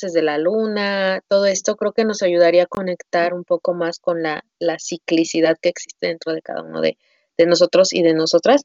de 0.00 0.22
la 0.22 0.38
luna, 0.38 1.22
todo 1.28 1.46
esto 1.46 1.76
creo 1.76 1.92
que 1.92 2.04
nos 2.04 2.22
ayudaría 2.22 2.64
a 2.64 2.66
conectar 2.66 3.34
un 3.34 3.44
poco 3.44 3.74
más 3.74 3.98
con 3.98 4.22
la, 4.22 4.42
ciclicidad 4.78 5.56
que 5.60 5.68
existe 5.68 6.06
dentro 6.06 6.32
de 6.32 6.42
cada 6.42 6.62
uno 6.62 6.80
de, 6.80 6.96
nosotros 7.46 7.92
y 7.92 8.02
de 8.02 8.14
nosotras, 8.14 8.62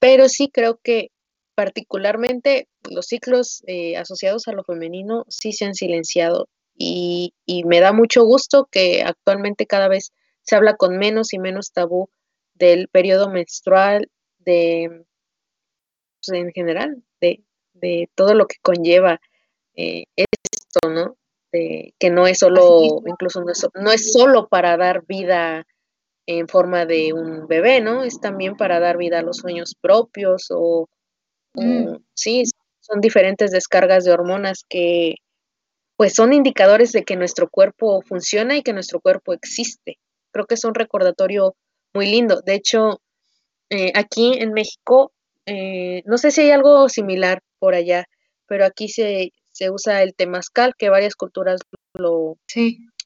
pero 0.00 0.28
sí 0.28 0.50
creo 0.52 0.80
que 0.82 1.10
particularmente 1.54 2.68
los 2.88 3.06
ciclos 3.06 3.62
eh, 3.66 3.96
asociados 3.96 4.48
a 4.48 4.52
lo 4.52 4.64
femenino 4.64 5.24
sí 5.28 5.52
se 5.52 5.64
han 5.64 5.74
silenciado 5.74 6.48
y, 6.76 7.34
me 7.66 7.80
da 7.80 7.92
mucho 7.92 8.24
gusto 8.24 8.66
que 8.70 9.02
actualmente 9.02 9.66
cada 9.66 9.88
vez 9.88 10.12
se 10.42 10.56
habla 10.56 10.76
con 10.76 10.96
menos 10.96 11.32
y 11.32 11.38
menos 11.38 11.72
tabú 11.72 12.08
del 12.54 12.88
periodo 12.88 13.28
menstrual, 13.28 14.10
de 14.38 15.04
pues, 16.20 16.38
en 16.38 16.52
general, 16.52 17.02
de, 17.20 17.42
de 17.74 18.08
todo 18.14 18.34
lo 18.34 18.46
que 18.46 18.56
conlleva 18.62 19.20
eh, 19.76 20.04
esto, 20.70 20.90
¿no? 20.90 21.16
que 21.52 22.10
no 22.10 22.28
es 22.28 22.38
solo, 22.38 23.02
incluso 23.06 23.42
no 23.74 23.90
es, 23.90 24.12
solo 24.12 24.46
para 24.46 24.76
dar 24.76 25.04
vida 25.04 25.66
en 26.26 26.46
forma 26.46 26.86
de 26.86 27.12
un 27.12 27.48
bebé, 27.48 27.80
¿no? 27.80 28.04
Es 28.04 28.20
también 28.20 28.56
para 28.56 28.78
dar 28.78 28.96
vida 28.96 29.18
a 29.18 29.22
los 29.22 29.38
sueños 29.38 29.74
propios 29.80 30.46
o, 30.50 30.88
mm. 31.54 31.96
sí, 32.14 32.44
son 32.80 33.00
diferentes 33.00 33.50
descargas 33.50 34.04
de 34.04 34.12
hormonas 34.12 34.64
que 34.68 35.16
pues 35.96 36.14
son 36.14 36.32
indicadores 36.32 36.92
de 36.92 37.02
que 37.02 37.16
nuestro 37.16 37.48
cuerpo 37.50 38.00
funciona 38.02 38.56
y 38.56 38.62
que 38.62 38.72
nuestro 38.72 39.00
cuerpo 39.00 39.34
existe. 39.34 39.98
Creo 40.32 40.46
que 40.46 40.54
es 40.54 40.64
un 40.64 40.74
recordatorio 40.74 41.56
muy 41.92 42.06
lindo. 42.06 42.40
De 42.40 42.54
hecho, 42.54 43.00
eh, 43.68 43.92
aquí 43.94 44.34
en 44.38 44.52
México, 44.52 45.12
eh, 45.46 46.02
no 46.06 46.16
sé 46.16 46.30
si 46.30 46.42
hay 46.42 46.52
algo 46.52 46.88
similar 46.88 47.42
por 47.58 47.74
allá, 47.74 48.06
pero 48.46 48.64
aquí 48.64 48.88
se, 48.88 49.32
se 49.60 49.70
usa 49.70 50.02
el 50.02 50.14
temazcal, 50.14 50.74
que 50.74 50.88
varias 50.88 51.14
culturas 51.14 51.60
lo, 51.92 52.38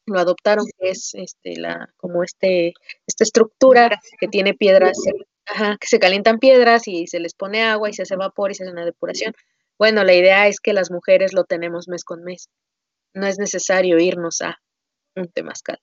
lo 0.06 0.18
adoptaron, 0.20 0.64
que 0.78 0.90
es 0.90 1.10
este, 1.14 1.56
la, 1.56 1.92
como 1.96 2.22
este, 2.22 2.74
esta 3.08 3.24
estructura 3.24 4.00
que 4.20 4.28
tiene 4.28 4.54
piedras, 4.54 4.96
que 5.80 5.86
se 5.88 5.98
calientan 5.98 6.38
piedras 6.38 6.86
y 6.86 7.08
se 7.08 7.18
les 7.18 7.34
pone 7.34 7.64
agua 7.64 7.90
y 7.90 7.92
se 7.92 8.02
hace 8.02 8.14
vapor 8.14 8.52
y 8.52 8.54
se 8.54 8.62
hace 8.62 8.72
una 8.72 8.84
depuración. 8.84 9.34
Bueno, 9.80 10.04
la 10.04 10.14
idea 10.14 10.46
es 10.46 10.60
que 10.60 10.72
las 10.72 10.92
mujeres 10.92 11.32
lo 11.32 11.42
tenemos 11.42 11.88
mes 11.88 12.04
con 12.04 12.22
mes. 12.22 12.48
No 13.14 13.26
es 13.26 13.36
necesario 13.38 13.98
irnos 13.98 14.40
a 14.40 14.56
un 15.16 15.26
temazcal. 15.32 15.80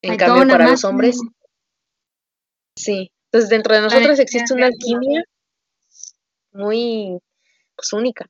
En 0.00 0.16
cambio, 0.16 0.48
para 0.48 0.70
los 0.70 0.84
hombres, 0.84 1.18
sí. 2.74 3.12
Entonces, 3.26 3.50
dentro 3.50 3.74
de 3.74 3.82
nosotros 3.82 4.18
existe 4.18 4.54
una 4.54 4.66
alquimia 4.68 5.24
muy 6.52 7.18
pues, 7.76 7.92
única 7.92 8.26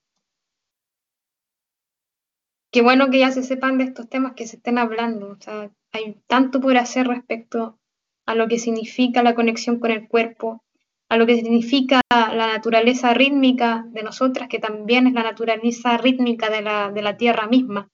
qué 2.72 2.80
bueno 2.80 3.10
que 3.10 3.18
ya 3.18 3.30
se 3.30 3.42
sepan 3.42 3.78
de 3.78 3.84
estos 3.84 4.08
temas 4.08 4.32
que 4.32 4.46
se 4.46 4.56
estén 4.56 4.78
hablando. 4.78 5.28
O 5.28 5.36
sea, 5.38 5.70
hay 5.92 6.16
tanto 6.26 6.60
por 6.60 6.76
hacer 6.76 7.06
respecto 7.06 7.78
a 8.26 8.34
lo 8.34 8.48
que 8.48 8.58
significa 8.58 9.22
la 9.22 9.34
conexión 9.34 9.78
con 9.78 9.90
el 9.90 10.08
cuerpo, 10.08 10.64
a 11.08 11.18
lo 11.18 11.26
que 11.26 11.36
significa 11.36 12.00
la 12.10 12.46
naturaleza 12.46 13.12
rítmica 13.12 13.84
de 13.90 14.02
nosotras, 14.02 14.48
que 14.48 14.58
también 14.58 15.06
es 15.06 15.12
la 15.12 15.22
naturaleza 15.22 15.98
rítmica 15.98 16.48
de 16.48 16.62
la, 16.62 16.90
de 16.90 17.02
la 17.02 17.16
Tierra 17.18 17.46
misma. 17.46 17.90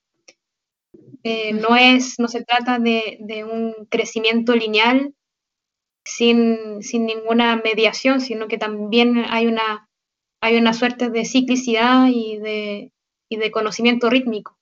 Eh, 1.23 1.51
no, 1.51 1.75
es, 1.75 2.17
no 2.17 2.29
se 2.29 2.45
trata 2.45 2.79
de, 2.79 3.17
de 3.19 3.43
un 3.43 3.73
crecimiento 3.89 4.55
lineal 4.55 5.13
sin, 6.05 6.81
sin, 6.81 7.05
ninguna 7.05 7.57
mediación, 7.57 8.21
sino 8.21 8.47
que 8.47 8.57
también 8.57 9.25
hay 9.27 9.47
una, 9.47 9.89
hay 10.41 10.55
una 10.55 10.71
suerte 10.71 11.09
de 11.09 11.25
ciclicidad 11.25 12.07
y 12.07 12.37
de, 12.37 12.93
y 13.27 13.35
de 13.35 13.51
conocimiento 13.51 14.09
rítmico 14.09 14.58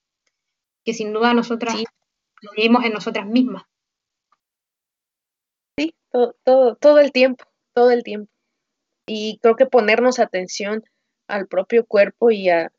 que 0.88 0.94
sin 0.94 1.12
duda 1.12 1.34
nosotras 1.34 1.76
lo 2.42 2.52
vivimos 2.56 2.86
en 2.86 2.94
nosotras 2.94 3.26
mismas. 3.28 3.64
Sí, 5.78 5.94
todo, 6.46 6.78
todo, 6.78 7.00
el 7.00 7.12
tiempo, 7.12 7.44
todo 7.74 7.92
el 7.92 8.04
tiempo. 8.04 8.32
Y 9.06 9.38
creo 9.40 9.58
que 9.58 9.66
ponernos 9.66 10.20
atención 10.20 10.86
al 11.28 11.48
propio 11.48 11.86
cuerpo 11.86 12.32
y 12.32 12.50
a, 12.50 12.72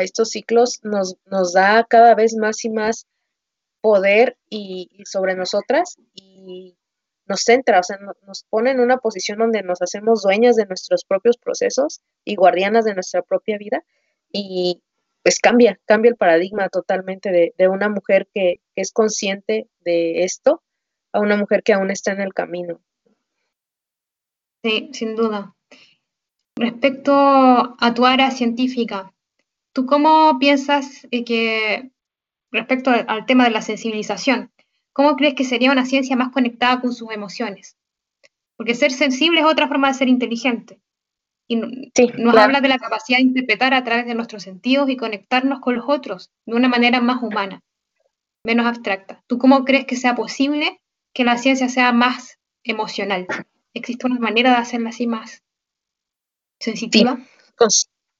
estos 0.00 0.30
ciclos 0.30 0.80
nos, 0.82 1.14
nos, 1.24 1.52
da 1.52 1.86
cada 1.88 2.16
vez 2.16 2.34
más 2.34 2.64
y 2.64 2.70
más 2.70 3.06
poder 3.80 4.36
y, 4.50 4.88
sobre 5.04 5.36
nosotras 5.36 5.94
y 6.14 6.76
nos 7.26 7.42
centra, 7.42 7.78
o 7.78 7.84
sea, 7.84 7.96
nos 8.26 8.42
pone 8.50 8.72
en 8.72 8.80
una 8.80 8.98
posición 8.98 9.38
donde 9.38 9.62
nos 9.62 9.80
hacemos 9.82 10.22
dueñas 10.22 10.56
de 10.56 10.66
nuestros 10.66 11.04
propios 11.04 11.36
procesos 11.36 12.00
y 12.24 12.34
guardianas 12.34 12.84
de 12.84 12.94
nuestra 12.94 13.22
propia 13.22 13.56
vida 13.56 13.84
y, 14.32 14.82
pues 15.22 15.38
cambia, 15.38 15.78
cambia 15.86 16.10
el 16.10 16.16
paradigma 16.16 16.68
totalmente 16.68 17.30
de, 17.56 17.68
una 17.68 17.88
mujer 17.88 18.28
que, 18.34 18.60
es 18.74 18.92
consciente 18.92 19.68
de 19.80 20.24
esto 20.24 20.62
a 21.12 21.20
una 21.20 21.36
mujer 21.36 21.62
que 21.62 21.74
aún 21.74 21.90
está 21.90 22.12
en 22.12 22.22
el 22.22 22.32
camino. 22.32 22.80
Sí, 24.64 24.90
sin 24.92 25.14
duda. 25.14 25.54
Respecto 26.56 27.12
a 27.14 27.94
tu 27.94 28.06
área 28.06 28.30
científica, 28.30 29.12
¿tú 29.72 29.86
cómo 29.86 30.38
piensas 30.38 31.06
eh, 31.10 31.24
que, 31.24 31.90
respecto 32.50 32.90
al 32.90 33.26
tema 33.26 33.44
de 33.44 33.50
la 33.50 33.62
sensibilización, 33.62 34.50
cómo 34.92 35.16
crees 35.16 35.34
que 35.34 35.44
sería 35.44 35.72
una 35.72 35.84
ciencia 35.84 36.16
más 36.16 36.32
conectada 36.32 36.80
con 36.80 36.94
sus 36.94 37.10
emociones? 37.10 37.76
Porque 38.56 38.74
ser 38.74 38.92
sensible 38.92 39.40
es 39.40 39.46
otra 39.46 39.68
forma 39.68 39.88
de 39.88 39.94
ser 39.94 40.08
inteligente. 40.08 40.80
Y 41.48 41.56
nos 41.56 42.36
habla 42.36 42.60
de 42.60 42.68
la 42.68 42.78
capacidad 42.78 43.18
de 43.18 43.24
interpretar 43.24 43.74
a 43.74 43.84
través 43.84 44.06
de 44.06 44.14
nuestros 44.14 44.42
sentidos 44.42 44.88
y 44.88 44.96
conectarnos 44.96 45.60
con 45.60 45.76
los 45.76 45.84
otros 45.86 46.30
de 46.46 46.54
una 46.54 46.68
manera 46.68 47.00
más 47.00 47.22
humana, 47.22 47.62
menos 48.44 48.66
abstracta. 48.66 49.22
¿Tú 49.26 49.38
cómo 49.38 49.64
crees 49.64 49.84
que 49.84 49.96
sea 49.96 50.14
posible 50.14 50.80
que 51.12 51.24
la 51.24 51.36
ciencia 51.36 51.68
sea 51.68 51.92
más 51.92 52.38
emocional? 52.64 53.26
¿Existe 53.74 54.06
una 54.06 54.18
manera 54.18 54.50
de 54.50 54.56
hacerla 54.56 54.90
así 54.90 55.06
más 55.06 55.42
sensitiva? 56.58 57.18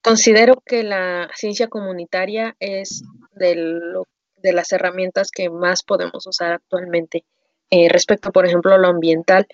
considero 0.03 0.63
que 0.67 0.83
la 0.83 1.31
ciencia 1.35 1.69
comunitaria 1.69 2.57
es 2.59 3.05
de, 3.33 4.03
de 4.37 4.53
las 4.53 4.73
herramientas 4.73 5.31
que 5.31 5.49
más 5.49 5.83
podemos 5.83 6.27
usar 6.27 6.53
actualmente 6.53 7.25
eh, 7.71 7.89
respecto, 7.89 8.33
por 8.33 8.45
ejemplo, 8.45 8.75
a 8.75 8.79
lo 8.79 8.89
ambiental. 8.89 9.47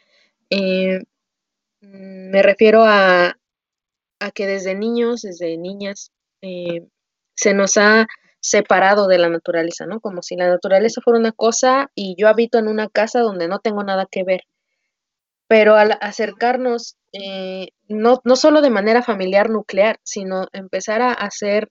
Eh, 0.50 0.98
mm, 1.80 2.30
me 2.30 2.42
refiero 2.42 2.82
a, 2.84 3.38
a, 4.20 4.30
que 4.30 4.46
desde 4.46 4.74
niños, 4.74 5.22
desde 5.22 5.56
niñas, 5.56 6.12
eh, 6.42 6.86
se 7.34 7.54
nos 7.54 7.76
ha 7.76 8.06
separado 8.40 9.08
de 9.08 9.18
la 9.18 9.28
naturaleza, 9.28 9.86
¿no? 9.86 10.00
Como 10.00 10.22
si 10.22 10.36
la 10.36 10.48
naturaleza 10.48 11.00
fuera 11.02 11.18
una 11.18 11.32
cosa 11.32 11.90
y 11.94 12.14
yo 12.18 12.28
habito 12.28 12.58
en 12.58 12.68
una 12.68 12.88
casa 12.88 13.20
donde 13.20 13.48
no 13.48 13.58
tengo 13.58 13.82
nada 13.82 14.06
que 14.10 14.24
ver. 14.24 14.42
Pero 15.48 15.76
al 15.76 15.96
acercarnos, 16.00 16.96
no, 17.88 18.20
no 18.22 18.36
solo 18.36 18.60
de 18.60 18.70
manera 18.70 19.02
familiar 19.02 19.48
nuclear, 19.50 19.98
sino 20.02 20.46
empezar 20.52 21.00
a 21.00 21.12
hacer 21.12 21.70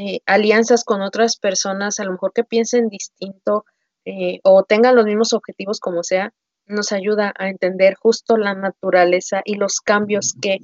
eh, 0.00 0.20
alianzas 0.26 0.84
con 0.84 1.02
otras 1.02 1.36
personas, 1.38 1.98
a 1.98 2.04
lo 2.04 2.12
mejor 2.12 2.32
que 2.32 2.44
piensen 2.44 2.88
distinto 2.88 3.64
eh, 4.04 4.38
o 4.44 4.62
tengan 4.62 4.94
los 4.94 5.04
mismos 5.04 5.32
objetivos 5.32 5.80
como 5.80 6.04
sea, 6.04 6.32
nos 6.66 6.92
ayuda 6.92 7.34
a 7.36 7.48
entender 7.48 7.96
justo 7.96 8.36
la 8.36 8.54
naturaleza 8.54 9.42
y 9.44 9.56
los 9.56 9.80
cambios 9.80 10.34
que 10.40 10.58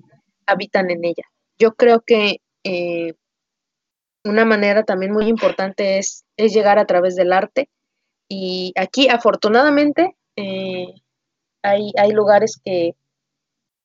habitan 0.46 0.90
en 0.90 1.04
ella. 1.04 1.24
Yo 1.58 1.74
creo 1.74 2.00
que 2.00 2.40
eh, 2.64 3.14
una 4.24 4.44
manera 4.44 4.84
también 4.84 5.12
muy 5.12 5.26
importante 5.26 5.98
es, 5.98 6.24
es, 6.36 6.52
llegar 6.52 6.78
a 6.78 6.86
través 6.86 7.14
del 7.16 7.32
arte 7.32 7.68
y 8.28 8.72
aquí 8.76 9.08
afortunadamente 9.08 10.16
hay, 10.36 11.92
hay 11.96 12.10
lugares 12.12 12.60
que 12.64 12.94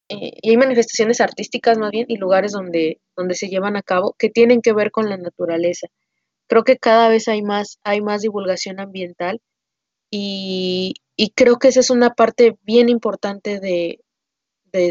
eh, 0.10 0.32
y 0.42 0.50
hay 0.50 0.58
manifestaciones 0.58 1.22
artísticas 1.22 1.78
más 1.78 1.92
bien 1.92 2.06
y 2.10 2.18
lugares 2.18 2.52
donde, 2.52 3.00
donde 3.16 3.36
se 3.36 3.48
llevan 3.48 3.76
a 3.78 3.84
cabo 3.84 4.16
que 4.18 4.30
tienen 4.30 4.62
que 4.62 4.74
ver 4.74 4.92
con 4.92 5.08
la 5.08 5.18
naturaleza. 5.18 5.88
Creo 6.48 6.64
que 6.64 6.78
cada 6.78 7.10
vez 7.10 7.28
hay 7.28 7.44
más, 7.44 7.80
hay 7.84 8.02
más 8.02 8.22
divulgación 8.22 8.80
ambiental 8.80 9.40
y, 10.12 10.96
creo 11.36 11.60
que 11.60 11.68
esa 11.70 11.82
es 11.82 11.92
una 11.92 12.12
parte 12.16 12.58
bien 12.64 12.90
importante 12.90 13.60
de, 13.60 14.00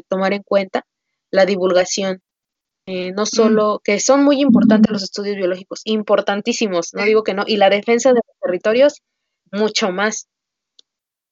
tomar 0.09 0.33
en 0.33 0.43
cuenta, 0.43 0.87
la 1.31 1.47
divulgación. 1.47 2.23
Eh, 2.87 3.13
no 3.13 3.25
mm. 3.25 3.27
solo, 3.27 3.81
que 3.85 4.01
son 4.01 4.25
muy 4.25 4.41
importantes 4.41 4.91
los 4.91 5.03
estudios 5.03 5.37
biológicos, 5.37 5.83
importantísimos, 5.85 6.95
no 6.95 7.05
digo 7.05 7.23
que 7.23 7.35
no, 7.35 7.45
y 7.47 7.59
la 7.59 7.69
defensa 7.69 8.11
de 8.11 8.23
los 8.27 8.37
territorios, 8.41 9.03
mucho 9.53 9.91
más. 9.91 10.27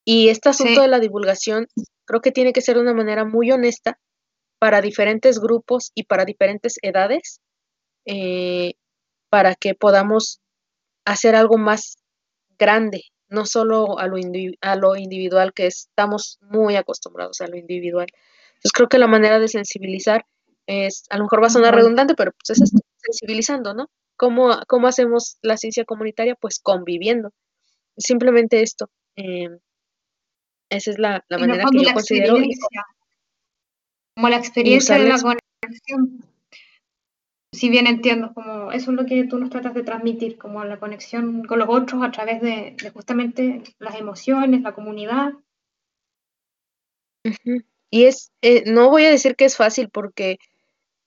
Y 0.04 0.28
este 0.28 0.50
asunto 0.50 0.82
de 0.82 0.88
la 0.88 1.00
divulgación 1.00 1.66
creo 2.04 2.20
que 2.20 2.30
tiene 2.30 2.52
que 2.52 2.60
ser 2.60 2.76
de 2.76 2.82
una 2.82 2.94
manera 2.94 3.24
muy 3.24 3.50
honesta 3.52 3.98
para 4.58 4.80
diferentes 4.80 5.38
grupos 5.38 5.92
y 5.94 6.04
para 6.04 6.24
diferentes 6.24 6.76
edades, 6.82 7.40
eh, 8.04 8.74
para 9.30 9.54
que 9.54 9.74
podamos 9.74 10.40
hacer 11.04 11.36
algo 11.36 11.56
más 11.56 11.96
grande, 12.58 13.02
no 13.28 13.46
solo 13.46 13.98
a 13.98 14.06
lo, 14.06 14.16
a 14.60 14.76
lo 14.76 14.96
individual, 14.96 15.52
que 15.52 15.66
estamos 15.66 16.38
muy 16.42 16.76
acostumbrados 16.76 17.40
a 17.40 17.48
lo 17.48 17.56
individual. 17.56 18.06
Entonces 18.66 18.72
creo 18.72 18.88
que 18.88 18.98
la 18.98 19.06
manera 19.06 19.38
de 19.38 19.46
sensibilizar 19.46 20.26
es, 20.66 21.04
a 21.10 21.18
lo 21.18 21.24
mejor 21.24 21.40
va 21.40 21.46
a 21.46 21.50
sonar 21.50 21.72
redundante, 21.72 22.16
pero 22.16 22.32
pues 22.32 22.58
es 22.58 22.72
sensibilizando, 22.96 23.74
¿no? 23.74 23.88
¿Cómo, 24.16 24.50
¿Cómo, 24.66 24.88
hacemos 24.88 25.38
la 25.42 25.56
ciencia 25.56 25.84
comunitaria? 25.84 26.34
Pues 26.34 26.58
conviviendo. 26.58 27.30
Simplemente 27.96 28.62
esto. 28.62 28.90
Eh, 29.14 29.50
esa 30.68 30.90
es 30.90 30.98
la, 30.98 31.24
manera 31.30 31.64
que 31.70 31.84
yo 31.84 31.92
considero. 31.92 32.34
Como 34.16 34.28
la 34.30 34.36
experiencia 34.38 34.96
de 34.96 35.10
la 35.10 35.20
conexión. 35.20 36.24
Si 37.52 37.70
bien 37.70 37.86
entiendo, 37.86 38.34
como 38.34 38.72
eso 38.72 38.90
es 38.90 38.96
lo 38.96 39.06
que 39.06 39.22
tú 39.28 39.38
nos 39.38 39.50
tratas 39.50 39.74
de 39.74 39.84
transmitir, 39.84 40.38
como 40.38 40.64
la 40.64 40.80
conexión 40.80 41.44
con 41.44 41.60
los 41.60 41.68
otros 41.68 42.02
a 42.02 42.10
través 42.10 42.42
de, 42.42 42.74
justamente 42.92 43.62
las 43.78 43.94
emociones, 43.94 44.62
la 44.62 44.74
comunidad. 44.74 45.34
Y 47.90 48.04
es, 48.04 48.32
eh, 48.42 48.64
no 48.66 48.90
voy 48.90 49.04
a 49.04 49.10
decir 49.10 49.36
que 49.36 49.44
es 49.44 49.56
fácil 49.56 49.88
porque 49.90 50.38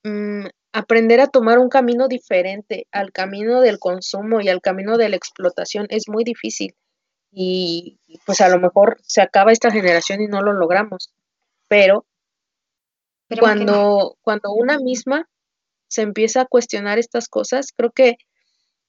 mm, 0.04 0.46
aprender 0.74 1.20
a 1.20 1.28
tomar 1.28 1.60
un 1.60 1.70
camino 1.70 2.08
diferente 2.08 2.88
al 2.92 3.12
camino 3.12 3.62
del 3.62 3.80
consumo 3.80 4.42
y 4.42 4.50
al 4.50 4.62
camino 4.62 4.98
de 4.98 5.10
la 5.10 5.16
explotación 5.16 5.88
es 5.90 6.08
muy 6.08 6.24
difícil 6.24 6.76
y 7.32 8.00
pues 8.26 8.42
a 8.42 8.50
lo 8.50 8.60
mejor 8.60 8.98
se 9.04 9.22
acaba 9.22 9.52
esta 9.52 9.72
generación 9.72 10.22
y 10.22 10.28
no 10.28 10.42
lo 10.42 10.54
logramos. 10.54 11.14
Pero, 11.68 12.06
cuando, 13.40 14.18
cuando 14.22 14.52
una 14.54 14.80
misma 14.80 15.30
se 15.88 16.02
empieza 16.02 16.42
a 16.42 16.46
cuestionar 16.46 16.98
estas 16.98 17.28
cosas, 17.28 17.72
creo 17.76 17.92
que 17.92 18.18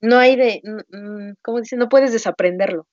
no 0.00 0.18
hay 0.18 0.36
de, 0.36 0.62
¿cómo 1.42 1.60
dice? 1.60 1.76
No 1.76 1.88
puedes 1.88 2.12
desaprenderlo. 2.12 2.86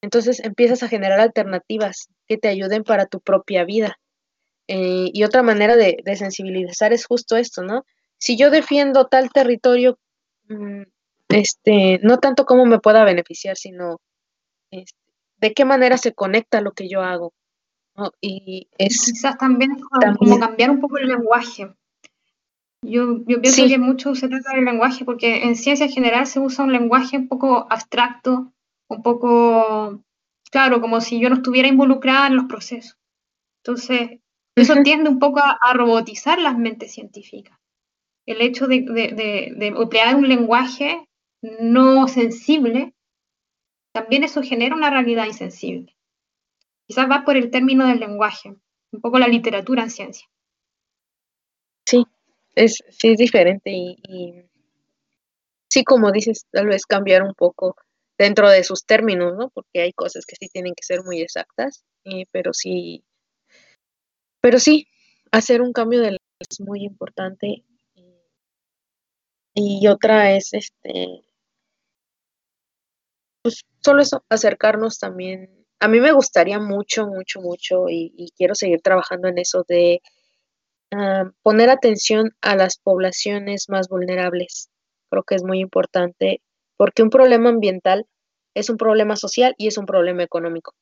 Entonces 0.00 0.38
empiezas 0.40 0.84
a 0.84 0.88
generar 0.88 1.18
alternativas 1.18 2.08
que 2.28 2.38
te 2.38 2.48
ayuden 2.48 2.84
para 2.84 3.06
tu 3.06 3.20
propia 3.20 3.64
vida. 3.64 3.98
Eh, 4.68 5.10
y 5.14 5.24
otra 5.24 5.42
manera 5.42 5.76
de, 5.76 6.02
sensibilizar 6.16 6.92
es 6.92 7.06
justo 7.06 7.36
esto, 7.36 7.62
¿no? 7.62 7.84
Si 8.18 8.36
yo 8.36 8.50
defiendo 8.50 9.06
tal 9.06 9.30
territorio, 9.30 9.98
mm, 10.48 10.82
este, 11.30 12.00
no 12.02 12.18
tanto 12.18 12.44
cómo 12.44 12.66
me 12.66 12.78
pueda 12.78 13.04
beneficiar, 13.04 13.56
sino 13.56 14.00
este, 14.70 14.98
de 15.38 15.54
qué 15.54 15.64
manera 15.64 15.96
se 15.96 16.12
conecta 16.12 16.60
lo 16.60 16.72
que 16.72 16.88
yo 16.88 17.02
hago. 17.02 17.32
Y 18.20 18.68
es 18.78 19.06
quizás 19.06 19.38
también, 19.38 19.76
como 20.18 20.38
cambiar 20.38 20.70
un 20.70 20.80
poco 20.80 20.98
el 20.98 21.08
lenguaje. 21.08 21.72
Yo, 22.82 23.24
yo 23.26 23.40
pienso 23.40 23.66
que 23.66 23.78
mucho 23.78 24.14
se 24.14 24.28
trata 24.28 24.54
del 24.54 24.66
lenguaje, 24.66 25.04
porque 25.04 25.44
en 25.44 25.56
ciencia 25.56 25.86
en 25.86 25.92
general 25.92 26.26
se 26.26 26.38
usa 26.38 26.64
un 26.64 26.72
lenguaje 26.72 27.16
un 27.16 27.26
poco 27.26 27.66
abstracto, 27.70 28.52
un 28.88 29.02
poco, 29.02 30.00
claro, 30.50 30.80
como 30.80 31.00
si 31.00 31.18
yo 31.18 31.28
no 31.28 31.36
estuviera 31.36 31.68
involucrada 31.68 32.28
en 32.28 32.36
los 32.36 32.44
procesos. 32.44 32.96
Entonces, 33.64 34.20
eso 34.60 34.82
tiende 34.82 35.10
un 35.10 35.18
poco 35.18 35.40
a, 35.40 35.72
robotizar 35.74 36.38
las 36.38 36.56
mentes 36.56 36.92
científicas. 36.92 37.58
El 38.26 38.40
hecho 38.40 38.66
de, 38.66 38.82
de, 38.82 39.52
de 39.56 39.66
emplear 39.66 40.16
un 40.16 40.28
lenguaje 40.28 41.06
no 41.40 42.08
sensible 42.08 42.94
también 43.92 44.22
eso 44.22 44.42
genera 44.42 44.76
una 44.76 44.90
realidad 44.90 45.26
insensible. 45.26 45.96
Quizás 46.86 47.10
va 47.10 47.24
por 47.24 47.36
el 47.36 47.50
término 47.50 47.86
del 47.86 48.00
lenguaje, 48.00 48.54
un 48.92 49.00
poco 49.00 49.18
la 49.18 49.28
literatura 49.28 49.82
en 49.82 49.90
ciencia. 49.90 50.28
Sí, 51.84 52.04
es, 52.54 52.82
sí 52.90 53.08
es 53.08 53.18
diferente 53.18 53.70
y, 53.70 53.96
sí, 55.68 55.84
como 55.84 56.12
dices, 56.12 56.46
tal 56.50 56.68
vez 56.68 56.86
cambiar 56.86 57.22
un 57.22 57.34
poco 57.34 57.76
dentro 58.16 58.48
de 58.48 58.62
sus 58.64 58.84
términos, 58.84 59.36
¿no? 59.36 59.50
Porque 59.50 59.80
hay 59.80 59.92
cosas 59.92 60.24
que 60.26 60.36
sí 60.36 60.48
tienen 60.48 60.74
que 60.74 60.84
ser 60.84 61.02
muy 61.02 61.20
exactas, 61.20 61.84
eh, 62.04 62.24
pero 62.30 62.52
sí, 62.52 63.04
pero 64.40 64.58
sí, 64.58 64.88
hacer 65.32 65.62
un 65.62 65.72
cambio 65.72 66.00
de 66.00 66.18
es 66.40 66.60
muy 66.60 66.84
importante. 66.84 67.64
Y 69.54 69.88
otra 69.88 70.32
es 70.32 70.52
este 70.52 71.24
pues 73.42 73.64
solo 73.82 74.02
eso, 74.02 74.24
acercarnos 74.28 74.98
también. 74.98 75.66
A 75.80 75.88
mí 75.88 76.00
me 76.00 76.12
gustaría 76.12 76.58
mucho, 76.58 77.06
mucho, 77.06 77.40
mucho 77.40 77.88
y, 77.88 78.32
quiero 78.36 78.54
seguir 78.54 78.80
trabajando 78.82 79.28
en 79.28 79.38
eso 79.38 79.64
de 79.68 80.02
ah, 80.92 81.30
poner 81.42 81.70
atención 81.70 82.34
a 82.40 82.56
las 82.56 82.78
poblaciones 82.78 83.68
más 83.68 83.88
vulnerables. 83.88 84.70
Creo 85.10 85.22
que 85.22 85.36
es 85.36 85.44
muy 85.44 85.60
importante 85.60 86.42
porque 86.76 87.02
un 87.02 87.10
problema 87.10 87.48
ambiental 87.48 88.06
es 88.54 88.70
un 88.70 88.76
problema 88.76 89.16
social 89.16 89.54
y 89.56 89.68
es 89.68 89.78
un 89.78 89.86
problema 89.86 90.22
económico. 90.22 90.74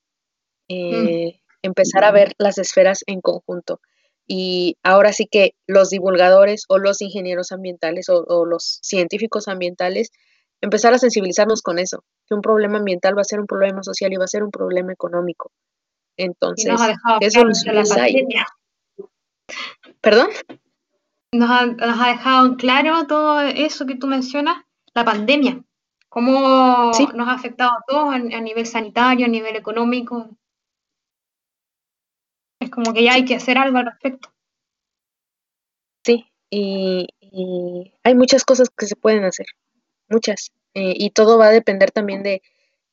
Eh, 0.69 1.41
empezar 1.63 2.05
a 2.05 2.13
ver 2.13 2.33
las 2.39 2.59
esferas 2.59 3.03
en 3.07 3.21
conjunto. 3.21 3.81
Y 4.27 4.77
ahora 4.83 5.13
sí 5.13 5.29
que 5.31 5.55
los 5.67 5.91
divulgadores 5.91 6.65
o 6.69 6.79
los 6.79 7.01
ingenieros 7.01 7.53
ambientales 7.53 8.09
o 8.09 8.45
los 8.45 8.81
científicos 8.83 9.47
ambientales 9.49 10.11
empezar 10.61 10.95
a 10.95 10.99
sensibilizarnos 10.99 11.63
con 11.63 11.79
eso, 11.79 12.05
que 12.29 12.35
un 12.35 12.41
problema 12.41 12.79
ambiental 12.79 13.17
va 13.17 13.23
a 13.23 13.25
ser 13.25 13.41
un 13.41 13.47
problema 13.47 13.83
social 13.83 14.13
y 14.13 14.17
va 14.17 14.25
a 14.25 14.29
ser 14.29 14.43
un 14.43 14.51
problema 14.51 14.93
económico. 14.93 15.51
Entonces, 16.17 16.75
¿qué 17.21 17.31
soluciones 17.31 17.93
hay? 17.93 18.27
¿Perdón? 20.01 20.29
Nos 21.33 21.51
ha, 21.51 21.67
nos 21.67 22.01
ha, 22.01 22.09
dejado 22.09 22.57
claro 22.57 23.07
todo 23.07 23.41
eso 23.41 23.85
que 23.85 23.97
tú 23.97 24.07
mencionas, 24.07 24.65
la 24.95 25.05
pandemia, 25.05 25.63
cómo 26.09 26.93
nos 27.15 27.29
ha 27.29 27.33
afectado 27.33 27.73
a 27.73 27.85
todos 27.87 28.15
a, 28.15 28.19
nivel 28.19 28.67
sanitario, 28.67 29.27
a 29.27 29.29
nivel 29.29 29.57
económico. 29.57 30.31
Es 32.67 32.71
como 32.71 32.93
que 32.93 33.05
ya 33.05 33.15
hay 33.15 33.25
que 33.25 33.37
hacer 33.37 33.59
algo 33.59 33.79
al 33.79 33.87
respecto. 33.87 34.33
Sí, 36.05 36.27
y 36.51 37.07
hay 38.03 38.15
muchas 38.15 38.45
cosas 38.45 38.69
que 38.71 38.87
se 38.87 38.97
pueden 38.97 39.25
hacer 39.25 39.47
muchas. 40.09 40.53
Eh, 40.75 40.95
y 40.97 41.11
todo 41.11 41.39
va 41.39 41.49
a 41.49 41.53
depender 41.53 41.91
también 41.91 42.23
de, 42.23 42.43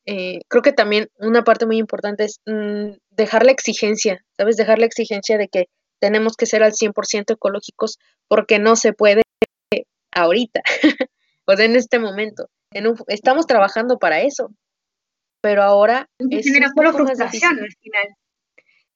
eh, 0.06 0.42
creo 0.48 0.62
que 0.62 0.72
también 0.72 1.10
una 1.18 1.44
parte 1.44 1.66
muy 1.66 1.78
importante 1.78 2.26
es 2.26 2.40
mm, 2.46 2.98
dejar 3.12 3.46
la 3.46 3.52
exigencia, 3.52 4.24
¿sabes? 4.38 4.58
Dejar 4.58 4.80
la 4.80 4.86
exigencia 4.86 5.38
de 5.38 5.48
que 5.48 5.68
tenemos 6.00 6.36
que 6.36 6.46
ser 6.46 6.64
al 6.64 6.74
100% 6.74 7.34
ecológicos 7.34 8.00
porque 8.28 8.60
no 8.60 8.76
se 8.76 8.94
puede 8.94 9.24
ahorita. 10.12 10.62
o 11.46 11.56
sea, 11.56 11.66
en 11.66 11.76
este 11.76 12.00
momento. 12.00 12.50
estamos 13.08 13.46
trabajando 13.46 14.00
para 14.00 14.22
eso, 14.22 14.52
pero 15.42 15.64
ahora 15.64 16.10
es 16.18 16.46
genera 16.46 16.70
solo 16.76 16.94
frustración 16.94 17.60
al 17.60 17.72
final. 17.80 18.16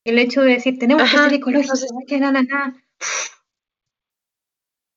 El 0.08 0.20
hecho 0.20 0.41
de 0.41 0.53
decir, 0.53 0.80
tenemos 0.80 1.03
que 1.12 1.18
ser 1.18 1.34
ecológicos, 1.34 1.86
no 1.91 1.99
que 2.08 2.18
nada, 2.18 2.41
nada. 2.41 2.82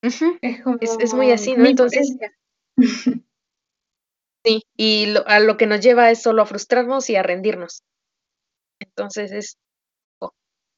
es, 0.02 1.14
muy 1.14 1.32
así, 1.32 1.56
¿no? 1.56 1.66
Entonces, 1.66 2.16
sí, 4.46 4.62
y 4.76 5.12
a 5.26 5.40
lo 5.40 5.56
que 5.56 5.66
nos 5.66 5.80
lleva 5.80 6.12
es 6.12 6.22
solo 6.22 6.42
a 6.42 6.46
frustrarnos 6.46 7.10
y 7.10 7.16
a 7.16 7.24
rendirnos. 7.24 7.82
Entonces 8.80 9.32
es, 9.32 9.58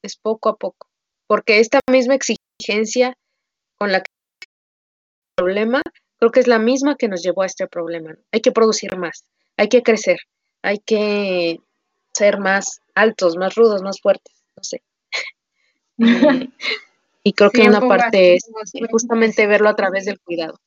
es 0.03 0.17
poco 0.17 0.49
a 0.49 0.57
poco, 0.57 0.87
porque 1.27 1.59
esta 1.59 1.79
misma 1.87 2.15
exigencia 2.15 3.15
con 3.77 3.91
la 3.91 4.01
que 4.01 4.11
el 4.41 4.47
problema, 5.35 5.83
creo 6.19 6.31
que 6.31 6.39
es 6.39 6.47
la 6.47 6.57
misma 6.57 6.95
que 6.95 7.07
nos 7.07 7.21
llevó 7.21 7.43
a 7.43 7.45
este 7.45 7.67
problema. 7.67 8.15
Hay 8.31 8.41
que 8.41 8.51
producir 8.51 8.97
más, 8.97 9.25
hay 9.57 9.69
que 9.69 9.83
crecer, 9.83 10.17
hay 10.63 10.79
que 10.79 11.59
ser 12.13 12.39
más 12.39 12.81
altos, 12.95 13.35
más 13.37 13.55
rudos, 13.55 13.81
más 13.81 13.99
fuertes, 13.99 14.43
no 14.55 14.63
sé. 14.63 14.83
y 17.23 17.33
creo 17.33 17.51
que 17.51 17.67
una 17.67 17.81
parte 17.81 18.35
es 18.35 18.43
justamente 18.89 19.47
verlo 19.47 19.69
a 19.69 19.75
través 19.75 20.05
del 20.05 20.19
cuidado. 20.19 20.59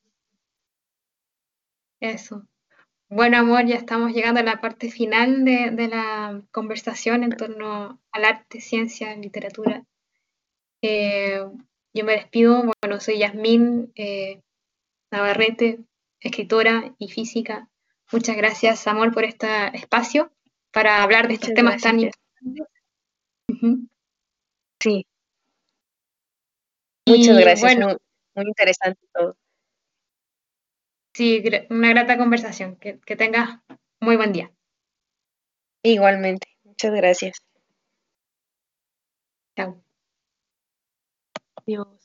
Eso. 2.01 2.47
Bueno, 3.09 3.39
amor, 3.39 3.65
ya 3.67 3.77
estamos 3.77 4.13
llegando 4.13 4.41
a 4.41 4.45
la 4.45 4.61
parte 4.61 4.91
final 4.91 5.45
de, 5.45 5.89
la 5.89 6.43
conversación 6.51 7.23
en 7.23 7.31
torno 7.31 8.01
al 8.11 8.25
arte, 8.25 8.61
ciencia, 8.61 9.15
literatura. 9.15 9.85
Eh, 10.83 11.41
yo 11.95 12.05
me 12.05 12.13
despido. 12.13 12.65
Bueno, 12.83 13.01
soy 13.01 13.19
Yasmín 13.19 13.93
eh, 13.95 14.43
Navarrete, 15.13 15.85
escritora 16.21 16.95
y 16.99 17.09
física. 17.09 17.69
Muchas 18.13 18.37
gracias, 18.37 18.87
amor, 18.89 19.15
por 19.15 19.25
este 19.25 19.47
espacio 19.77 20.33
para 20.77 21.03
hablar 21.03 21.27
de 21.27 21.35
estos 21.35 21.55
temas 21.55 21.81
tan 21.81 21.99
importantes. 21.99 22.67
Sí. 24.79 25.07
Muchas 27.09 27.39
gracias. 27.39 27.79
muy, 27.79 28.45
interesante 28.47 29.01
todo. 29.15 29.39
Sí, 31.15 31.43
una 31.71 31.89
grata 31.89 32.19
conversación. 32.19 32.77
Que, 32.77 33.01
que 33.01 33.17
tengas 33.17 33.59
muy 34.01 34.17
buen 34.17 34.35
día. 34.35 34.53
Igualmente. 35.83 36.47
Muchas 36.65 36.93
gracias. 36.93 37.39
Chao. 39.57 39.83
Adiós. 41.55 41.96